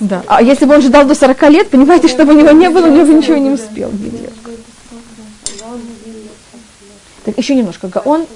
да. 0.00 0.22
А 0.26 0.42
если 0.42 0.64
бы 0.64 0.74
он 0.74 0.82
ждал 0.82 1.04
до 1.06 1.14
40 1.14 1.42
лет, 1.50 1.70
понимаете, 1.70 2.08
чтобы 2.08 2.34
у 2.34 2.36
него 2.36 2.50
не 2.50 2.70
было, 2.70 2.86
он 2.86 2.98
уже 2.98 3.14
ничего 3.14 3.36
не 3.36 3.50
успел. 3.50 3.90
Так, 7.24 7.36
еще 7.36 7.54
немножко. 7.54 7.88
Гаон 7.88 8.26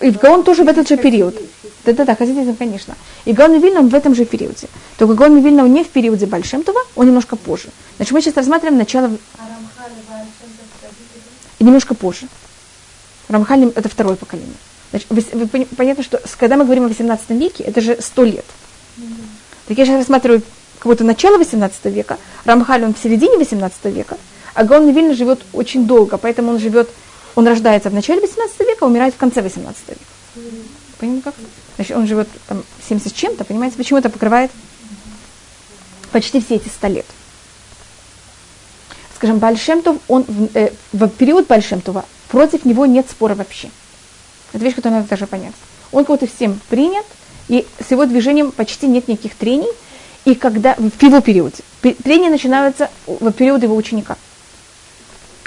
и 0.00 0.10
в 0.10 0.18
Гаон 0.18 0.44
тоже 0.44 0.64
в 0.64 0.68
этот 0.68 0.88
же 0.88 0.96
период. 0.96 1.36
Да-да-да, 1.84 2.14
хасидизм, 2.14 2.56
конечно. 2.56 2.94
И 3.24 3.32
Гаон 3.32 3.60
Вильна 3.60 3.82
в 3.82 3.94
этом 3.94 4.14
же 4.14 4.24
периоде. 4.24 4.68
Только 4.98 5.14
Гаон 5.14 5.40
Вильна 5.40 5.62
не 5.62 5.84
в 5.84 5.88
периоде 5.88 6.26
Большемтова, 6.26 6.80
он 6.96 7.06
немножко 7.06 7.36
позже. 7.36 7.68
Значит, 7.96 8.12
мы 8.12 8.22
сейчас 8.22 8.36
рассматриваем 8.36 8.78
начало... 8.78 9.10
И 11.58 11.64
немножко 11.64 11.94
позже. 11.94 12.26
Рамхаль 13.28 13.64
это 13.74 13.88
второе 13.88 14.16
поколение. 14.16 14.54
Значит, 14.90 15.08
вы, 15.10 15.24
вы, 15.32 15.66
понятно, 15.76 16.02
что 16.02 16.20
когда 16.38 16.56
мы 16.56 16.64
говорим 16.64 16.84
о 16.84 16.88
18 16.88 17.30
веке, 17.30 17.64
это 17.64 17.80
же 17.80 17.96
100 18.00 18.24
лет. 18.24 18.44
Так 19.66 19.78
я 19.78 19.84
сейчас 19.84 19.98
рассматриваю 19.98 20.42
как 20.84 20.92
будто 20.92 21.04
начало 21.04 21.38
18 21.38 21.86
века, 21.86 22.18
Рамхаль 22.44 22.84
он 22.84 22.92
в 22.92 22.98
середине 22.98 23.38
18 23.38 23.86
века, 23.86 24.18
а 24.52 24.64
Гаон 24.64 24.90
Вильна 24.90 25.14
живет 25.14 25.40
очень 25.54 25.86
долго, 25.86 26.18
поэтому 26.18 26.50
он 26.50 26.58
живет 26.58 26.90
он 27.34 27.46
рождается 27.46 27.90
в 27.90 27.94
начале 27.94 28.20
18 28.20 28.60
века, 28.60 28.84
умирает 28.84 29.14
в 29.14 29.16
конце 29.16 29.42
18 29.42 29.88
века. 29.88 30.00
Понимаете 30.98 31.24
как? 31.24 31.34
Значит, 31.76 31.96
он 31.96 32.06
живет 32.06 32.28
там 32.46 32.62
70 32.88 33.08
с 33.08 33.12
чем-то, 33.12 33.44
понимаете, 33.44 33.76
почему 33.76 33.98
это 33.98 34.10
покрывает 34.10 34.50
почти 36.12 36.40
все 36.40 36.56
эти 36.56 36.68
100 36.68 36.86
лет. 36.88 37.06
Скажем, 39.16 39.38
Бальшемтов, 39.38 39.96
он 40.06 40.24
э, 40.54 40.70
в 40.92 41.08
период 41.08 41.46
Бальшемтова 41.46 42.04
против 42.28 42.64
него 42.64 42.86
нет 42.86 43.10
спора 43.10 43.34
вообще. 43.34 43.70
Это 44.52 44.64
вещь, 44.64 44.76
которую 44.76 44.98
надо 44.98 45.08
даже 45.08 45.26
понять. 45.26 45.54
Он 45.92 46.04
кого-то 46.04 46.26
всем 46.26 46.60
принят, 46.68 47.06
и 47.48 47.66
с 47.84 47.90
его 47.90 48.06
движением 48.06 48.52
почти 48.52 48.86
нет 48.86 49.08
никаких 49.08 49.34
трений. 49.34 49.70
И 50.24 50.34
когда 50.34 50.74
в 50.76 51.02
его 51.02 51.20
периоде, 51.20 51.62
трения 51.82 52.30
начинаются 52.30 52.90
в 53.06 53.30
период 53.32 53.62
его 53.62 53.76
ученика. 53.76 54.16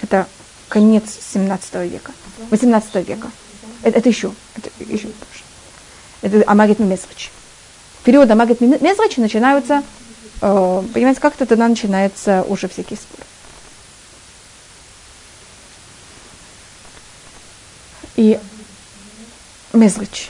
Это 0.02 0.28
конец 0.70 1.06
17 1.34 1.76
века, 1.90 2.12
18 2.50 3.08
века. 3.08 3.32
Это, 3.84 4.00
это 4.00 4.10
еще, 4.10 4.34
это 4.56 4.70
еще 4.80 5.08
позже. 5.08 5.44
Это 6.22 6.44
Амагет 6.50 6.80
Мезрач. 6.80 7.32
Период 8.04 8.30
Амагет 8.30 8.62
Мезрач 8.62 9.18
начинаются, 9.18 9.84
э, 10.42 10.84
понимаете, 10.94 11.20
как-то 11.20 11.46
тогда 11.46 11.68
начинается 11.68 12.44
уже 12.48 12.68
всякие 12.68 12.98
споры. 12.98 13.24
И 18.16 18.40
Мезрач, 19.74 20.30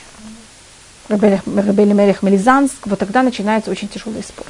Рабели 1.08 1.92
Мелех 1.92 2.22
Мелизанск, 2.22 2.86
вот 2.86 2.98
тогда 2.98 3.22
начинается 3.22 3.70
очень 3.70 3.88
тяжелый 3.88 4.22
спор. 4.22 4.46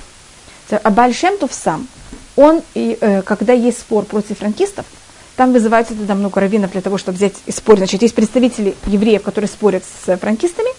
А 0.70 0.90
Бальшемтов 0.90 1.54
сам, 1.54 1.86
он, 2.36 2.62
и, 2.74 2.98
э, 3.00 3.22
когда 3.22 3.52
есть 3.52 3.78
спор 3.78 4.04
против 4.04 4.38
франкистов, 4.38 4.86
там 5.38 5.52
вызывается 5.52 5.94
тогда 5.94 6.16
много 6.16 6.40
раввинов 6.40 6.72
для 6.72 6.80
того, 6.80 6.98
чтобы 6.98 7.16
взять 7.16 7.34
и 7.46 7.52
спорить. 7.52 7.78
Значит, 7.78 8.02
есть 8.02 8.14
представители 8.16 8.74
евреев, 8.86 9.22
которые 9.22 9.48
спорят 9.48 9.84
с 9.84 10.16
франкистами, 10.16 10.70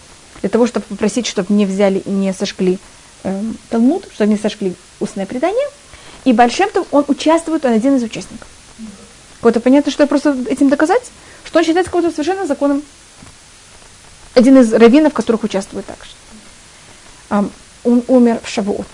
для 0.41 0.49
того, 0.49 0.67
чтобы 0.67 0.85
попросить, 0.85 1.27
чтобы 1.27 1.53
не 1.53 1.65
взяли 1.65 1.99
и 1.99 2.09
не 2.09 2.33
сожгли 2.33 2.77
э, 3.23 3.41
Талмуд, 3.69 4.09
чтобы 4.13 4.31
не 4.31 4.37
сожгли 4.37 4.75
устное 4.99 5.25
предание. 5.25 5.65
И 6.25 6.33
Бальшемтов, 6.33 6.87
он 6.91 7.05
участвует, 7.07 7.63
он 7.63 7.71
один 7.71 7.95
из 7.95 8.03
участников. 8.03 8.49
Вот 9.41 9.63
понятно, 9.63 9.93
что 9.93 10.03
я 10.03 10.07
просто 10.07 10.37
этим 10.49 10.67
доказать, 10.67 11.03
что 11.45 11.59
он 11.59 11.65
считается 11.65 11.89
каким-то 11.89 12.13
совершенно 12.13 12.45
законом. 12.45 12.83
Один 14.33 14.57
из 14.57 14.73
раввинов, 14.73 15.13
которых 15.13 15.45
участвует 15.45 15.85
также. 15.85 16.11
Um, 17.29 17.49
он 17.85 18.03
умер 18.09 18.41
в 18.43 18.49
Шавуот. 18.49 18.87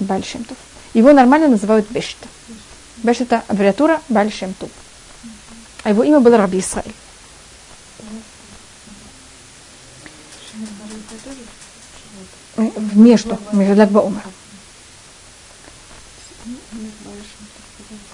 Бальшемтов. 0.00 0.58
Его 0.92 1.14
нормально 1.14 1.48
называют 1.48 1.90
Бешта. 1.90 2.28
Беш 3.04 3.20
это 3.20 3.44
аббревиатура 3.48 4.00
Баль 4.08 4.32
Шемту. 4.32 4.68
А 5.82 5.90
его 5.90 6.02
имя 6.02 6.20
было 6.20 6.38
Раби 6.38 6.58
Исраиль. 6.58 6.94
Между, 12.94 13.38
между 13.52 13.76
Лагба 13.76 13.98
Умар. 13.98 14.24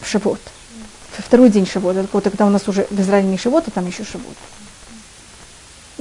В 0.00 0.08
Шавот. 0.08 0.40
Второй 1.18 1.50
день 1.50 1.66
Шавота. 1.66 2.04
Вот 2.12 2.24
когда 2.24 2.46
у 2.46 2.50
нас 2.50 2.66
уже 2.66 2.88
в 2.90 3.00
Израиле 3.00 3.28
не 3.28 3.38
Шавот, 3.38 3.68
а 3.68 3.70
там 3.70 3.86
еще 3.86 4.04
Шавот. 4.04 4.36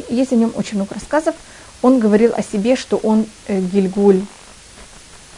Есть 0.10 0.34
о 0.34 0.36
нем 0.36 0.52
очень 0.56 0.78
много 0.78 0.96
рассказов. 0.96 1.36
Он 1.84 2.00
говорил 2.00 2.34
о 2.36 2.42
себе, 2.42 2.76
что 2.76 2.98
он 2.98 3.28
э, 3.46 3.62
Гильгуль 3.62 4.26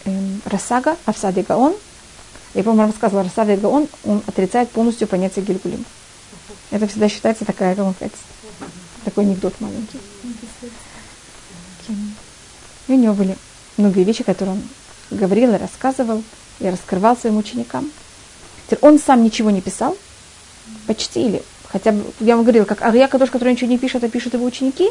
э, 0.05 0.11
Расага, 0.45 0.95
Авсады 1.05 1.41
Гаон– 1.43 1.75
Я, 2.53 2.63
по-моему, 2.63 2.91
рассказывала, 2.91 3.23
Расавия 3.23 3.57
Гаон, 3.57 3.87
он 4.03 4.21
отрицает 4.27 4.69
полностью 4.71 5.07
понятие 5.07 5.45
Гильгулим. 5.45 5.85
Это 6.69 6.87
всегда 6.87 7.09
считается 7.09 7.45
такая, 7.45 7.75
как 7.75 7.85
он 7.85 7.93
сказать, 7.93 8.13
такой 9.05 9.25
анекдот 9.25 9.53
маленький. 9.59 9.99
И 12.87 12.93
у 12.93 12.95
него 12.95 13.13
были 13.13 13.37
многие 13.77 14.03
вещи, 14.03 14.23
которые 14.23 14.55
он 14.55 15.17
говорил 15.17 15.53
и 15.53 15.57
рассказывал, 15.57 16.23
и 16.59 16.67
раскрывал 16.67 17.17
своим 17.17 17.37
ученикам. 17.37 17.89
Он 18.81 18.99
сам 18.99 19.23
ничего 19.23 19.49
не 19.49 19.61
писал, 19.61 19.97
почти, 20.87 21.25
или 21.25 21.43
хотя 21.67 21.91
бы, 21.91 22.03
я 22.19 22.35
вам 22.35 22.43
говорила, 22.43 22.65
как 22.65 22.81
Ария 22.81 23.07
Кадош, 23.07 23.29
который 23.29 23.53
ничего 23.53 23.69
не 23.69 23.77
пишет, 23.77 24.03
а 24.03 24.09
пишут 24.09 24.33
его 24.33 24.45
ученики, 24.45 24.89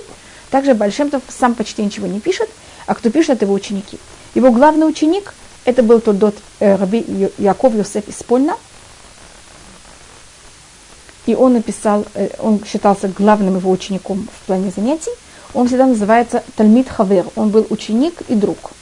также 0.50 0.74
Большемтов 0.74 1.22
сам 1.28 1.54
почти 1.54 1.82
ничего 1.82 2.06
не 2.06 2.20
пишет, 2.20 2.50
а 2.86 2.94
кто 2.94 3.10
пишет, 3.10 3.36
это 3.36 3.44
его 3.44 3.54
ученики. 3.54 3.98
Его 4.34 4.50
главный 4.50 4.88
ученик, 4.88 5.34
это 5.64 5.82
был 5.82 6.00
тот 6.00 6.18
дот 6.18 6.36
э, 6.58 6.76
Раби 6.76 7.30
Яков 7.38 7.74
Йосеф 7.74 8.08
из 8.08 8.22
Польна, 8.22 8.56
и 11.26 11.34
он 11.34 11.54
написал, 11.54 12.04
э, 12.14 12.30
он 12.38 12.64
считался 12.64 13.08
главным 13.08 13.56
его 13.56 13.70
учеником 13.70 14.28
в 14.32 14.46
плане 14.46 14.70
занятий, 14.74 15.12
он 15.52 15.66
всегда 15.66 15.86
называется 15.86 16.42
Тальмид 16.56 16.88
Хавер, 16.88 17.26
он 17.36 17.50
был 17.50 17.66
ученик 17.70 18.22
и 18.28 18.34
друг. 18.34 18.72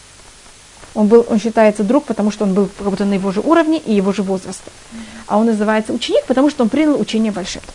Он, 0.95 1.07
был, 1.07 1.25
он 1.29 1.39
считается 1.39 1.85
друг, 1.85 2.05
потому 2.05 2.31
что 2.31 2.45
он 2.45 2.55
был 2.55 2.69
как 2.77 2.89
будто 2.89 3.05
на 3.05 3.15
его 3.15 3.31
же 3.31 3.41
уровне 3.41 3.79
и 3.79 3.95
его 3.95 4.13
же 4.13 4.23
возраста. 4.23 4.71
А 5.27 5.39
он 5.39 5.47
называется 5.47 5.93
ученик, 5.93 6.25
потому 6.27 6.51
что 6.51 6.65
он 6.65 6.71
принял 6.71 7.01
учение 7.01 7.31
Большетова. 7.31 7.73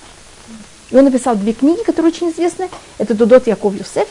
И 0.92 0.96
он 0.98 1.06
написал 1.06 1.36
две 1.36 1.54
книги, 1.54 1.82
которые 1.84 2.12
очень 2.12 2.32
известны. 2.32 2.70
Это 2.98 3.16
Дудот 3.16 3.48
Яков 3.48 3.76
Юсеф. 3.76 4.08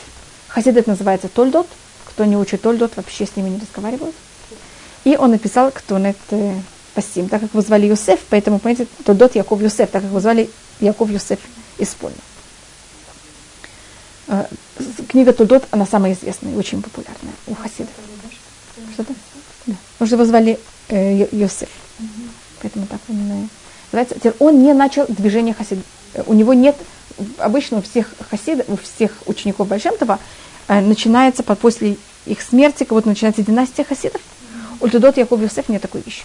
Хасидет 0.47 0.87
называется 0.87 1.27
Тольдот. 1.27 1.67
Кто 2.05 2.25
не 2.25 2.35
учит 2.35 2.61
Тольдот, 2.61 2.95
вообще 2.95 3.25
с 3.25 3.35
ними 3.35 3.49
не 3.49 3.59
разговаривают. 3.59 4.15
И 5.03 5.15
он 5.17 5.31
написал 5.31 5.71
Ктонет 5.71 6.17
э, 6.31 6.55
Пасим, 6.93 7.29
так 7.29 7.41
как 7.41 7.51
его 7.51 7.61
звали 7.61 7.87
Юсеф, 7.87 8.19
поэтому, 8.29 8.59
понимаете, 8.59 8.87
Тольдот 9.05 9.35
Яков 9.35 9.61
Юсеф, 9.61 9.89
так 9.89 10.01
как 10.01 10.09
его 10.09 10.19
звали 10.19 10.49
Яков 10.79 11.09
Юсеф 11.09 11.39
из 11.77 11.89
Польны. 11.89 12.17
Э, 14.27 14.45
книга 15.07 15.33
Тольдот, 15.33 15.65
она 15.71 15.85
самая 15.85 16.13
известная, 16.13 16.55
очень 16.55 16.81
популярная 16.81 17.33
у 17.47 17.55
хасидов. 17.55 17.93
Что-то? 18.93 19.13
Да. 19.65 19.75
Потому 19.93 20.07
что 20.07 20.15
его 20.15 20.25
звали 20.25 20.59
э, 20.89 21.27
Йосеф. 21.31 21.69
Угу. 21.99 22.07
Поэтому 22.61 22.87
так 22.87 22.99
он 23.09 23.49
называется. 23.91 24.33
Он 24.39 24.63
не 24.63 24.73
начал 24.73 25.05
движение 25.07 25.53
хасидов. 25.53 25.83
Э, 26.13 26.23
у 26.25 26.33
него 26.33 26.53
нет, 26.53 26.75
обычно 27.37 27.79
у 27.79 27.81
всех 27.81 28.13
хасидов, 28.29 28.67
у 28.69 28.77
всех 28.77 29.11
учеников 29.25 29.67
Большемтова 29.67 30.19
э, 30.67 30.81
начинается 30.81 31.43
под, 31.43 31.59
после 31.59 31.97
их 32.25 32.41
смерти, 32.41 32.79
как 32.79 32.91
вот 32.91 33.05
начинается 33.05 33.41
династия 33.41 33.83
хасидов. 33.83 34.21
У 34.21 34.42
Тудот 34.89 35.17
Яков 35.17 35.41
Йосеф 35.41 35.69
нет 35.69 35.81
такой 35.81 36.01
вещи. 36.05 36.23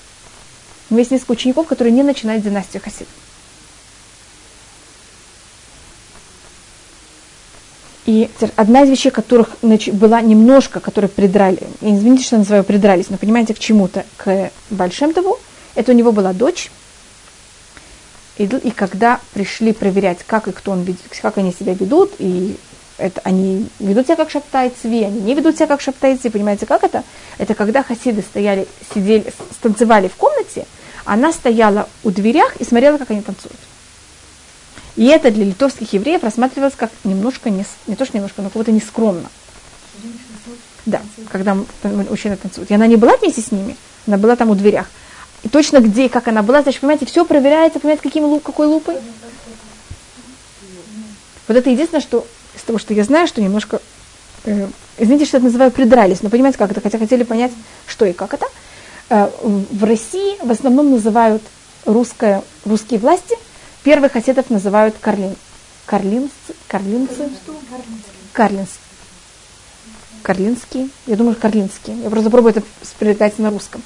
У 0.90 0.94
него 0.94 1.00
есть 1.00 1.10
несколько 1.10 1.32
учеников, 1.32 1.66
которые 1.66 1.92
не 1.92 2.02
начинают 2.02 2.42
династию 2.42 2.82
хасидов. 2.82 3.08
И 8.06 8.30
одна 8.56 8.84
из 8.84 8.88
вещей, 8.88 9.10
которых 9.10 9.50
была 9.60 10.22
немножко, 10.22 10.80
которые 10.80 11.10
придрали, 11.10 11.60
извините, 11.82 12.24
что 12.24 12.38
называю 12.38 12.64
придрались, 12.64 13.10
но 13.10 13.18
понимаете, 13.18 13.52
к 13.52 13.58
чему-то, 13.58 14.06
к 14.16 14.50
Большемтову, 14.70 15.38
это 15.74 15.92
у 15.92 15.94
него 15.94 16.10
была 16.10 16.32
дочь, 16.32 16.70
и, 18.38 18.44
и 18.44 18.70
когда 18.70 19.20
пришли 19.34 19.74
проверять, 19.74 20.20
как 20.26 20.48
и 20.48 20.52
кто 20.52 20.72
он 20.72 20.86
как 21.20 21.36
они 21.36 21.52
себя 21.52 21.74
ведут, 21.74 22.12
и 22.18 22.56
это, 22.98 23.20
они 23.24 23.68
ведут 23.78 24.06
себя 24.06 24.16
как 24.16 24.30
шаптайцы, 24.30 24.86
они 24.86 25.20
не 25.20 25.34
ведут 25.34 25.56
себя 25.56 25.68
как 25.68 25.80
шаптайцы, 25.80 26.30
понимаете, 26.30 26.66
как 26.66 26.82
это? 26.82 27.04
Это 27.38 27.54
когда 27.54 27.82
хасиды 27.82 28.22
стояли, 28.22 28.66
сидели, 28.92 29.32
станцевали 29.52 30.08
в 30.08 30.16
комнате, 30.16 30.66
она 31.04 31.32
стояла 31.32 31.88
у 32.04 32.10
дверях 32.10 32.56
и 32.56 32.64
смотрела, 32.64 32.98
как 32.98 33.10
они 33.10 33.22
танцуют. 33.22 33.56
И 34.96 35.06
это 35.06 35.30
для 35.30 35.44
литовских 35.44 35.92
евреев 35.92 36.24
рассматривалось 36.24 36.74
как 36.76 36.90
немножко, 37.04 37.50
не, 37.50 37.64
не 37.86 37.94
то 37.94 38.04
что 38.04 38.16
немножко, 38.16 38.42
но 38.42 38.50
будто 38.52 38.72
нескромно. 38.72 39.30
Да, 40.84 41.00
когда 41.30 41.56
мужчина 41.84 42.36
танцует. 42.36 42.70
И 42.70 42.74
она 42.74 42.88
не 42.88 42.96
была 42.96 43.16
вместе 43.16 43.42
с 43.42 43.52
ними, 43.52 43.76
она 44.08 44.18
была 44.18 44.34
там 44.34 44.50
у 44.50 44.56
дверях. 44.56 44.90
И 45.44 45.48
точно 45.48 45.78
где 45.78 46.06
и 46.06 46.08
как 46.08 46.26
она 46.26 46.42
была, 46.42 46.62
значит, 46.62 46.80
понимаете, 46.80 47.06
все 47.06 47.24
проверяется, 47.24 47.78
понимаете, 47.78 48.02
каким 48.02 48.24
луп, 48.24 48.42
какой 48.42 48.66
лупой. 48.66 48.96
Вот 51.46 51.56
это 51.56 51.70
единственное, 51.70 52.02
что 52.02 52.26
из 52.58 52.62
того, 52.64 52.78
что 52.78 52.92
я 52.92 53.04
знаю, 53.04 53.26
что 53.26 53.40
немножко, 53.40 53.80
э, 54.44 54.68
извините, 54.98 55.24
что 55.24 55.38
это 55.38 55.46
называю, 55.46 55.70
придрались, 55.70 56.22
но 56.22 56.28
понимаете, 56.28 56.58
как 56.58 56.70
это, 56.70 56.80
хотя 56.80 56.98
хотели 56.98 57.22
понять, 57.22 57.52
что 57.86 58.04
и 58.04 58.12
как 58.12 58.34
это. 58.34 58.46
Э, 59.08 59.30
в 59.42 59.84
России 59.84 60.36
в 60.44 60.50
основном 60.50 60.90
называют 60.90 61.42
русское, 61.86 62.42
русские 62.64 63.00
власти– 63.00 63.36
Первых 63.88 64.12
хасидов 64.12 64.50
называют 64.50 64.96
карлин, 65.00 65.34
карлинцы, 65.86 66.30
карлинцы, 66.66 67.30
карлинцы. 68.32 68.72
Карлинские. 70.22 70.90
Я 71.06 71.16
думаю, 71.16 71.36
карлинские. 71.36 71.96
Я 72.02 72.10
просто 72.10 72.28
пробую 72.28 72.50
это 72.56 72.62
передать 72.98 73.38
на 73.38 73.50
русском. 73.50 73.82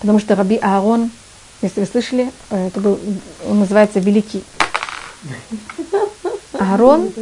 Потому 0.00 0.18
что 0.18 0.34
Раби 0.34 0.56
Аарон, 0.56 1.10
если 1.62 1.80
вы 1.80 1.86
слышали, 1.86 2.32
э, 2.50 2.66
это 2.66 2.80
был, 2.80 3.00
он 3.48 3.60
называется 3.60 4.00
Великий 4.00 4.44
Аарон. 6.62 7.12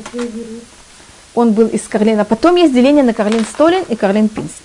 Он 1.34 1.52
был 1.52 1.68
из 1.68 1.82
Карлина. 1.82 2.24
Потом 2.24 2.56
есть 2.56 2.74
деление 2.74 3.04
на 3.04 3.14
Карлин 3.14 3.44
Столин 3.44 3.84
и 3.88 3.96
Карлин 3.96 4.28
Пинск. 4.28 4.62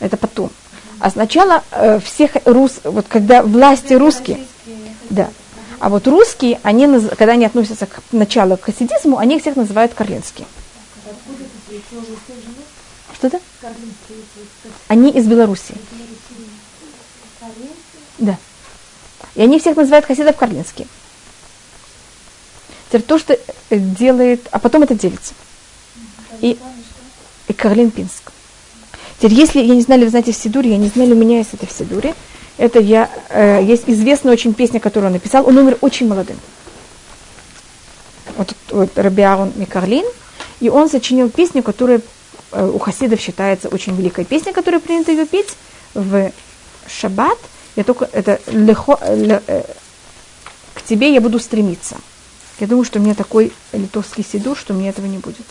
Это 0.00 0.16
потом. 0.16 0.50
А 0.98 1.10
сначала 1.10 1.62
э, 1.70 1.98
всех 2.00 2.32
рус, 2.44 2.80
вот 2.84 3.06
когда 3.08 3.42
власти 3.42 3.94
русские, 3.94 4.38
да. 5.08 5.28
А 5.78 5.88
вот 5.88 6.06
русские, 6.06 6.60
они, 6.62 6.86
когда 7.16 7.32
они 7.32 7.46
относятся 7.46 7.86
к 7.86 8.02
началу 8.12 8.58
к 8.58 8.64
хасидизму, 8.64 9.16
они 9.16 9.40
всех 9.40 9.56
называют 9.56 9.94
карлинские. 9.94 10.46
Что 13.14 13.26
это? 13.28 13.40
Они 14.88 15.10
из 15.10 15.26
Белоруссии. 15.26 15.74
Да. 18.18 18.36
И 19.34 19.42
они 19.42 19.58
всех 19.58 19.76
называют 19.76 20.04
хасидов 20.04 20.36
карлинские. 20.36 20.86
Теперь 22.90 23.02
то, 23.02 23.20
что 23.20 23.38
делает, 23.70 24.48
а 24.50 24.58
потом 24.58 24.82
это 24.82 24.96
делится. 24.96 25.32
И, 26.40 26.58
и 27.46 27.52
Карлин 27.52 27.92
Пинск. 27.92 28.32
Теперь, 29.18 29.34
если, 29.34 29.60
я 29.60 29.76
не 29.76 29.82
знаю, 29.82 30.02
вы 30.02 30.08
знаете 30.08 30.32
в 30.32 30.36
Сидуре, 30.36 30.70
я 30.70 30.76
не 30.76 30.88
знаю, 30.88 31.12
у 31.12 31.14
меня 31.14 31.38
есть 31.38 31.54
это 31.54 31.66
в 31.66 31.70
Сидуре, 31.72 32.16
это 32.58 32.80
я, 32.80 33.08
э, 33.28 33.62
есть 33.62 33.84
известная 33.86 34.32
очень 34.32 34.54
песня, 34.54 34.80
которую 34.80 35.06
он 35.06 35.12
написал. 35.12 35.46
Он 35.46 35.56
умер 35.56 35.78
очень 35.82 36.08
молодым. 36.08 36.36
Вот, 38.36 38.54
вот 38.70 38.98
Рабиарон 38.98 39.52
Микарлин. 39.54 40.04
И 40.58 40.68
он 40.68 40.90
сочинил 40.90 41.30
песню, 41.30 41.62
которая 41.62 42.00
э, 42.50 42.70
у 42.74 42.80
хасидов 42.80 43.20
считается 43.20 43.68
очень 43.68 43.94
великой 43.94 44.24
песней, 44.24 44.52
которую 44.52 44.80
принято 44.80 45.12
ее 45.12 45.26
петь 45.26 45.56
в 45.94 46.32
шаббат. 46.88 47.38
Я 47.76 47.84
только, 47.84 48.10
это 48.12 48.40
легко, 48.48 48.98
ле, 49.08 49.40
э, 49.46 49.62
к 50.74 50.82
тебе 50.82 51.14
я 51.14 51.20
буду 51.20 51.38
стремиться. 51.38 51.96
Я 52.60 52.66
думаю, 52.66 52.84
что 52.84 52.98
у 52.98 53.02
меня 53.02 53.14
такой 53.14 53.52
литовский 53.72 54.22
сидур, 54.22 54.56
что 54.56 54.74
мне 54.74 54.90
этого 54.90 55.06
не 55.06 55.18
будет. 55.18 55.46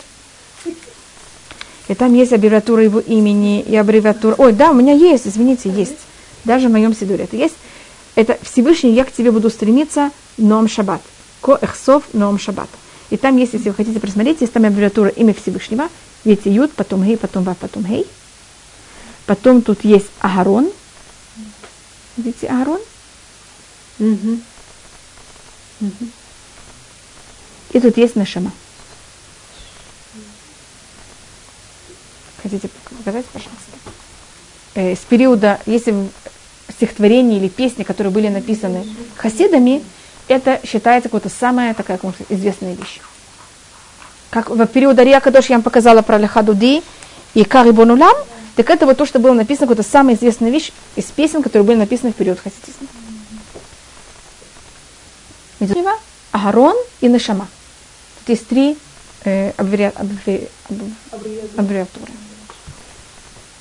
И 1.88 1.94
там 1.94 2.14
есть 2.14 2.32
аббревиатура 2.32 2.84
его 2.84 3.00
имени 3.00 3.60
и 3.60 3.74
аббревиатура... 3.74 4.36
Ой, 4.38 4.52
да, 4.52 4.70
у 4.70 4.74
меня 4.74 4.92
есть, 4.92 5.26
извините, 5.26 5.68
есть. 5.70 5.98
Даже 6.44 6.68
в 6.68 6.70
моем 6.70 6.94
сидуре 6.94 7.24
это 7.24 7.36
есть. 7.36 7.56
Это 8.14 8.38
Всевышний, 8.42 8.92
я 8.92 9.04
к 9.04 9.12
тебе 9.12 9.32
буду 9.32 9.50
стремиться, 9.50 10.12
Ном 10.38 10.68
Шаббат. 10.68 11.02
Ко 11.40 11.58
эхсов 11.60 12.04
Ном 12.12 12.38
Шаббат. 12.38 12.68
И 13.10 13.16
там 13.16 13.36
есть, 13.36 13.54
если 13.54 13.70
вы 13.70 13.74
хотите 13.74 13.98
просмотреть, 13.98 14.40
есть 14.40 14.52
там 14.52 14.64
аббревиатура 14.64 15.08
имя 15.08 15.34
Всевышнего. 15.34 15.88
Видите, 16.24 16.52
Юд, 16.52 16.72
потом 16.72 17.04
Гей, 17.04 17.16
потом 17.16 17.42
Ва, 17.42 17.56
потом 17.58 17.82
Гей. 17.82 18.06
Потом 19.26 19.62
тут 19.62 19.84
есть 19.84 20.10
Агарон. 20.20 20.70
Видите, 22.16 22.46
Агарон? 22.46 22.80
Угу. 23.98 24.38
Угу. 25.80 26.06
И 27.72 27.80
тут 27.80 27.96
есть 27.96 28.16
Нашама. 28.16 28.52
Хотите 32.42 32.68
показать, 32.98 33.26
пожалуйста? 33.26 33.70
э, 34.74 34.94
с 34.94 35.00
периода, 35.00 35.60
если 35.66 35.94
стихотворения 36.68 37.38
или 37.38 37.48
песни, 37.48 37.82
которые 37.82 38.12
были 38.12 38.28
написаны 38.28 38.86
хасидами, 39.16 39.82
это 40.28 40.60
считается 40.64 41.08
какая-то 41.08 41.28
самая 41.28 41.74
такая 41.74 41.96
как 41.96 42.04
можно 42.04 42.24
сказать, 42.24 42.38
известная 42.38 42.74
вещь. 42.74 43.00
Как 44.30 44.48
в 44.48 44.66
период 44.66 44.98
Ария 44.98 45.18
Кадош 45.20 45.46
я 45.46 45.56
вам 45.56 45.62
показала 45.62 46.02
про 46.02 46.18
Лехадуди 46.18 46.82
и 47.34 47.44
Карибонулам, 47.44 48.14
так 48.54 48.70
это 48.70 48.86
вот 48.86 48.96
то, 48.96 49.06
что 49.06 49.18
было 49.18 49.32
написано, 49.32 49.66
какая-то 49.66 49.88
самая 49.88 50.14
известная 50.14 50.50
вещь 50.50 50.70
из 50.94 51.04
песен, 51.06 51.42
которые 51.42 51.66
были 51.66 51.78
написаны 51.78 52.12
в 52.12 52.14
период 52.14 52.38
хасидизма. 52.38 52.86
Агарон 56.32 56.76
и 57.00 57.08
Нешама. 57.08 57.48
Есть 58.26 58.46
три 58.48 58.76
э, 59.24 59.52
аббревиатуры. 59.56 60.48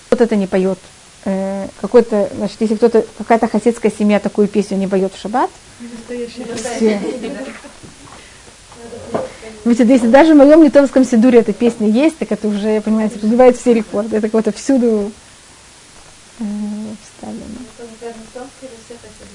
Вот 0.10 0.22
это 0.22 0.36
не 0.36 0.48
поет 0.48 0.80
э, 1.26 1.68
какой-то, 1.82 2.30
значит, 2.36 2.58
если 2.62 2.76
кто-то, 2.76 3.06
какая-то 3.18 3.48
хасидская 3.48 3.92
семья 3.92 4.20
такую 4.20 4.48
песню 4.48 4.78
не 4.78 4.88
поет 4.88 5.14
в 5.14 5.20
шаббат, 5.20 5.50
все. 6.56 7.02
Видите, 9.66 9.94
если 9.94 10.08
даже 10.08 10.34
в 10.34 10.38
моем 10.38 10.64
литовском 10.64 11.06
сидуре 11.06 11.40
эта 11.40 11.54
песня 11.54 11.90
есть, 11.90 12.18
так 12.18 12.32
это 12.32 12.48
уже, 12.48 12.82
понимаете, 12.82 13.20
разбивает 13.22 13.58
все 13.58 13.74
рекорды. 13.74 14.18
Это 14.18 14.30
вот 14.32 14.56
всюду 14.56 15.12
э, 16.40 16.44
вставлено. 17.04 17.44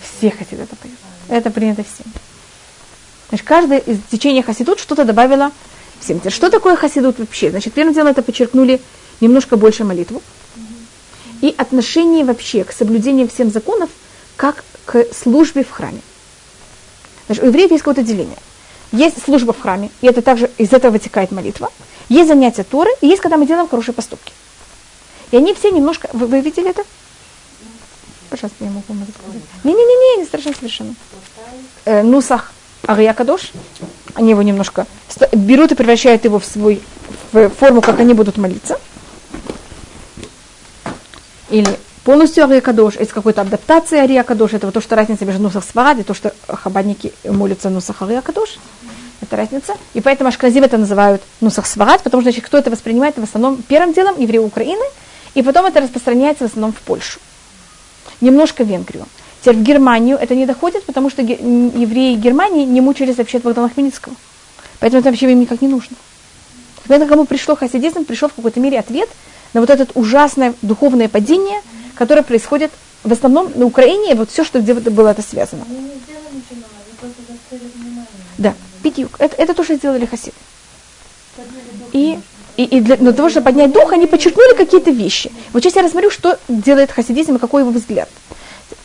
Все 0.02 0.30
хасиды 0.30 0.62
это 0.62 0.76
поют. 0.76 0.96
Это 1.28 1.50
принято 1.50 1.84
всем. 1.84 2.12
Значит, 3.28 3.46
каждое 3.46 3.78
из 3.78 3.98
течения 4.10 4.42
хасидут 4.42 4.78
что-то 4.80 5.04
добавило 5.04 5.50
всем. 6.00 6.20
Что 6.28 6.50
такое 6.50 6.76
хасидут 6.76 7.18
вообще? 7.18 7.50
Значит, 7.50 7.72
первым 7.72 7.94
делом 7.94 8.08
это 8.08 8.22
подчеркнули 8.22 8.80
немножко 9.20 9.56
больше 9.56 9.84
молитву. 9.84 10.22
И 11.40 11.54
отношение 11.56 12.24
вообще 12.24 12.64
к 12.64 12.72
соблюдению 12.72 13.28
всем 13.28 13.50
законов, 13.50 13.90
как 14.36 14.64
к 14.84 15.06
службе 15.14 15.64
в 15.64 15.70
храме. 15.70 16.00
Значит, 17.26 17.44
у 17.44 17.46
евреев 17.46 17.70
есть 17.70 17.82
какое-то 17.82 18.02
деление. 18.02 18.38
Есть 18.92 19.22
служба 19.22 19.52
в 19.52 19.60
храме, 19.60 19.90
и 20.00 20.06
это 20.06 20.22
также 20.22 20.50
из 20.58 20.72
этого 20.72 20.92
вытекает 20.92 21.32
молитва. 21.32 21.72
Есть 22.08 22.28
занятия 22.28 22.64
Торы, 22.64 22.90
и 23.00 23.06
есть, 23.06 23.20
когда 23.20 23.36
мы 23.36 23.46
делаем 23.46 23.68
хорошие 23.68 23.94
поступки. 23.94 24.32
И 25.30 25.36
они 25.36 25.54
все 25.54 25.70
немножко... 25.70 26.08
Вы, 26.12 26.26
вы 26.26 26.40
видели 26.40 26.70
это? 26.70 26.84
Пожалуйста, 28.30 28.64
я 28.64 28.70
могу 28.70 28.84
вам 28.88 29.04
сказать. 29.04 29.42
Не-не-не, 29.64 30.18
не 30.20 30.24
страшно 30.24 30.54
совершенно. 30.54 30.94
Э, 31.84 32.02
нусах 32.02 32.52
Ария 32.88 33.14
Кадош. 33.14 33.52
Они 34.14 34.30
его 34.30 34.42
немножко 34.42 34.86
берут 35.32 35.72
и 35.72 35.74
превращают 35.74 36.24
его 36.24 36.38
в 36.38 36.44
свой 36.44 36.80
в 37.32 37.50
форму, 37.50 37.80
как 37.80 37.98
они 38.00 38.14
будут 38.14 38.36
молиться. 38.36 38.78
Или 41.50 41.68
полностью 42.04 42.44
Ария 42.44 42.60
Кадош, 42.60 42.96
из 42.96 43.08
какой-то 43.08 43.40
адаптации 43.42 43.98
Ария 43.98 44.22
Кадош, 44.22 44.52
это 44.52 44.66
вот 44.66 44.74
то, 44.74 44.80
что 44.80 44.96
разница 44.96 45.24
между 45.24 45.42
Нусах 45.42 45.64
Сварад 45.64 45.98
и 45.98 46.02
то, 46.02 46.14
что 46.14 46.32
хабадники 46.48 47.12
молятся 47.24 47.70
Нусах 47.70 48.02
Ария 48.02 48.20
Кадош. 48.20 48.58
Это 49.20 49.36
разница. 49.36 49.74
И 49.94 50.00
поэтому 50.00 50.28
Ашкназим 50.28 50.64
это 50.64 50.78
называют 50.78 51.22
Нусах 51.40 51.66
Сварад, 51.66 52.02
потому 52.02 52.22
что 52.22 52.30
значит, 52.30 52.44
кто 52.44 52.58
это 52.58 52.70
воспринимает 52.70 53.16
в 53.16 53.22
основном 53.22 53.62
первым 53.62 53.92
делом 53.92 54.20
евреи 54.20 54.38
Украины, 54.38 54.84
и 55.34 55.42
потом 55.42 55.66
это 55.66 55.80
распространяется 55.80 56.44
в 56.44 56.46
основном 56.48 56.72
в 56.72 56.80
Польшу. 56.80 57.20
Немножко 58.20 58.64
в 58.64 58.68
Венгрию. 58.68 59.06
Теперь 59.44 59.56
в 59.56 59.62
Германию 59.62 60.16
это 60.16 60.34
не 60.34 60.46
доходит, 60.46 60.84
потому 60.84 61.10
что 61.10 61.20
евреи 61.20 62.14
Германии 62.14 62.64
не 62.64 62.80
мучились 62.80 63.18
вообще 63.18 63.36
от 63.36 63.42
Богдана 63.42 63.68
Хмельницкого. 63.68 64.16
Поэтому 64.80 65.00
это 65.00 65.10
вообще 65.10 65.30
им 65.30 65.38
никак 65.38 65.60
не 65.60 65.68
нужно. 65.68 65.98
Поэтому 66.88 67.10
кому 67.10 67.24
пришло 67.26 67.54
хасидизм, 67.54 68.06
пришел 68.06 68.30
в 68.30 68.32
какой-то 68.32 68.58
мере 68.58 68.78
ответ 68.78 69.10
на 69.52 69.60
вот 69.60 69.68
это 69.68 69.86
ужасное 69.92 70.54
духовное 70.62 71.10
падение, 71.10 71.60
которое 71.94 72.22
происходит 72.22 72.70
в 73.02 73.12
основном 73.12 73.52
на 73.54 73.66
Украине, 73.66 74.14
вот 74.14 74.30
все, 74.30 74.44
что 74.44 74.60
где 74.60 74.72
было 74.72 75.08
это 75.08 75.20
связано. 75.20 75.66
Да, 78.38 78.54
пятью. 78.82 79.10
Это, 79.18 79.36
это 79.36 79.52
то, 79.52 79.62
что 79.62 79.74
сделали 79.74 80.06
хасиды. 80.06 80.36
И, 81.92 82.18
и, 82.56 82.64
и 82.64 82.80
для, 82.80 82.96
для 82.96 83.12
того, 83.12 83.28
чтобы 83.28 83.44
поднять 83.44 83.72
дух, 83.72 83.92
они 83.92 84.06
подчеркнули 84.06 84.56
какие-то 84.56 84.90
вещи. 84.90 85.30
Вот 85.52 85.62
сейчас 85.62 85.76
я 85.76 85.82
рассмотрю, 85.82 86.10
что 86.10 86.38
делает 86.48 86.90
хасидизм 86.90 87.36
и 87.36 87.38
какой 87.38 87.60
его 87.60 87.70
взгляд. 87.70 88.08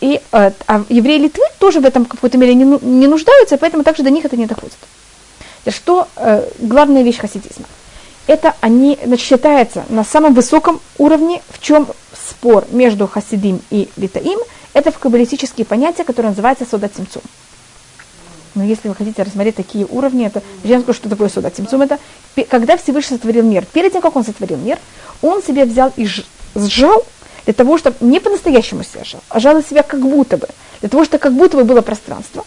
И 0.01 0.21
э, 0.31 0.51
а 0.67 0.83
евреи 0.89 1.17
Литвы 1.19 1.43
тоже 1.59 1.79
в 1.79 1.85
этом 1.85 2.05
в 2.05 2.07
какой-то 2.07 2.37
мере 2.37 2.53
не, 2.55 2.65
ну, 2.65 2.79
не 2.81 3.07
нуждаются, 3.07 3.57
поэтому 3.57 3.83
также 3.83 4.03
до 4.03 4.09
них 4.09 4.25
это 4.25 4.37
не 4.37 4.45
доходит. 4.45 4.77
Что 5.67 6.07
э, 6.15 6.47
главная 6.59 7.03
вещь 7.03 7.17
хасидизма? 7.17 7.65
Это 8.27 8.55
они 8.61 8.97
значит, 9.03 9.25
считается 9.25 9.85
на 9.89 10.03
самом 10.03 10.33
высоком 10.33 10.79
уровне, 10.97 11.41
в 11.49 11.59
чем 11.59 11.87
спор 12.13 12.65
между 12.71 13.07
хасидим 13.07 13.61
и 13.71 13.89
литаим, 13.97 14.39
это 14.73 14.91
в 14.91 14.99
каббалистические 14.99 15.65
понятия, 15.65 16.03
которые 16.03 16.29
называются 16.29 16.65
сода 16.69 16.87
тимцум. 16.87 17.23
Но 18.55 18.63
если 18.63 18.87
вы 18.87 18.95
хотите 18.95 19.23
рассмотреть 19.23 19.55
такие 19.55 19.85
уровни, 19.85 20.25
это 20.25 20.41
я 20.63 20.79
скажу, 20.79 20.97
что 20.97 21.09
такое 21.09 21.29
сода 21.29 21.49
тимцум. 21.49 21.81
Это 21.81 21.99
когда 22.49 22.77
Всевышний 22.77 23.17
сотворил 23.17 23.43
мир. 23.43 23.65
Перед 23.65 23.93
тем, 23.93 24.01
как 24.01 24.15
он 24.15 24.23
сотворил 24.23 24.57
мир, 24.57 24.77
он 25.21 25.41
себе 25.43 25.65
взял 25.65 25.91
и 25.95 26.07
сжал 26.55 27.05
для 27.49 27.55
того, 27.55 27.79
чтобы 27.79 27.95
не 28.01 28.19
по-настоящему 28.19 28.83
себя 28.83 29.03
жал, 29.03 29.21
а 29.27 29.39
жал 29.39 29.63
себя 29.63 29.81
как 29.81 30.01
будто 30.01 30.37
бы, 30.37 30.47
для 30.81 30.89
того, 30.89 31.03
чтобы 31.03 31.17
как 31.17 31.33
будто 31.33 31.57
бы 31.57 31.63
было 31.63 31.81
пространство, 31.81 32.45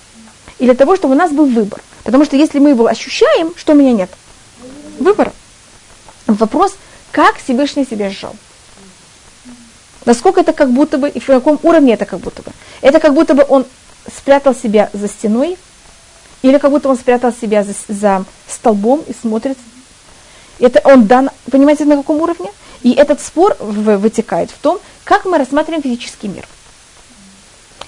и 0.61 0.65
для 0.65 0.77
того, 0.77 0.95
чтобы 0.95 1.15
у 1.15 1.19
нас 1.19 1.33
был 1.33 1.47
выбор. 1.47 1.83
Потому 2.05 2.25
что 2.25 2.37
если 2.37 2.61
мы 2.61 2.69
его 2.69 2.87
ощущаем, 2.87 3.53
что 3.57 3.73
у 3.73 3.75
меня 3.75 3.91
нет? 3.91 4.11
Выбора. 5.01 5.33
Вопрос, 6.29 6.77
как 7.11 7.39
Всевышний 7.39 7.85
себя 7.85 8.11
сжал. 8.11 8.37
Насколько 10.05 10.43
это 10.43 10.53
как 10.53 10.71
будто 10.71 10.99
бы, 10.99 11.09
и 11.09 11.19
в 11.19 11.27
каком 11.27 11.59
уровне 11.65 11.95
это 11.95 12.07
как 12.07 12.21
будто 12.21 12.43
бы. 12.43 12.53
Это 12.81 13.01
как 13.01 13.13
будто 13.13 13.35
бы 13.35 13.45
он 13.49 13.67
спрятал 14.17 14.55
себя 14.55 14.89
за 14.93 15.09
стеной, 15.09 15.59
или 16.43 16.59
как 16.59 16.71
будто 16.71 16.89
он 16.89 16.97
спрятал 16.97 17.33
себя 17.33 17.65
за, 17.65 17.75
за 17.89 18.25
столбом 18.47 19.03
и 19.09 19.13
смотрит. 19.21 19.59
Это 20.61 20.81
он 20.85 21.09
дан, 21.09 21.31
понимаете, 21.51 21.87
на 21.87 21.97
каком 21.97 22.21
уровне? 22.21 22.51
И 22.83 22.93
этот 22.93 23.21
спор 23.21 23.57
вытекает 23.61 24.51
в 24.51 24.59
том, 24.59 24.79
как 25.05 25.25
мы 25.25 25.39
рассматриваем 25.39 25.83
физический 25.83 26.29
мир. 26.29 26.47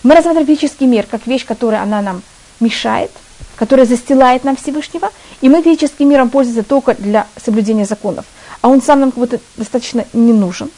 Мы 0.03 0.15
рассматриваем 0.15 0.47
физический 0.47 0.87
мир 0.87 1.07
как 1.11 1.27
вещь, 1.27 1.45
которая 1.45 1.83
она 1.83 2.01
нам 2.01 2.23
мешает, 2.61 3.11
которая 3.57 3.87
застилает 3.87 4.45
нам 4.45 4.57
Всевышнего, 4.57 5.11
и 5.41 5.49
мы 5.49 5.63
физическим 5.63 6.09
миром 6.09 6.31
пользуемся 6.31 6.63
только 6.63 6.95
для 6.95 7.27
соблюдения 7.43 7.85
законов, 7.85 8.25
а 8.61 8.69
он 8.69 8.83
сам 8.83 9.01
нам 9.01 9.11
как 9.11 9.19
будто 9.19 9.41
достаточно 9.57 10.05
не 10.13 10.33
нужен. 10.33 10.71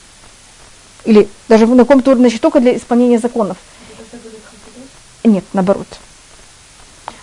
Или 1.04 1.28
даже 1.48 1.66
на 1.66 1.84
каком-то 1.84 2.10
уровне 2.10 2.28
значит, 2.28 2.40
только 2.40 2.60
для 2.60 2.76
исполнения 2.76 3.18
законов. 3.18 3.58
Нет, 5.24 5.44
наоборот. 5.52 5.86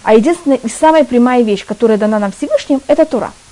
А 0.04 0.14
единственная 0.14 0.58
и 0.58 0.70
самая 0.70 1.06
прямая 1.06 1.44
вещь, 1.44 1.66
которая 1.66 1.98
дана 1.98 2.20
нам 2.20 2.32
Всевышним, 2.32 2.82
это 2.88 3.06
Тура– 3.06 3.34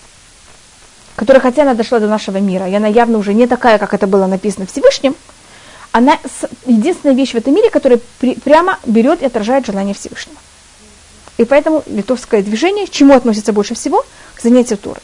которая, 1.21 1.39
хотя 1.39 1.61
она 1.61 1.75
дошла 1.75 1.99
до 1.99 2.07
нашего 2.07 2.37
мира, 2.37 2.67
и 2.67 2.73
она 2.73 2.87
явно 2.87 3.19
уже 3.19 3.35
не 3.35 3.45
такая, 3.45 3.77
как 3.77 3.93
это 3.93 4.07
было 4.07 4.25
написано 4.25 4.65
Всевышним, 4.65 5.15
она 5.91 6.17
единственная 6.65 7.13
вещь 7.13 7.33
в 7.33 7.35
этом 7.35 7.53
мире, 7.53 7.69
которая 7.69 7.99
при, 8.17 8.33
прямо 8.33 8.79
берет 8.87 9.21
и 9.21 9.27
отражает 9.27 9.67
желание 9.67 9.93
Всевышнего. 9.93 10.39
И 11.37 11.45
поэтому 11.45 11.83
литовское 11.85 12.41
движение, 12.41 12.87
к 12.87 12.89
чему 12.89 13.13
относится 13.13 13.53
больше 13.53 13.75
всего? 13.75 14.03
К 14.33 14.41
занятию 14.41 14.79
Торы. 14.79 14.99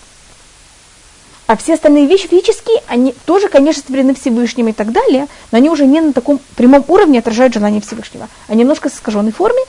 А 1.45 1.55
все 1.55 1.76
остальные 1.76 2.07
вещи 2.07 2.28
физические, 2.28 2.82
они 2.88 3.13
тоже, 3.28 3.47
конечно, 3.47 3.84
створены 3.84 4.15
Всевышним 4.15 4.70
и 4.70 4.74
так 4.74 4.91
далее, 4.91 5.28
но 5.51 5.59
они 5.59 5.70
уже 5.70 5.86
не 5.86 6.01
на 6.01 6.13
таком 6.13 6.39
прямом 6.55 6.84
уровне 6.88 7.20
отражают 7.20 7.53
желание 7.53 7.80
Всевышнего. 7.80 8.28
Они 8.47 8.61
немножко 8.61 8.89
в 8.89 8.95
искаженной 8.95 9.34
форме, 9.34 9.61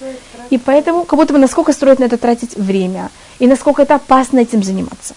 и 0.48 0.56
поэтому 0.56 1.04
как 1.04 1.18
будто 1.18 1.34
бы 1.34 1.38
насколько 1.38 1.74
стоит 1.74 1.98
на 1.98 2.04
это 2.04 2.16
тратить 2.16 2.56
время, 2.56 3.10
и 3.38 3.46
насколько 3.46 3.82
это 3.82 3.96
опасно 3.96 4.38
этим 4.38 4.62
заниматься. 4.62 5.14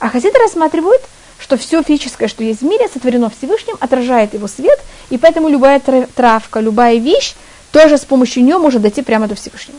А 0.00 0.08
хасиды 0.08 0.38
рассматривают, 0.38 1.02
что 1.38 1.56
все 1.56 1.82
физическое, 1.82 2.28
что 2.28 2.44
есть 2.44 2.60
в 2.60 2.64
мире, 2.64 2.88
сотворено 2.88 3.30
Всевышним, 3.30 3.76
отражает 3.80 4.34
его 4.34 4.48
свет, 4.48 4.78
и 5.10 5.18
поэтому 5.18 5.48
любая 5.48 5.80
травка, 5.80 6.60
любая 6.60 6.96
вещь 6.96 7.34
тоже 7.72 7.98
с 7.98 8.04
помощью 8.04 8.44
нее 8.44 8.58
может 8.58 8.82
дойти 8.82 9.02
прямо 9.02 9.26
до 9.26 9.34
Всевышнего. 9.34 9.78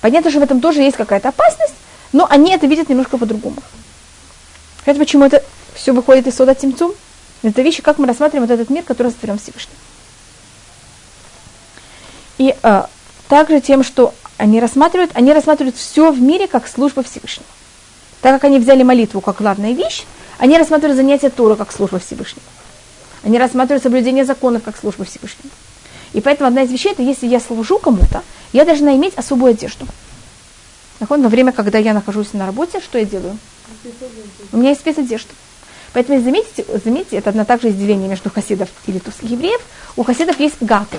Понятно, 0.00 0.30
что 0.30 0.40
в 0.40 0.42
этом 0.42 0.60
тоже 0.60 0.82
есть 0.82 0.96
какая-то 0.96 1.28
опасность, 1.28 1.74
но 2.12 2.26
они 2.28 2.52
это 2.52 2.66
видят 2.66 2.88
немножко 2.88 3.18
по-другому. 3.18 3.56
Знаете, 4.84 5.00
почему 5.00 5.24
это 5.24 5.44
все 5.74 5.92
выходит 5.92 6.26
из 6.26 6.34
сода 6.34 6.54
Тимцум? 6.54 6.92
Это 7.42 7.62
вещи, 7.62 7.82
как 7.82 7.98
мы 7.98 8.06
рассматриваем 8.06 8.48
вот 8.48 8.54
этот 8.54 8.70
мир, 8.70 8.82
который 8.82 9.12
сотворен 9.12 9.38
Всевышним. 9.38 9.74
И 12.38 12.54
э, 12.62 12.82
также 13.28 13.60
тем, 13.60 13.84
что 13.84 14.14
они 14.36 14.60
рассматривают, 14.60 15.10
они 15.14 15.32
рассматривают 15.32 15.76
все 15.76 16.10
в 16.10 16.20
мире 16.20 16.46
как 16.46 16.66
служба 16.68 17.02
Всевышнего. 17.02 17.48
Так 18.20 18.34
как 18.34 18.44
они 18.44 18.58
взяли 18.58 18.82
молитву 18.82 19.20
как 19.20 19.36
главная 19.36 19.72
вещь, 19.72 20.04
они 20.38 20.58
рассматривают 20.58 20.96
занятие 20.96 21.30
Тора 21.30 21.56
как 21.56 21.72
служба 21.72 21.98
Всевышнего. 21.98 22.44
Они 23.22 23.38
рассматривают 23.38 23.82
соблюдение 23.82 24.24
законов 24.24 24.62
как 24.62 24.76
служба 24.76 25.04
Всевышнего. 25.04 25.50
И 26.12 26.20
поэтому 26.20 26.48
одна 26.48 26.62
из 26.62 26.70
вещей, 26.70 26.92
это 26.92 27.02
если 27.02 27.26
я 27.26 27.40
служу 27.40 27.78
кому-то, 27.78 28.22
я 28.52 28.64
должна 28.64 28.94
иметь 28.96 29.14
особую 29.14 29.50
одежду. 29.50 29.86
Во 31.00 31.16
время, 31.16 31.52
когда 31.52 31.78
я 31.78 31.94
нахожусь 31.94 32.32
на 32.32 32.46
работе, 32.46 32.80
что 32.80 32.98
я 32.98 33.04
делаю? 33.04 33.38
У 34.52 34.56
меня 34.56 34.70
есть 34.70 34.80
спецодежда. 34.80 35.32
Поэтому 35.92 36.20
заметьте, 36.22 36.64
заметьте, 36.84 37.16
это 37.16 37.30
одно 37.30 37.44
также 37.44 37.68
разделение 37.68 38.08
между 38.08 38.30
хасидов 38.30 38.68
и 38.86 38.92
литовских 38.92 39.30
евреев. 39.30 39.60
У 39.96 40.02
хасидов 40.02 40.38
есть 40.40 40.56
гаты. 40.60 40.98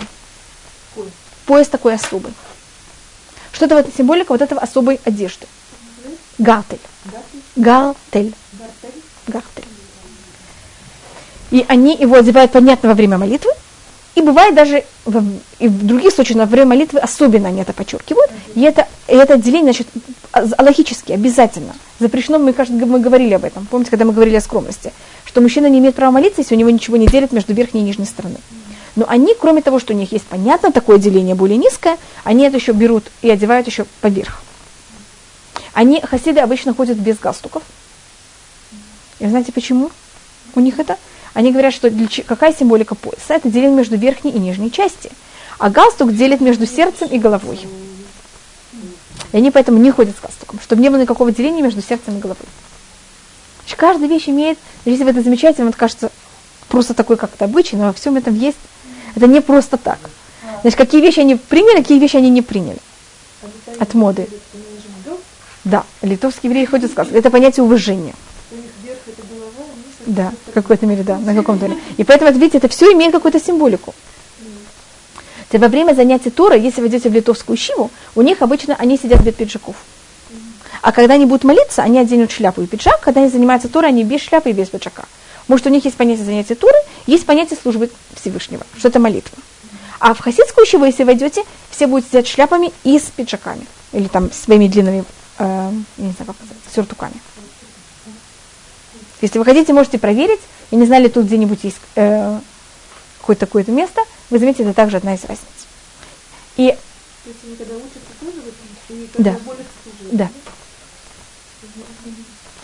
Пояс 1.45 1.67
такой 1.67 1.95
особый. 1.95 2.33
Что 3.51 3.65
это 3.65 3.75
вот 3.75 3.87
символика 3.95 4.31
вот 4.31 4.41
этого 4.41 4.61
особой 4.61 4.99
одежды. 5.05 5.47
Гартель. 6.39 6.79
Гартель. 7.55 8.33
Гартель. 9.27 9.65
И 11.51 11.65
они 11.67 11.95
его 11.95 12.15
одевают, 12.15 12.51
понятно, 12.51 12.89
во 12.89 12.95
время 12.95 13.17
молитвы. 13.17 13.51
И 14.15 14.21
бывает 14.21 14.55
даже 14.55 14.83
в, 15.05 15.23
и 15.59 15.67
в 15.67 15.85
других 15.85 16.11
случаях 16.11 16.39
во 16.39 16.45
время 16.45 16.69
молитвы 16.69 16.99
особенно 16.99 17.49
они 17.49 17.61
это 17.61 17.73
подчеркивают. 17.73 18.31
И 18.55 18.61
это, 18.61 18.87
и 19.07 19.13
это 19.13 19.35
отделение, 19.35 19.73
значит, 19.73 19.87
логически, 20.57 21.11
обязательно. 21.11 21.73
Запрещено, 21.99 22.39
мы, 22.39 22.53
кажется, 22.53 22.85
мы 22.85 22.99
говорили 22.99 23.35
об 23.35 23.45
этом. 23.45 23.67
Помните, 23.67 23.91
когда 23.91 24.05
мы 24.05 24.13
говорили 24.13 24.35
о 24.35 24.41
скромности? 24.41 24.91
что 25.29 25.41
мужчина 25.41 25.67
не 25.67 25.77
имеет 25.77 25.93
права 25.93 26.11
молиться, 26.11 26.41
если 26.41 26.55
у 26.55 26.57
него 26.57 26.71
ничего 26.71 26.97
не 26.97 27.05
делит 27.05 27.31
между 27.31 27.53
верхней 27.53 27.81
и 27.81 27.83
нижней 27.83 28.05
стороной. 28.05 28.39
Но 28.95 29.05
они, 29.07 29.35
кроме 29.39 29.61
того, 29.61 29.77
что 29.77 29.93
у 29.93 29.95
них 29.95 30.11
есть, 30.11 30.25
понятно, 30.25 30.71
такое 30.71 30.97
деление 30.97 31.35
более 31.35 31.57
низкое, 31.57 31.97
они 32.23 32.45
это 32.45 32.57
еще 32.57 32.71
берут 32.71 33.03
и 33.21 33.29
одевают 33.29 33.67
еще 33.67 33.85
поверх. 34.01 34.41
Они, 35.79 36.01
хасиды, 36.01 36.41
обычно 36.41 36.73
ходят 36.73 36.97
без 36.97 37.17
галстуков. 37.19 37.63
И 39.19 39.25
знаете 39.25 39.53
почему 39.53 39.91
у 40.53 40.59
них 40.59 40.77
это? 40.77 40.97
Они 41.33 41.53
говорят, 41.53 41.73
что 41.73 41.89
для, 41.89 42.05
какая 42.27 42.53
символика 42.53 42.95
пояса? 42.95 43.35
Это 43.35 43.49
деление 43.49 43.77
между 43.77 43.95
верхней 43.95 44.31
и 44.31 44.39
нижней 44.39 44.73
части. 44.73 45.09
А 45.57 45.69
галстук 45.69 46.13
делит 46.13 46.41
между 46.41 46.67
сердцем 46.67 47.07
и 47.07 47.17
головой. 47.17 47.65
И 49.31 49.37
они 49.37 49.51
поэтому 49.51 49.77
не 49.77 49.89
ходят 49.89 50.17
с 50.17 50.21
галстуком, 50.21 50.59
чтобы 50.59 50.81
не 50.81 50.89
было 50.89 50.99
никакого 50.99 51.31
деления 51.31 51.63
между 51.63 51.81
сердцем 51.81 52.17
и 52.17 52.19
головой. 52.19 52.45
Значит, 53.61 53.79
каждая 53.79 54.09
вещь 54.09 54.27
имеет, 54.27 54.59
если 54.83 55.05
вы 55.05 55.11
это 55.11 55.21
замечаете, 55.21 55.59
вам 55.59 55.69
это 55.69 55.77
кажется 55.77 56.11
просто 56.67 56.93
такой 56.93 57.15
как-то 57.15 57.45
обычай, 57.45 57.77
но 57.77 57.85
во 57.85 57.93
всем 57.93 58.17
этом 58.17 58.35
есть, 58.35 58.57
это 59.15 59.27
не 59.27 59.39
просто 59.39 59.77
так. 59.77 59.99
Значит, 60.59 60.77
какие 60.77 60.99
вещи 60.99 61.21
они 61.21 61.35
приняли, 61.35 61.77
какие 61.77 61.99
вещи 61.99 62.17
они 62.17 62.29
не 62.29 62.41
приняли. 62.41 62.79
От 63.79 63.93
моды. 63.93 64.27
Да, 65.69 65.83
литовские 66.01 66.49
евреи 66.49 66.65
ходят 66.65 66.91
с 66.91 66.95
галстуком. 66.95 67.19
Это 67.19 67.29
понятие 67.29 67.63
уважения. 67.63 68.15
Да, 70.07 70.33
в 70.47 70.53
какой-то 70.53 70.87
мере, 70.87 71.03
да, 71.03 71.19
на 71.19 71.35
каком-то 71.35 71.67
мере. 71.67 71.79
И 71.97 72.03
поэтому, 72.03 72.31
видите, 72.31 72.57
это 72.57 72.67
все 72.67 72.91
имеет 72.93 73.11
какую-то 73.11 73.39
символику. 73.39 73.93
Во 75.51 75.67
время 75.67 75.93
занятий 75.93 76.31
Тура, 76.31 76.55
если 76.55 76.81
вы 76.81 76.87
идете 76.87 77.09
в 77.09 77.13
литовскую 77.13 77.55
щиву, 77.55 77.91
у 78.15 78.21
них 78.23 78.41
обычно 78.41 78.75
они 78.79 78.97
сидят 78.97 79.21
без 79.21 79.33
пиджаков. 79.33 79.75
А 80.81 80.91
когда 80.91 81.15
они 81.15 81.25
будут 81.25 81.43
молиться, 81.43 81.83
они 81.83 81.99
оденут 81.99 82.31
шляпу 82.31 82.61
и 82.63 82.67
пиджак. 82.67 83.01
Когда 83.01 83.21
они 83.21 83.29
занимаются 83.29 83.67
Турой, 83.67 83.89
они 83.89 84.03
без 84.03 84.21
шляпы 84.21 84.49
и 84.49 84.53
без 84.53 84.69
пиджака. 84.69 85.03
Может, 85.47 85.67
у 85.67 85.69
них 85.69 85.85
есть 85.85 85.97
понятие 85.97 86.25
занятия 86.25 86.55
Туры, 86.55 86.77
есть 87.05 87.25
понятие 87.25 87.59
службы 87.61 87.91
Всевышнего, 88.19 88.65
что 88.77 88.87
это 88.87 88.99
молитва. 88.99 89.37
А 89.99 90.13
в 90.13 90.19
хасидскую 90.19 90.65
щиву, 90.65 90.85
если 90.85 91.03
вы 91.03 91.13
идете, 91.13 91.43
все 91.69 91.85
будут 91.85 92.07
сидеть 92.07 92.27
шляпами 92.27 92.71
и 92.83 92.97
с 92.97 93.03
пиджаками. 93.03 93.67
Или 93.91 94.07
там 94.07 94.31
своими 94.31 94.67
длинными, 94.67 95.03
э, 95.39 95.71
не 95.97 96.11
знаю, 96.11 96.27
как 96.27 96.35
сказать, 96.35 96.57
сюртуками. 96.73 97.21
Если 99.21 99.37
вы 99.37 99.45
хотите, 99.45 99.73
можете 99.73 99.97
проверить. 99.99 100.39
Я 100.71 100.77
не 100.77 100.85
знали, 100.85 101.07
тут 101.07 101.25
где-нибудь 101.25 101.63
есть 101.63 101.77
э, 101.95 102.39
какое-то 103.19 103.45
такое-то 103.45 103.71
место. 103.71 104.01
Вы 104.29 104.39
заметите, 104.39 104.63
это 104.63 104.73
также 104.73 104.97
одна 104.97 105.15
из 105.15 105.23
разниц. 105.23 105.47
И... 106.57 106.75
да. 109.17 109.37
Да. 110.11 110.29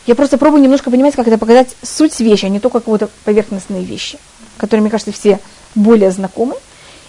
Я 0.05 0.15
просто 0.15 0.37
пробую 0.37 0.61
немножко 0.61 0.91
понимать, 0.91 1.15
как 1.15 1.27
это 1.27 1.37
показать 1.37 1.75
суть 1.81 2.19
вещи, 2.19 2.45
а 2.45 2.49
не 2.49 2.59
только 2.59 2.79
какие-то 2.79 3.09
поверхностные 3.23 3.83
вещи, 3.83 4.19
которые, 4.57 4.81
мне 4.81 4.91
кажется, 4.91 5.11
все 5.11 5.39
более 5.73 6.11
знакомы. 6.11 6.55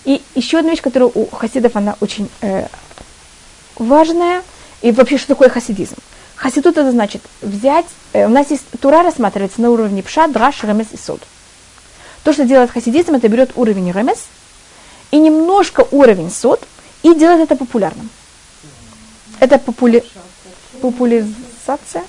И 0.04 0.22
еще 0.34 0.58
одна 0.58 0.70
вещь, 0.70 0.80
которая 0.80 1.10
у 1.12 1.26
хасидов, 1.26 1.76
она 1.76 1.96
очень 2.00 2.30
э, 2.40 2.66
важная. 3.76 4.42
И 4.86 4.92
вообще, 4.92 5.18
что 5.18 5.26
такое 5.26 5.48
хасидизм? 5.48 5.96
Хасидут 6.36 6.76
это 6.76 6.92
значит 6.92 7.20
взять, 7.42 7.86
э, 8.12 8.24
у 8.24 8.28
нас 8.28 8.52
есть 8.52 8.62
Тура 8.80 9.02
рассматривается 9.02 9.60
на 9.60 9.70
уровне 9.70 10.00
пша, 10.00 10.28
драш, 10.28 10.62
ремес 10.62 10.86
и 10.92 10.96
сод. 10.96 11.20
То, 12.22 12.32
что 12.32 12.44
делает 12.44 12.70
хасидизм, 12.70 13.16
это 13.16 13.26
берет 13.26 13.50
уровень 13.56 13.90
ремес 13.90 14.26
и 15.10 15.18
немножко 15.18 15.88
уровень 15.90 16.30
сод 16.30 16.62
и 17.02 17.16
делает 17.16 17.40
это 17.40 17.56
популярным. 17.56 18.08
Это 19.40 19.58
попули... 19.58 20.04
популяризация? 20.80 22.04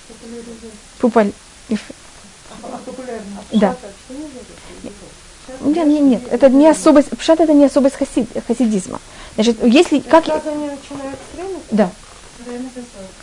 Популь... 1.00 1.32
Да. 3.54 3.76
Нет, 5.62 5.88
нет, 5.88 6.02
нет, 6.04 6.22
это 6.30 6.50
не 6.50 6.68
особость, 6.68 7.10
пшат 7.18 7.40
это 7.40 7.54
не 7.54 7.66
особость 7.66 7.96
хасид, 7.96 8.30
хасидизма. 8.46 9.02
Значит, 9.34 9.64
если, 9.64 9.98
как... 9.98 10.26
Да. 11.72 11.90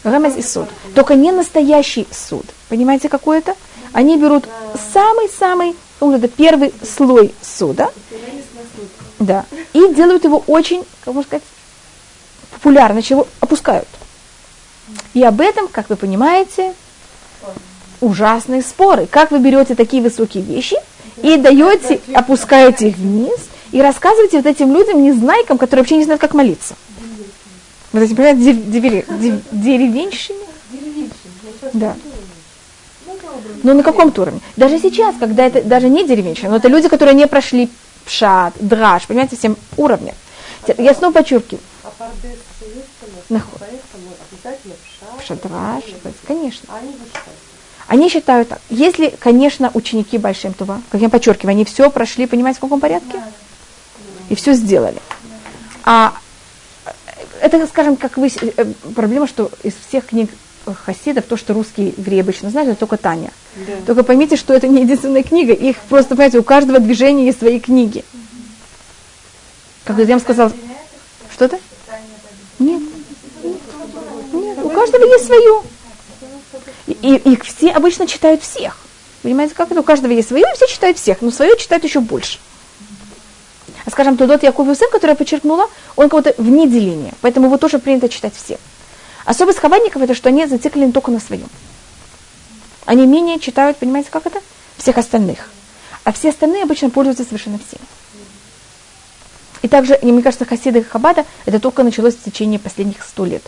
Ремез 0.05 0.37
и 0.37 0.43
суд. 0.43 0.69
Только 0.95 1.15
не 1.15 1.33
настоящий 1.33 2.07
суд. 2.11 2.45
Понимаете, 2.69 3.09
какой 3.09 3.39
это? 3.39 3.55
Они 3.93 4.17
берут 4.17 4.45
самый-самый, 4.93 5.75
это 6.01 6.29
первый 6.29 6.73
слой 6.83 7.33
суда, 7.43 7.91
да, 9.19 9.45
и 9.73 9.95
делают 9.95 10.25
его 10.25 10.43
очень, 10.47 10.85
как 11.05 11.15
можно 11.15 11.29
сказать, 11.29 11.45
популярно, 12.53 13.03
чего 13.03 13.27
опускают. 13.41 13.89
И 15.15 15.23
об 15.23 15.41
этом, 15.41 15.69
как 15.69 15.89
вы 15.91 15.97
понимаете, 15.97 16.75
ужасные 18.01 18.63
споры. 18.63 19.07
Как 19.07 19.31
вы 19.31 19.39
берете 19.39 19.75
такие 19.75 20.03
высокие 20.03 20.43
вещи 20.43 20.77
и 21.23 21.37
даете, 21.37 22.01
опускаете 22.13 22.89
их 22.89 22.97
вниз 22.97 23.39
и 23.73 23.81
рассказываете 23.81 24.39
вот 24.39 24.47
этим 24.47 24.73
людям, 24.75 25.03
незнайкам, 25.03 25.59
которые 25.59 25.83
вообще 25.83 25.97
не 25.97 26.05
знают, 26.05 26.21
как 26.21 26.35
молиться. 26.35 26.75
Вот 27.95 28.03
эти, 28.03 28.13
понимаете, 28.13 28.55
деревенщины? 29.53 30.41
Да. 31.75 31.95
Но 33.63 33.73
на 33.73 33.85
каком-то 33.85 34.23
уровне. 34.23 34.41
Даже 34.57 34.81
сейчас, 34.81 35.15
когда 35.21 35.47
это 35.47 35.63
даже 35.63 35.89
не 35.89 36.05
деревенщина, 36.05 36.51
но 36.51 36.57
это 36.57 36.67
люди, 36.67 36.89
которые 36.89 37.15
не 37.15 37.29
прошли 37.29 37.71
пшат, 38.05 38.55
драж, 38.59 39.07
понимаете, 39.07 39.37
всем 39.37 39.57
уровнем. 39.77 40.15
Я 40.77 40.93
снова 40.95 41.13
подчеркиваю. 41.13 41.63
Наход. 43.29 43.63
Пшадраж, 45.21 45.85
конечно. 46.27 46.69
Они 47.87 48.09
считают 48.09 48.49
так. 48.49 48.61
Если, 48.71 49.15
конечно, 49.21 49.71
ученики 49.73 50.19
Большим 50.19 50.53
Това, 50.53 50.83
как 50.91 51.01
я 51.01 51.09
подчеркиваю, 51.09 51.53
они 51.53 51.65
все 51.65 51.91
прошли, 51.91 52.27
понимаете, 52.27 52.59
в 52.59 52.63
каком 52.63 52.81
порядке? 52.81 53.23
И 54.31 54.35
все 54.35 54.55
сделали. 54.55 54.99
А 55.85 56.15
это, 57.45 57.67
скажем, 57.67 57.97
как 57.97 58.17
вы, 58.17 58.29
э, 58.29 58.65
проблема, 58.95 59.27
что 59.27 59.51
из 59.63 59.75
всех 59.87 60.07
книг 60.07 60.31
хасидов, 60.87 61.27
то, 61.27 61.37
что 61.37 61.53
русские 61.53 61.93
евреи 61.95 62.21
обычно 62.21 62.49
знают, 62.49 62.71
это 62.71 62.81
только 62.81 62.97
Таня. 62.97 63.31
Да. 63.55 63.73
Только 63.87 64.03
поймите, 64.03 64.37
что 64.37 64.55
это 64.55 64.67
не 64.67 64.81
единственная 64.81 65.23
книга. 65.23 65.53
Их 65.53 65.77
просто, 65.91 66.11
понимаете, 66.11 66.39
у 66.39 66.43
каждого 66.43 66.79
движения 66.79 67.27
есть 67.27 67.41
свои 67.41 67.61
книги. 67.61 68.03
Как 69.85 69.99
я 69.99 70.07
вам 70.07 70.21
сказал, 70.21 70.51
что-то? 71.35 71.59
Нет. 72.59 72.83
Нет. 74.33 74.59
У 74.63 74.71
каждого 74.71 75.05
есть 75.05 75.27
свое. 75.27 75.63
И 76.87 77.17
их 77.17 77.45
все 77.45 77.73
обычно 77.73 78.07
читают 78.07 78.43
всех. 78.43 78.79
Понимаете, 79.23 79.55
как 79.55 79.71
это? 79.71 79.81
У 79.81 79.85
каждого 79.85 80.13
есть 80.13 80.29
свое, 80.29 80.45
и 80.45 80.57
все 80.57 80.67
читают 80.67 80.97
всех, 80.97 81.21
но 81.21 81.31
свое 81.31 81.59
читают 81.59 81.85
еще 81.85 82.01
больше. 82.01 82.39
А 82.39 82.54
скажем, 83.91 84.17
Тудот 84.17 84.43
Якову 84.43 84.75
сын, 84.75 84.89
который 84.91 85.11
я 85.11 85.17
подчеркнула, 85.17 85.69
он 85.97 86.09
кого-то 86.09 86.35
вне 86.39 86.67
деления. 86.67 87.13
Поэтому 87.21 87.47
его 87.47 87.59
тоже 87.59 87.79
принято 87.79 88.09
читать 88.09 88.35
все. 88.35 88.59
Особость 89.25 89.59
хавадников 89.59 90.03
это, 90.03 90.15
что 90.15 90.29
они 90.29 90.47
зациклены 90.47 90.93
только 90.93 91.11
на 91.11 91.21
своем. 91.21 91.49
Они 92.87 93.07
менее 93.07 93.39
читают, 93.39 93.79
понимаете, 93.79 94.11
как 94.11 94.27
это? 94.27 94.41
Всех 94.77 94.99
остальных. 94.99 95.51
А 96.05 96.13
все 96.13 96.31
остальные 96.31 96.65
обычно 96.65 96.91
пользуются 96.91 97.25
совершенно 97.25 97.59
всем. 97.59 97.81
И 99.63 99.69
также, 99.69 99.99
мне 100.03 100.23
кажется, 100.23 100.45
хасиды 100.45 100.85
Хабада 100.85 101.25
это 101.47 101.59
только 101.59 101.83
началось 101.83 102.15
в 102.15 102.23
течение 102.23 102.59
последних 102.59 103.03
сто 103.03 103.25
лет. 103.25 103.43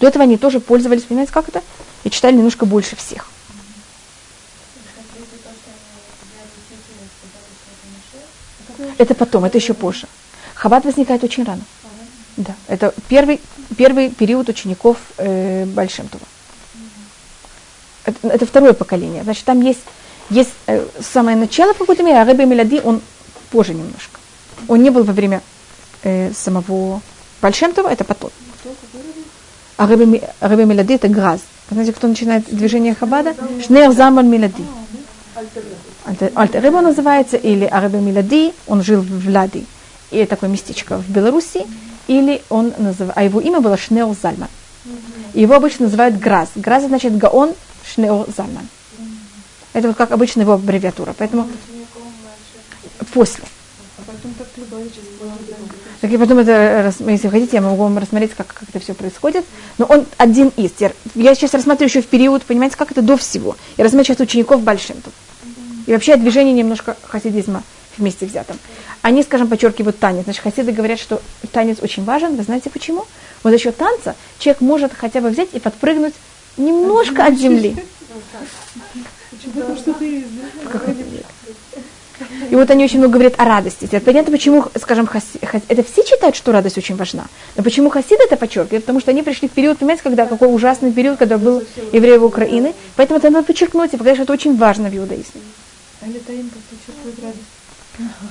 До 0.00 0.06
этого 0.06 0.24
они 0.24 0.36
тоже 0.36 0.60
пользовались, 0.60 1.04
понимаете, 1.04 1.32
как 1.32 1.48
это? 1.48 1.62
И 2.04 2.10
читали 2.10 2.36
немножко 2.36 2.66
больше 2.66 2.94
всех. 2.96 3.31
Это 8.98 9.14
потом, 9.14 9.44
это 9.44 9.58
еще 9.58 9.74
позже. 9.74 10.06
Хаббат 10.54 10.84
возникает 10.84 11.24
очень 11.24 11.44
рано. 11.44 11.62
Да, 12.36 12.54
это 12.66 12.94
первый, 13.08 13.40
первый 13.76 14.10
период 14.10 14.48
учеников 14.48 14.96
э, 15.18 15.66
Большемтова. 15.66 16.24
Это, 18.04 18.28
это 18.28 18.46
второе 18.46 18.72
поколение. 18.72 19.22
Значит, 19.22 19.44
там 19.44 19.60
есть, 19.60 19.82
есть 20.30 20.50
э, 20.66 20.86
самое 21.00 21.36
начало 21.36 21.74
в 21.74 21.78
какой-то 21.78 22.02
мере, 22.02 22.18
а 22.18 22.24
Рэбе 22.24 22.46
Мелади, 22.46 22.80
он 22.82 23.00
позже 23.50 23.74
немножко. 23.74 24.18
Он 24.66 24.82
не 24.82 24.90
был 24.90 25.04
во 25.04 25.12
время 25.12 25.42
э, 26.02 26.32
самого 26.32 27.02
Большемтова, 27.42 27.88
это 27.88 28.04
потом. 28.04 28.30
А 29.76 29.86
Рэбе, 29.86 30.30
Рэбе 30.40 30.64
Мелади 30.64 30.94
это 30.94 31.08
Граз. 31.08 31.40
Знаете, 31.70 31.92
кто 31.92 32.08
начинает 32.08 32.44
движение 32.46 32.94
Хабада? 32.94 33.34
Шнер 33.66 33.92
Заман 33.92 34.28
Мелади. 34.28 34.64
Альтер 36.04 36.70
называется, 36.70 37.36
или 37.36 37.64
Арабе 37.64 38.00
Милади, 38.00 38.52
он 38.66 38.82
жил 38.82 39.00
в 39.00 39.24
Влади, 39.24 39.66
и 40.10 40.24
такое 40.26 40.50
местечко 40.50 40.98
в 40.98 41.08
Беларуси, 41.08 41.64
или 42.08 42.42
он 42.48 42.72
называет, 42.78 43.16
а 43.16 43.22
его 43.22 43.40
имя 43.40 43.60
было 43.60 43.76
Шнео 43.76 44.14
Зальман. 44.20 44.48
Его 45.34 45.54
обычно 45.54 45.86
называют 45.86 46.18
Граз. 46.18 46.50
Граз 46.56 46.84
значит 46.84 47.16
Гаон 47.16 47.54
Шнео 47.94 48.26
Зальман. 48.36 48.68
Это 49.72 49.88
вот 49.88 49.96
как 49.96 50.10
обычно 50.10 50.42
его 50.42 50.52
аббревиатура. 50.52 51.14
Поэтому 51.16 51.48
после. 53.14 53.44
Так 56.00 56.10
и 56.10 56.18
потом 56.18 56.38
это, 56.38 56.92
если 57.06 57.28
хотите, 57.28 57.56
я 57.56 57.62
могу 57.62 57.84
вам 57.84 57.96
рассмотреть, 57.96 58.32
как, 58.34 58.48
как 58.48 58.68
это 58.68 58.80
все 58.80 58.92
происходит. 58.94 59.44
Но 59.78 59.86
он 59.86 60.04
один 60.18 60.48
из. 60.56 60.72
Я 61.14 61.34
сейчас 61.34 61.54
рассматриваю 61.54 61.88
еще 61.88 62.02
в 62.02 62.06
период, 62.08 62.42
понимаете, 62.42 62.76
как 62.76 62.90
это 62.90 63.02
до 63.02 63.16
всего. 63.16 63.56
Я 63.76 63.84
рассматриваю 63.84 64.16
сейчас 64.16 64.28
учеников 64.28 64.62
большим 64.62 64.96
тут. 65.00 65.14
И 65.86 65.92
вообще 65.92 66.16
движение 66.16 66.54
немножко 66.54 66.96
хасидизма 67.02 67.62
вместе 67.96 68.26
взятом. 68.26 68.58
Они, 69.02 69.22
скажем, 69.22 69.48
подчеркивают 69.48 69.98
танец. 69.98 70.24
Значит, 70.24 70.42
хасиды 70.42 70.72
говорят, 70.72 70.98
что 70.98 71.20
танец 71.52 71.78
очень 71.82 72.04
важен. 72.04 72.36
Вы 72.36 72.42
знаете 72.42 72.70
почему? 72.70 73.04
Вот 73.42 73.50
за 73.50 73.58
счет 73.58 73.76
танца 73.76 74.14
человек 74.38 74.60
может 74.60 74.92
хотя 74.92 75.20
бы 75.20 75.30
взять 75.30 75.48
и 75.52 75.58
подпрыгнуть 75.58 76.14
немножко 76.56 77.26
от 77.26 77.34
земли. 77.34 77.76
И 82.50 82.54
вот 82.54 82.70
они 82.70 82.84
очень 82.84 82.98
много 82.98 83.14
говорят 83.14 83.34
о 83.38 83.44
радости. 83.44 83.86
Теперь 83.86 84.00
понятно, 84.00 84.30
почему, 84.32 84.64
скажем, 84.80 85.06
хаси, 85.06 85.44
хас, 85.44 85.62
это 85.68 85.82
все 85.82 86.04
считают, 86.04 86.36
что 86.36 86.52
радость 86.52 86.78
очень 86.78 86.96
важна. 86.96 87.24
Но 87.56 87.64
почему 87.64 87.90
хасиды 87.90 88.22
это 88.24 88.36
подчеркивают? 88.36 88.84
Потому 88.84 89.00
что 89.00 89.10
они 89.10 89.22
пришли 89.22 89.48
в 89.48 89.52
период, 89.52 89.78
понимаете, 89.78 90.02
когда 90.02 90.26
какой 90.26 90.54
ужасный 90.54 90.92
период, 90.92 91.18
когда 91.18 91.38
был 91.38 91.62
евреев 91.92 92.22
Украины. 92.22 92.74
Поэтому 92.96 93.18
это 93.18 93.30
надо 93.30 93.46
подчеркнуть 93.46 93.94
и 93.94 93.96
показать, 93.96 94.16
что 94.16 94.24
это 94.24 94.32
очень 94.32 94.56
важно 94.56 94.88
в 94.88 94.96
иудаизме. 94.96 95.40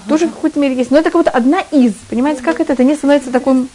Тоже 0.07 0.27
в 0.27 0.33
какой-то 0.33 0.59
мере 0.59 0.75
есть. 0.75 0.91
Но 0.91 0.97
это 0.97 1.11
как 1.11 1.21
будто 1.21 1.31
одна 1.31 1.61
из. 1.71 1.93
Понимаете, 2.09 2.41
как 2.41 2.59
это? 2.59 2.73
Это 2.73 2.83
не 2.83 2.95
становится 2.95 3.31
таким 3.31 3.69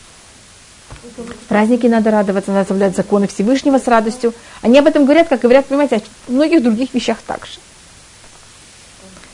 праздники 1.49 1.87
надо 1.87 2.11
радоваться, 2.11 2.53
надо 2.53 2.69
соблюдать 2.69 2.97
законы 2.97 3.27
Всевышнего 3.27 3.79
с 3.79 3.87
радостью. 3.87 4.35
Они 4.63 4.79
об 4.79 4.87
этом 4.87 5.05
говорят, 5.05 5.29
как 5.29 5.41
говорят, 5.41 5.67
понимаете, 5.67 6.03
о 6.29 6.33
многих 6.33 6.63
других 6.63 6.93
вещах 6.95 7.19
также. 7.27 7.59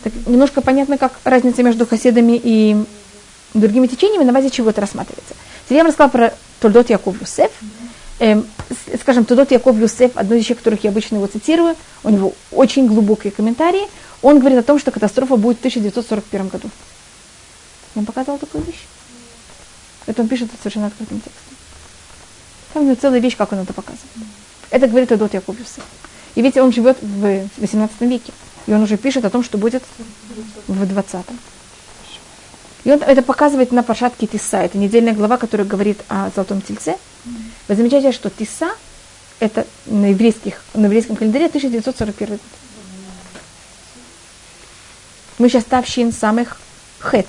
Так, 0.04 0.12
немножко 0.26 0.60
понятно, 0.60 0.98
как 0.98 1.12
разница 1.24 1.62
между 1.62 1.86
хасидами 1.86 2.40
и 2.42 2.76
другими 3.54 3.86
течениями 3.86 4.24
на 4.24 4.32
базе 4.32 4.50
чего 4.50 4.70
это 4.70 4.80
рассматривается. 4.80 5.34
Теперь 5.64 5.78
я 5.78 5.84
вам 5.84 5.88
рассказала 5.88 6.10
про 6.10 6.34
Тольдот 6.60 6.90
Яков 6.90 7.20
Юсеф. 7.20 7.50
Эм, 8.18 8.46
скажем, 9.00 9.24
Тольдот 9.24 9.50
Яков 9.50 9.76
Юсеф, 9.78 10.12
одно 10.16 10.34
из 10.34 10.42
вещей, 10.42 10.54
которых 10.54 10.82
я 10.84 10.90
обычно 10.90 11.16
его 11.16 11.26
цитирую, 11.26 11.76
у 12.04 12.10
него 12.10 12.34
очень 12.50 12.86
глубокие 12.86 13.32
комментарии. 13.32 13.88
Он 14.22 14.38
говорит 14.38 14.58
о 14.58 14.62
том, 14.62 14.78
что 14.78 14.90
катастрофа 14.90 15.36
будет 15.36 15.56
в 15.58 15.60
1941 15.60 16.48
году. 16.48 16.70
Я 17.94 18.00
вам 18.00 18.06
показывала 18.06 18.38
такую 18.38 18.64
вещь? 18.64 18.86
Это 20.06 20.22
он 20.22 20.28
пишет 20.28 20.48
совершенно 20.58 20.86
открытым 20.86 21.20
текстом. 21.20 21.56
Там 22.72 22.82
у 22.84 22.86
него 22.86 22.96
целая 23.00 23.20
вещь, 23.20 23.36
как 23.36 23.52
он 23.52 23.58
это 23.58 23.72
показывает. 23.72 24.08
Это 24.70 24.86
говорит 24.86 25.10
Яков 25.10 25.58
Юсеф. 25.58 25.84
И 26.34 26.40
видите, 26.40 26.62
он 26.62 26.72
живет 26.72 26.96
в 27.02 27.48
18 27.58 28.00
веке. 28.02 28.32
И 28.66 28.72
он 28.72 28.82
уже 28.82 28.96
пишет 28.96 29.24
о 29.24 29.30
том, 29.30 29.44
что 29.44 29.58
будет 29.58 29.82
в 30.66 30.82
20-м. 30.82 31.38
И 32.84 32.90
он 32.90 33.02
это 33.02 33.22
показывает 33.22 33.70
на 33.72 33.82
Пашатке 33.82 34.26
Тиса. 34.26 34.58
Это 34.58 34.78
недельная 34.78 35.12
глава, 35.12 35.36
которая 35.36 35.66
говорит 35.66 36.00
о 36.08 36.30
Золотом 36.34 36.62
Тельце. 36.62 36.96
Вы 37.68 37.74
замечаете, 37.74 38.12
что 38.12 38.30
Тиса 38.30 38.70
это 39.40 39.66
на, 39.86 40.06
еврейских, 40.10 40.62
на 40.74 40.86
еврейском 40.86 41.16
календаре 41.16 41.46
1941 41.46 42.30
год. 42.30 42.40
Мы 45.42 45.48
сейчас 45.48 45.64
Тавщин 45.64 46.12
самых 46.12 46.56
Хет. 47.00 47.26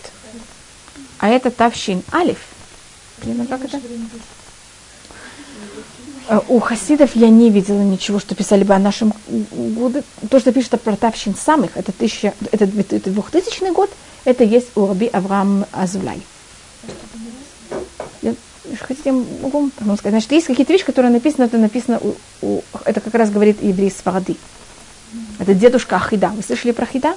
А 1.18 1.30
это 1.30 1.50
Тавщин 1.50 2.04
Алиф. 2.14 2.38
Как 3.50 3.66
это? 3.66 3.82
Э, 6.30 6.40
у 6.48 6.60
хасидов 6.60 7.16
я 7.16 7.30
не 7.30 7.50
видела 7.50 7.82
ничего, 7.82 8.20
что 8.20 8.36
писали 8.36 8.64
бы 8.64 8.76
о 8.76 8.78
нашем 8.78 9.16
году. 9.50 10.04
То, 10.30 10.40
что 10.40 10.54
пишет 10.54 10.80
про 10.80 10.96
Тавщин 10.96 11.34
самых, 11.34 11.76
это, 11.76 11.92
тысяча, 11.92 12.36
это 12.52 12.68
2000 12.68 13.74
год, 13.74 13.90
это 14.26 14.44
есть 14.44 14.68
у 14.76 14.86
Раби 14.86 15.08
Авраам 15.08 15.66
Азулай. 15.72 16.22
Я, 18.22 18.36
хотите, 18.80 19.12
могу 19.12 19.72
сказать. 19.98 20.12
Значит, 20.12 20.32
есть 20.34 20.46
какие-то 20.46 20.72
вещи, 20.72 20.86
которые 20.86 21.12
написаны, 21.12 21.46
это 21.46 21.58
написано, 21.58 22.00
у, 22.00 22.14
у, 22.44 22.62
это 22.86 23.02
как 23.02 23.16
раз 23.16 23.32
говорит 23.32 23.64
еврей 23.64 23.90
Сварады. 23.90 24.36
Это 25.40 25.56
дедушка 25.56 25.96
Ахида. 25.96 26.28
Вы 26.28 26.44
слышали 26.44 26.74
про 26.74 26.84
Ахида? 26.84 27.16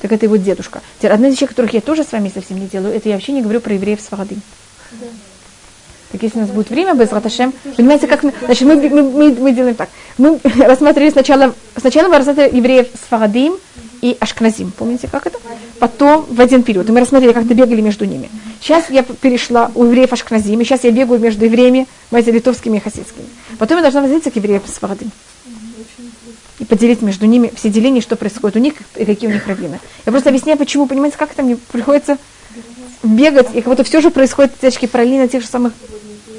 Так 0.00 0.12
это 0.12 0.26
его 0.26 0.36
дедушка. 0.36 0.80
Одна 1.02 1.28
из 1.28 1.34
вещей, 1.34 1.46
которых 1.46 1.72
я 1.74 1.80
тоже 1.80 2.04
с 2.04 2.12
вами 2.12 2.30
совсем 2.32 2.58
не 2.58 2.66
делаю, 2.66 2.94
это 2.94 3.08
я 3.08 3.16
вообще 3.16 3.32
не 3.32 3.42
говорю 3.42 3.60
про 3.60 3.74
евреев 3.74 4.00
Сварады. 4.00 4.36
Да. 4.92 5.06
Так 6.12 6.22
если 6.22 6.38
у 6.38 6.40
нас 6.42 6.50
будет 6.50 6.70
время, 6.70 6.94
без 6.94 7.12
Раташем, 7.12 7.52
понимаете, 7.76 8.06
как 8.06 8.22
мы, 8.22 8.32
значит, 8.44 8.66
мы, 8.66 8.76
мы, 8.76 9.02
мы, 9.02 9.34
мы 9.34 9.52
делаем 9.52 9.74
так. 9.74 9.90
Мы 10.16 10.40
рассмотрели 10.58 11.10
сначала, 11.10 11.54
сначала 11.76 12.08
мы 12.08 12.18
рассмотрели 12.18 12.56
евреев 12.56 12.86
с 12.94 13.08
Фарадим 13.08 13.58
и 14.00 14.16
Ашкназим. 14.18 14.70
Помните, 14.70 15.06
как 15.10 15.26
это? 15.26 15.38
Потом 15.78 16.24
в 16.30 16.40
один 16.40 16.62
период. 16.62 16.88
Мы 16.88 17.00
рассмотрели, 17.00 17.32
как-то 17.32 17.52
бегали 17.52 17.82
между 17.82 18.06
ними. 18.06 18.30
Сейчас 18.60 18.88
я 18.88 19.02
перешла 19.02 19.70
у 19.74 19.84
евреев 19.84 20.12
Ашкназим, 20.12 20.58
и 20.60 20.64
сейчас 20.64 20.84
я 20.84 20.92
бегаю 20.92 21.20
между 21.20 21.44
евреями, 21.44 21.86
знаете, 22.08 22.30
литовскими 22.30 22.78
и 22.78 22.80
хасидскими. 22.80 23.26
Потом 23.58 23.76
я 23.78 23.82
должна 23.82 24.00
возвратиться 24.00 24.30
к 24.30 24.36
евреям 24.36 24.62
с 24.66 24.78
Фарадим. 24.78 25.10
И 26.58 26.64
поделить 26.64 27.02
между 27.02 27.26
ними 27.26 27.52
все 27.54 27.70
деления, 27.70 28.00
что 28.00 28.16
происходит 28.16 28.56
у 28.56 28.60
них 28.60 28.74
и 28.96 29.04
какие 29.04 29.30
у 29.30 29.32
них 29.32 29.46
раввины. 29.46 29.80
Я 30.04 30.12
просто 30.12 30.30
объясняю, 30.30 30.58
почему, 30.58 30.86
понимаете, 30.86 31.16
как 31.16 31.32
это 31.32 31.42
мне 31.42 31.56
приходится 31.56 32.18
бегать, 33.02 33.48
и 33.54 33.60
как 33.60 33.66
будто 33.66 33.84
все 33.84 34.00
же 34.00 34.10
происходит 34.10 34.58
течки 34.58 34.86
параллельно 34.86 35.28
тех 35.28 35.42
же 35.42 35.48
самых 35.48 35.72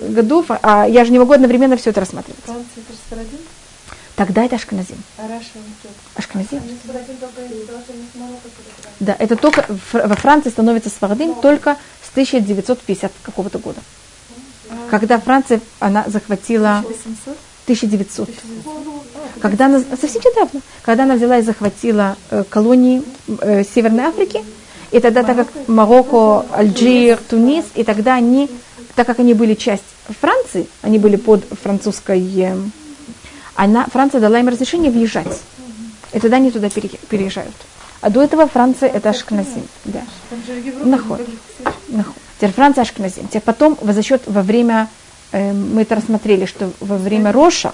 годов, 0.01 0.45
а 0.49 0.87
я 0.87 1.05
же 1.05 1.11
не 1.11 1.19
могу 1.19 1.33
одновременно 1.33 1.77
все 1.77 1.91
это 1.91 2.01
рассматривать. 2.01 2.43
Тогда 4.15 4.43
это 4.43 4.57
Ашканазим. 4.57 5.01
А 5.17 5.39
Ашканазим? 6.15 6.61
Да, 8.99 9.15
это 9.17 9.37
только 9.37 9.65
во 9.93 10.15
Франции 10.15 10.49
становится 10.49 10.89
Свардим 10.89 11.35
только 11.35 11.77
с 12.05 12.09
1950 12.11 13.11
какого-то 13.23 13.59
года. 13.59 13.79
Когда 14.89 15.19
Франция, 15.19 15.61
она 15.79 16.03
захватила... 16.07 16.83
1900. 17.73 18.29
Когда 19.39 19.67
она, 19.67 19.79
совсем 19.79 20.21
недавно, 20.21 20.61
когда 20.81 21.03
она 21.03 21.15
взяла 21.15 21.37
и 21.37 21.41
захватила 21.41 22.17
э, 22.29 22.43
колонии 22.49 23.03
э, 23.41 23.63
Северной 23.63 24.05
Африки, 24.05 24.43
и 24.91 24.99
тогда, 24.99 25.23
так 25.23 25.37
как 25.37 25.47
Марокко, 25.67 26.45
Алжир, 26.51 27.19
Тунис, 27.29 27.65
и 27.75 27.83
тогда 27.83 28.15
они 28.15 28.49
так 28.95 29.07
как 29.07 29.19
они 29.19 29.33
были 29.33 29.53
часть 29.53 29.83
Франции, 30.19 30.67
они 30.81 30.99
были 30.99 31.15
под 31.15 31.45
французской, 31.61 32.19
э, 32.41 32.57
она, 33.55 33.85
Франция 33.85 34.19
дала 34.19 34.39
им 34.39 34.49
разрешение 34.49 34.91
въезжать. 34.91 35.39
И 36.11 36.19
тогда 36.19 36.37
они 36.37 36.51
туда 36.51 36.69
переезжают. 36.69 37.55
А 38.01 38.09
до 38.09 38.21
этого 38.21 38.47
Франция 38.47 38.89
это 38.89 39.09
Ашкназим. 39.09 39.67
Да. 39.85 40.01
Наход. 40.83 41.21
Наход. 41.89 42.15
Теперь 42.37 42.51
Франция 42.51 42.81
Ашкназим. 42.81 43.27
Теперь 43.27 43.41
потом 43.41 43.77
за 43.81 44.01
счет 44.01 44.21
во 44.25 44.41
время, 44.41 44.87
мы 45.31 45.81
это 45.83 45.95
рассмотрели, 45.95 46.45
что 46.45 46.71
во 46.79 46.97
время 46.97 47.31
Роша 47.31 47.73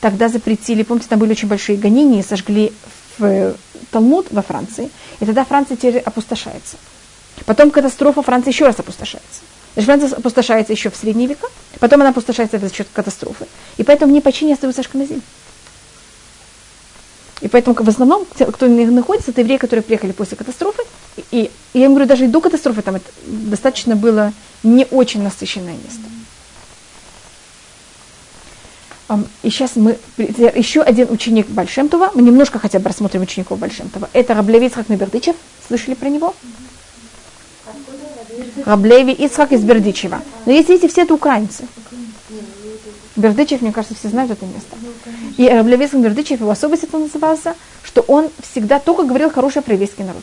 тогда 0.00 0.28
запретили, 0.28 0.82
помните, 0.82 1.08
там 1.08 1.18
были 1.18 1.32
очень 1.32 1.48
большие 1.48 1.78
гонения, 1.78 2.22
сожгли 2.22 2.72
в 3.18 3.24
э, 3.24 3.54
Талмуд 3.90 4.26
во 4.30 4.42
Франции, 4.42 4.90
и 5.20 5.24
тогда 5.24 5.44
Франция 5.44 5.76
теперь 5.76 5.98
опустошается. 5.98 6.76
Потом 7.46 7.70
катастрофа, 7.70 8.22
Франция 8.22 8.52
еще 8.52 8.66
раз 8.66 8.78
опустошается. 8.78 9.40
Значит, 9.74 9.86
Франция 9.86 10.18
опустошается 10.18 10.72
еще 10.72 10.90
в 10.90 10.96
средние 10.96 11.28
века, 11.28 11.46
потом 11.78 12.00
она 12.00 12.10
опустошается 12.10 12.58
за 12.58 12.72
счет 12.72 12.88
катастрофы. 12.92 13.46
И 13.76 13.84
поэтому 13.84 14.10
в 14.10 14.14
ней 14.14 14.20
почти 14.20 14.44
не 14.44 14.54
остаются 14.54 14.80
ашканазим. 14.80 15.22
И 17.40 17.48
поэтому 17.48 17.76
в 17.78 17.88
основном, 17.88 18.24
кто 18.24 18.66
находится, 18.66 19.30
это 19.30 19.42
евреи, 19.42 19.58
которые 19.58 19.84
приехали 19.84 20.10
после 20.10 20.36
катастрофы. 20.36 20.82
И, 21.30 21.50
и 21.72 21.78
я 21.78 21.84
им 21.84 21.92
говорю, 21.92 22.08
даже 22.08 22.24
и 22.24 22.28
до 22.28 22.40
катастрофы 22.40 22.82
там 22.82 22.96
это 22.96 23.06
достаточно 23.26 23.94
было 23.94 24.32
не 24.64 24.86
очень 24.90 25.22
насыщенное 25.22 25.74
место. 25.74 26.02
И 29.42 29.48
сейчас 29.50 29.76
мы, 29.76 29.98
еще 30.18 30.82
один 30.82 31.10
ученик 31.10 31.48
Большемтова, 31.48 32.10
мы 32.14 32.20
немножко 32.20 32.58
хотя 32.58 32.78
бы 32.78 32.88
рассмотрим 32.88 33.22
учеников 33.22 33.58
Большемтова. 33.58 34.10
Это 34.12 34.34
Раблевиц 34.34 34.74
Хакнебердычев, 34.74 35.34
слышали 35.66 35.94
про 35.94 36.08
него? 36.10 36.34
Раблеви 38.66 39.12
Ицхак 39.12 39.52
из 39.52 39.62
Бердичева. 39.62 40.20
Но 40.44 40.52
если 40.52 40.76
эти 40.76 40.88
все 40.88 41.02
это 41.02 41.14
украинцы. 41.14 41.66
Бердичев, 43.16 43.62
мне 43.62 43.72
кажется, 43.72 43.96
все 43.96 44.08
знают 44.08 44.30
это 44.30 44.44
место. 44.44 44.76
И 45.38 45.48
Раблеви 45.48 45.86
Ицхак 45.86 46.02
Бердичев, 46.02 46.40
его 46.40 46.50
особость 46.50 46.84
это 46.84 46.98
назывался, 46.98 47.54
что 47.82 48.02
он 48.02 48.28
всегда 48.42 48.78
только 48.78 49.04
говорил 49.04 49.30
хорошее 49.30 49.62
про 49.62 49.72
еврейский 49.72 50.04
народ. 50.04 50.22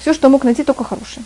Все, 0.00 0.12
что 0.12 0.28
мог 0.28 0.44
найти, 0.44 0.62
только 0.62 0.84
хорошее. 0.84 1.24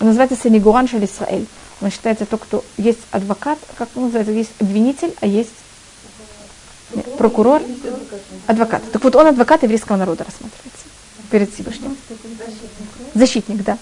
Он 0.00 0.06
называется 0.08 0.36
Сенегуран 0.42 0.88
Шаль 0.88 1.04
Исраэль. 1.04 1.46
Он 1.80 1.90
считается 1.90 2.24
то, 2.26 2.38
кто 2.38 2.64
есть 2.76 3.00
адвокат, 3.10 3.58
как 3.76 3.88
он 3.94 4.04
называется, 4.04 4.32
есть 4.32 4.52
обвинитель, 4.60 5.14
а 5.20 5.26
есть 5.26 5.50
прокурор, 7.18 7.62
адвокат. 8.46 8.82
Так 8.92 9.02
вот, 9.02 9.16
он 9.16 9.26
адвокат 9.26 9.62
еврейского 9.62 9.96
народа 9.96 10.24
рассматривается 10.24 10.84
перед 11.30 11.52
Всевышним. 11.52 11.96
Защитник, 13.14 13.64
да. 13.64 13.78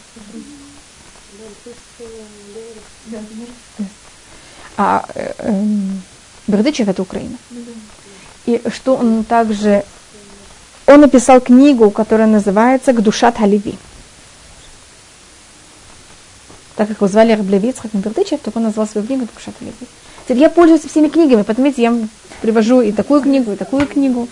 А 4.77 5.05
э, 5.15 5.33
э, 5.39 5.65
Бердычев 6.47 6.89
это 6.89 7.03
Украина. 7.03 7.37
И 8.47 8.61
что 8.75 8.97
он 8.97 9.25
также... 9.25 9.85
Он 10.87 11.01
написал 11.01 11.41
книгу, 11.41 11.91
которая 11.91 12.27
называется 12.27 12.93
«Гдушат 12.93 13.39
Халиви». 13.39 13.77
Так 16.77 16.89
как 16.89 16.99
его 16.99 17.09
звали 17.09 17.33
Раблевиц, 17.33 17.77
как 17.81 17.93
Бердычев, 17.93 18.41
то 18.41 18.51
он 18.55 18.65
назвал 18.65 18.87
свою 18.87 19.07
книгу 19.07 19.27
«Гдушат 19.31 19.55
Халиви». 19.59 19.75
Теперь 20.25 20.39
я 20.39 20.51
пользуюсь 20.51 20.83
всеми 20.83 21.09
книгами, 21.09 21.43
потому 21.43 21.71
что 21.71 21.81
я 21.81 21.95
привожу 22.41 22.81
и 22.81 22.93
такую 22.93 23.21
книгу, 23.21 23.53
и 23.53 23.57
такую 23.57 23.87
книгу. 23.87 24.29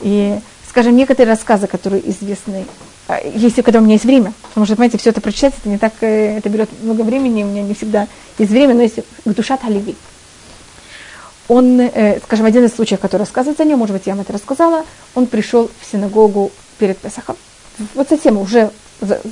И, 0.00 0.38
скажем, 0.68 0.96
некоторые 0.96 1.32
рассказы, 1.32 1.66
которые 1.66 2.08
известны, 2.08 2.66
а, 3.08 3.20
если 3.20 3.62
когда 3.62 3.80
у 3.80 3.82
меня 3.82 3.94
есть 3.94 4.04
время, 4.04 4.32
потому 4.48 4.64
что, 4.64 4.76
понимаете, 4.76 4.98
все 4.98 5.10
это 5.10 5.20
прочитать, 5.20 5.54
это 5.58 5.68
не 5.68 5.78
так, 5.78 5.92
э, 6.00 6.38
это 6.38 6.48
берет 6.48 6.70
много 6.82 7.02
времени, 7.02 7.42
у 7.42 7.46
меня 7.46 7.62
не 7.62 7.74
всегда 7.74 8.06
есть 8.38 8.50
время, 8.50 8.74
но 8.74 8.82
если 8.82 9.04
Гдушат 9.24 9.62
Халиви. 9.62 9.96
Он, 11.48 11.80
э, 11.80 12.20
скажем, 12.24 12.46
один 12.46 12.64
из 12.64 12.74
случаев, 12.74 13.00
который 13.00 13.22
рассказывается 13.22 13.62
о 13.62 13.66
нем, 13.66 13.78
может 13.78 13.96
быть, 13.96 14.06
я 14.06 14.14
вам 14.14 14.22
это 14.22 14.32
рассказала, 14.32 14.84
он 15.14 15.26
пришел 15.26 15.70
в 15.80 15.90
синагогу 15.90 16.52
перед 16.78 16.98
Песахом. 16.98 17.36
Вот 17.94 18.08
совсем 18.08 18.36
уже 18.38 18.70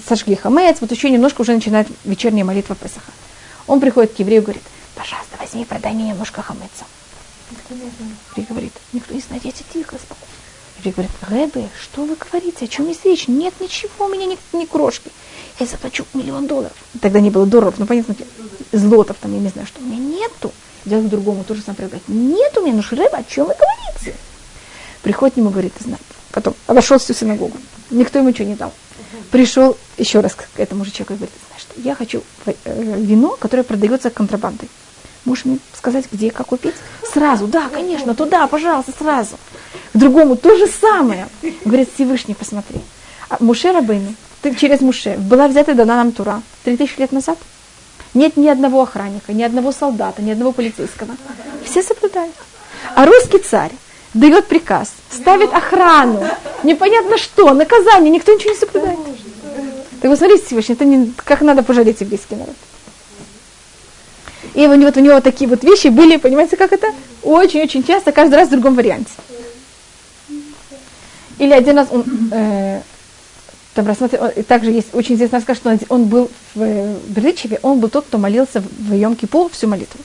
сожгли 0.09 0.37
хамец, 0.37 0.79
вот 0.81 0.91
еще 0.91 1.11
немножко 1.11 1.41
уже 1.41 1.53
начинает 1.55 1.89
вечерняя 2.05 2.45
молитва 2.45 2.75
Песаха. 2.77 3.13
Он 3.67 3.81
приходит 3.81 4.15
к 4.15 4.19
еврею 4.19 4.43
и 4.43 4.45
говорит, 4.45 4.63
пожалуйста, 4.95 5.37
возьми, 5.41 5.65
продай 5.65 5.93
мне 5.93 6.09
немножко 6.09 6.43
хамеца. 6.43 6.85
Еврей 7.71 8.47
говорит, 8.49 8.73
никто 8.93 9.15
не 9.15 9.21
знает, 9.21 9.45
я 9.45 9.53
тихо, 9.53 9.97
спокойно. 9.97 10.33
Еврей 10.79 10.93
говорит, 10.93 11.13
Рэбе, 11.29 11.69
что 11.81 12.05
вы 12.05 12.17
говорите, 12.17 12.65
о 12.65 12.69
чем 12.69 12.89
есть 12.89 13.05
речь? 13.05 13.29
Нет 13.29 13.55
ничего, 13.61 14.07
у 14.07 14.09
меня 14.09 14.27
ни, 14.27 14.39
ни 14.57 14.65
крошки. 14.67 15.11
Я 15.59 15.67
заплачу 15.67 16.05
миллион 16.15 16.47
долларов. 16.47 16.77
Тогда 17.01 17.21
не 17.21 17.31
было 17.31 17.47
долларов, 17.47 17.75
ну 17.79 17.87
понятно, 17.87 18.15
злотов 18.73 19.17
там, 19.21 19.33
я 19.33 19.41
не 19.41 19.49
знаю, 19.49 19.67
что. 19.67 19.81
У 19.81 19.85
меня 19.85 19.99
нету. 19.99 20.53
Идет 20.85 21.07
к 21.07 21.09
другому, 21.09 21.43
тоже 21.43 21.63
сам 21.63 21.75
говорит, 21.75 22.03
нет 22.09 22.57
у 22.57 22.63
меня, 22.63 22.75
ну 22.75 22.83
Рэбе, 22.89 23.17
о 23.17 23.25
чем 23.25 23.47
вы 23.47 23.55
говорите? 23.55 24.17
Приходит 25.03 25.35
к 25.35 25.37
нему, 25.39 25.51
говорит, 25.51 25.73
знаете, 25.81 26.05
потом 26.31 26.55
обошел 26.67 26.99
всю 26.99 27.15
синагогу. 27.15 27.57
Никто 27.91 28.19
ему 28.19 28.29
ничего 28.29 28.49
не 28.49 28.55
дал. 28.55 28.73
Пришел 29.31 29.77
еще 29.99 30.21
раз 30.21 30.35
к 30.35 30.47
этому 30.57 30.85
же 30.85 30.91
человеку 30.91 31.15
и 31.15 31.17
говорит, 31.17 31.35
знаешь 31.49 31.67
я 31.77 31.95
хочу 31.95 32.23
э, 32.47 32.53
вино, 32.65 33.37
которое 33.39 33.63
продается 33.63 34.11
контрабандой. 34.11 34.69
Можешь 35.25 35.45
мне 35.45 35.59
сказать, 35.77 36.07
где, 36.11 36.31
как 36.31 36.47
купить? 36.47 36.75
Сразу, 37.13 37.47
да, 37.47 37.69
конечно, 37.69 38.15
туда, 38.15 38.47
пожалуйста, 38.47 38.93
сразу. 38.97 39.37
К 39.93 39.99
другому 39.99 40.37
то 40.37 40.57
же 40.57 40.67
самое. 40.69 41.29
Говорит, 41.65 41.89
Всевышний, 41.93 42.35
посмотри. 42.35 42.81
А 43.29 43.37
Муше 43.41 43.73
Рабыни, 43.73 44.15
ты 44.43 44.55
через 44.55 44.81
Муше, 44.81 45.17
была 45.19 45.49
взята 45.49 45.73
и 45.73 45.75
дана 45.75 45.97
нам 45.97 46.13
Тура 46.13 46.43
три 46.65 46.77
тысячи 46.77 47.01
лет 47.01 47.13
назад. 47.13 47.39
Нет 48.15 48.37
ни 48.37 48.49
одного 48.49 48.83
охранника, 48.83 49.33
ни 49.33 49.43
одного 49.43 49.73
солдата, 49.73 50.23
ни 50.23 50.31
одного 50.31 50.53
полицейского. 50.53 51.17
Все 51.65 51.83
соблюдают. 51.83 52.35
А 52.95 53.05
русский 53.05 53.39
царь 53.39 53.73
дает 54.17 54.47
приказ, 54.47 54.93
ставит 55.11 55.53
охрану, 55.53 56.27
непонятно 56.63 57.19
что, 57.19 57.53
наказание, 57.55 58.11
никто 58.11 58.35
ничего 58.35 58.53
не 58.53 58.59
соблюдает. 58.59 58.99
Так 60.01 60.11
вы 60.11 60.17
смотрите, 60.17 60.45
Всевышний, 60.45 60.75
это 60.75 60.85
не, 60.85 61.13
как 61.17 61.41
надо 61.41 61.63
пожалеть 61.63 62.01
еврейский 62.01 62.37
народ. 62.37 62.55
И 64.55 64.67
вот 64.67 64.97
у 64.97 65.01
него 65.01 65.21
такие 65.21 65.49
вот 65.49 65.63
вещи 65.65 65.89
были, 65.89 66.17
понимаете, 66.17 66.57
как 66.57 66.73
это? 66.73 66.89
Очень-очень 67.23 67.85
часто, 67.85 68.13
каждый 68.13 68.37
раз 68.37 68.49
в 68.49 68.53
другом 68.53 68.75
варианте. 68.75 69.11
Или 71.39 71.53
один 71.53 71.77
раз 71.77 71.89
он 71.91 72.05
э, 72.33 72.81
там 73.75 73.87
рассматривал, 73.87 74.31
также 74.49 74.71
есть 74.71 74.95
очень 74.95 75.17
известный 75.17 75.37
рассказ, 75.37 75.59
что 75.59 75.79
он, 75.89 76.05
был 76.05 76.31
в 76.55 76.63
э, 76.63 76.97
Бердычеве, 77.09 77.59
он 77.63 77.81
был 77.81 77.91
тот, 77.91 78.07
кто 78.07 78.17
молился 78.17 78.61
в 78.61 78.93
Йом-Кипур 78.93 79.51
всю 79.53 79.69
молитву. 79.69 80.01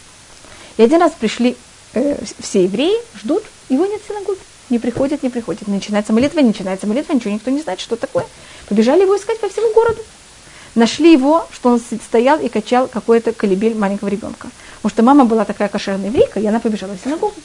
И 0.76 0.84
один 0.84 1.00
раз 1.00 1.14
пришли 1.18 1.56
э, 1.94 2.18
все 2.40 2.64
евреи, 2.64 2.96
ждут, 3.22 3.44
его 3.72 3.86
нет 3.86 4.02
в 4.04 4.08
синагоге. 4.08 4.40
Не 4.70 4.80
приходит, 4.80 5.24
не 5.24 5.30
приходит. 5.30 5.68
Начинается 5.68 6.14
молитва, 6.14 6.42
начинается 6.42 6.88
молитва, 6.88 7.14
ничего 7.14 7.34
никто 7.34 7.52
не 7.52 7.62
знает, 7.62 7.80
что 7.80 7.96
такое. 7.96 8.26
Побежали 8.70 9.02
его 9.02 9.18
искать 9.18 9.40
по 9.40 9.50
всему 9.50 9.74
городу. 9.74 10.02
Нашли 10.76 11.12
его, 11.12 11.46
что 11.52 11.70
он 11.70 11.80
стоял 11.80 12.40
и 12.40 12.48
качал 12.48 12.88
какой-то 12.88 13.34
колебель 13.34 13.76
маленького 13.76 14.08
ребенка. 14.08 14.50
Потому 14.78 14.90
что 14.90 15.04
мама 15.04 15.26
была 15.26 15.44
такая 15.46 15.68
кошерная 15.68 16.08
еврейка, 16.08 16.40
и 16.40 16.46
она 16.46 16.60
побежала 16.60 16.94
в 16.94 17.04
синагогу. 17.04 17.36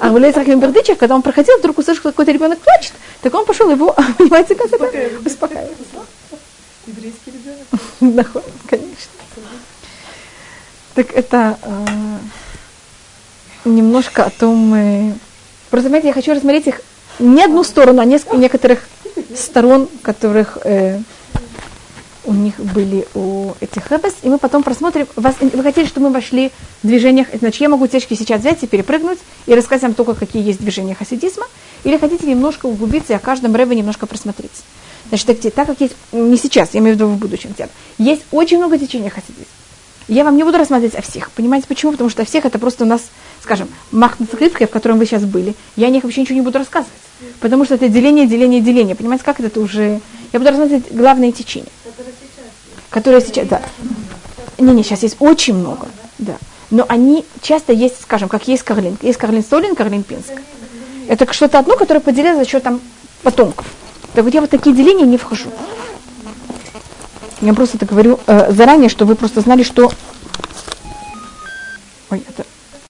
А 0.00 0.10
в 0.10 0.16
Лейцах 0.16 0.46
Бердычев, 0.46 0.98
когда 0.98 1.14
он 1.14 1.22
проходил, 1.22 1.58
вдруг 1.58 1.78
услышал, 1.78 2.00
что 2.00 2.10
какой-то 2.10 2.32
ребенок 2.32 2.58
плачет, 2.58 2.92
так 3.20 3.34
он 3.34 3.44
пошел 3.44 3.70
его, 3.70 3.94
понимаете, 4.18 4.54
как 4.54 4.72
это? 4.72 5.10
Успокаивать. 5.24 5.76
Еврейский 6.86 7.30
ребенок. 7.30 7.66
Да, 8.00 8.24
конечно. 8.68 9.12
Так 10.94 11.12
это 11.12 11.58
э, 11.62 12.18
немножко 13.64 14.24
о 14.24 14.30
том... 14.30 15.18
Просто, 15.70 15.88
знаете, 15.88 16.08
я 16.08 16.14
хочу 16.14 16.32
рассмотреть 16.32 16.66
их 16.66 16.80
не 17.18 17.44
одну 17.44 17.64
сторону, 17.64 18.00
а 18.00 18.04
несколько, 18.04 18.36
некоторых 18.36 18.88
сторон, 19.36 19.88
которых 20.02 20.58
э, 20.64 21.00
у 22.24 22.32
них 22.32 22.58
были 22.58 23.06
у 23.14 23.52
этих 23.60 23.84
хэбес, 23.84 24.14
и 24.22 24.28
мы 24.28 24.38
потом 24.38 24.62
просмотрим. 24.62 25.06
Вас, 25.16 25.36
вы 25.40 25.62
хотели, 25.62 25.86
чтобы 25.86 26.08
мы 26.08 26.14
вошли 26.14 26.50
в 26.82 26.86
движениях, 26.86 27.28
значит, 27.38 27.60
я 27.60 27.68
могу 27.68 27.86
течки 27.86 28.14
сейчас 28.14 28.40
взять 28.40 28.62
и 28.62 28.66
перепрыгнуть 28.66 29.18
и 29.46 29.54
рассказать 29.54 29.82
вам 29.82 29.94
только, 29.94 30.14
какие 30.14 30.42
есть 30.42 30.60
движения 30.60 30.94
хасидизма, 30.94 31.46
или 31.84 31.96
хотите 31.96 32.26
немножко 32.26 32.66
углубиться 32.66 33.12
и 33.12 33.16
о 33.16 33.20
каждом 33.20 33.54
рэбе 33.54 33.76
немножко 33.76 34.06
просмотреть. 34.06 34.62
Значит, 35.08 35.26
так, 35.26 35.52
так 35.52 35.66
как 35.66 35.80
есть, 35.80 35.94
не 36.12 36.36
сейчас, 36.36 36.72
я 36.72 36.80
имею 36.80 36.96
в 36.96 36.98
виду 36.98 37.08
в 37.08 37.16
будущем, 37.16 37.54
тем, 37.56 37.68
есть 37.98 38.22
очень 38.32 38.58
много 38.58 38.78
течений 38.78 39.10
хасидизма. 39.10 39.46
Я 40.08 40.24
вам 40.24 40.36
не 40.36 40.44
буду 40.44 40.58
рассматривать 40.58 40.94
о 40.96 41.02
всех. 41.02 41.30
Понимаете 41.30 41.66
почему? 41.66 41.92
Потому 41.92 42.10
что 42.10 42.22
о 42.22 42.24
всех 42.26 42.44
это 42.44 42.58
просто 42.58 42.84
у 42.84 42.86
нас, 42.86 43.02
скажем, 43.44 43.68
махнацкритка, 43.92 44.66
в 44.66 44.70
котором 44.70 44.98
вы 44.98 45.04
сейчас 45.04 45.22
были. 45.24 45.54
Я 45.76 45.88
о 45.88 45.90
них 45.90 46.02
вообще 46.02 46.22
ничего 46.22 46.36
не 46.36 46.40
буду 46.40 46.58
рассказывать. 46.58 46.92
Потому 47.40 47.64
что 47.64 47.74
это 47.74 47.88
деление, 47.88 48.26
деление, 48.26 48.60
деление. 48.60 48.96
Понимаете, 48.96 49.24
как 49.24 49.38
это 49.38 49.60
уже... 49.60 50.00
Я 50.32 50.38
буду 50.38 50.50
рассматривать 50.50 50.90
главные 50.90 51.30
течения. 51.30 51.68
Которые 52.88 53.20
сейчас, 53.20 53.46
да. 53.46 53.62
Не-не, 54.58 54.82
сейчас 54.82 55.02
есть 55.02 55.16
очень 55.20 55.54
много, 55.54 55.88
да. 56.18 56.36
Но 56.70 56.86
они 56.88 57.24
часто 57.42 57.72
есть, 57.72 58.00
скажем, 58.00 58.28
как 58.28 58.48
есть 58.48 58.62
Карлин. 58.62 58.96
Есть 59.02 59.18
Карлин 59.18 59.42
Столин, 59.42 59.76
Карлин 59.76 60.02
Пинск. 60.02 60.32
Это 61.06 61.30
что-то 61.32 61.58
одно, 61.58 61.76
которое 61.76 62.00
поделено 62.00 62.38
за 62.38 62.48
счет 62.48 62.62
там 62.62 62.80
потомков. 63.22 63.66
Так 64.14 64.24
вот 64.24 64.32
я 64.32 64.40
вот 64.40 64.48
такие 64.48 64.74
деления 64.74 65.04
не 65.04 65.18
вхожу. 65.18 65.50
Я 67.42 67.52
просто 67.52 67.76
это 67.76 67.84
говорю 67.84 68.18
э, 68.26 68.52
заранее, 68.52 68.88
чтобы 68.88 69.10
вы 69.10 69.16
просто 69.16 69.42
знали, 69.42 69.62
что... 69.62 69.92
Ой, 72.10 72.22
это 72.26 72.46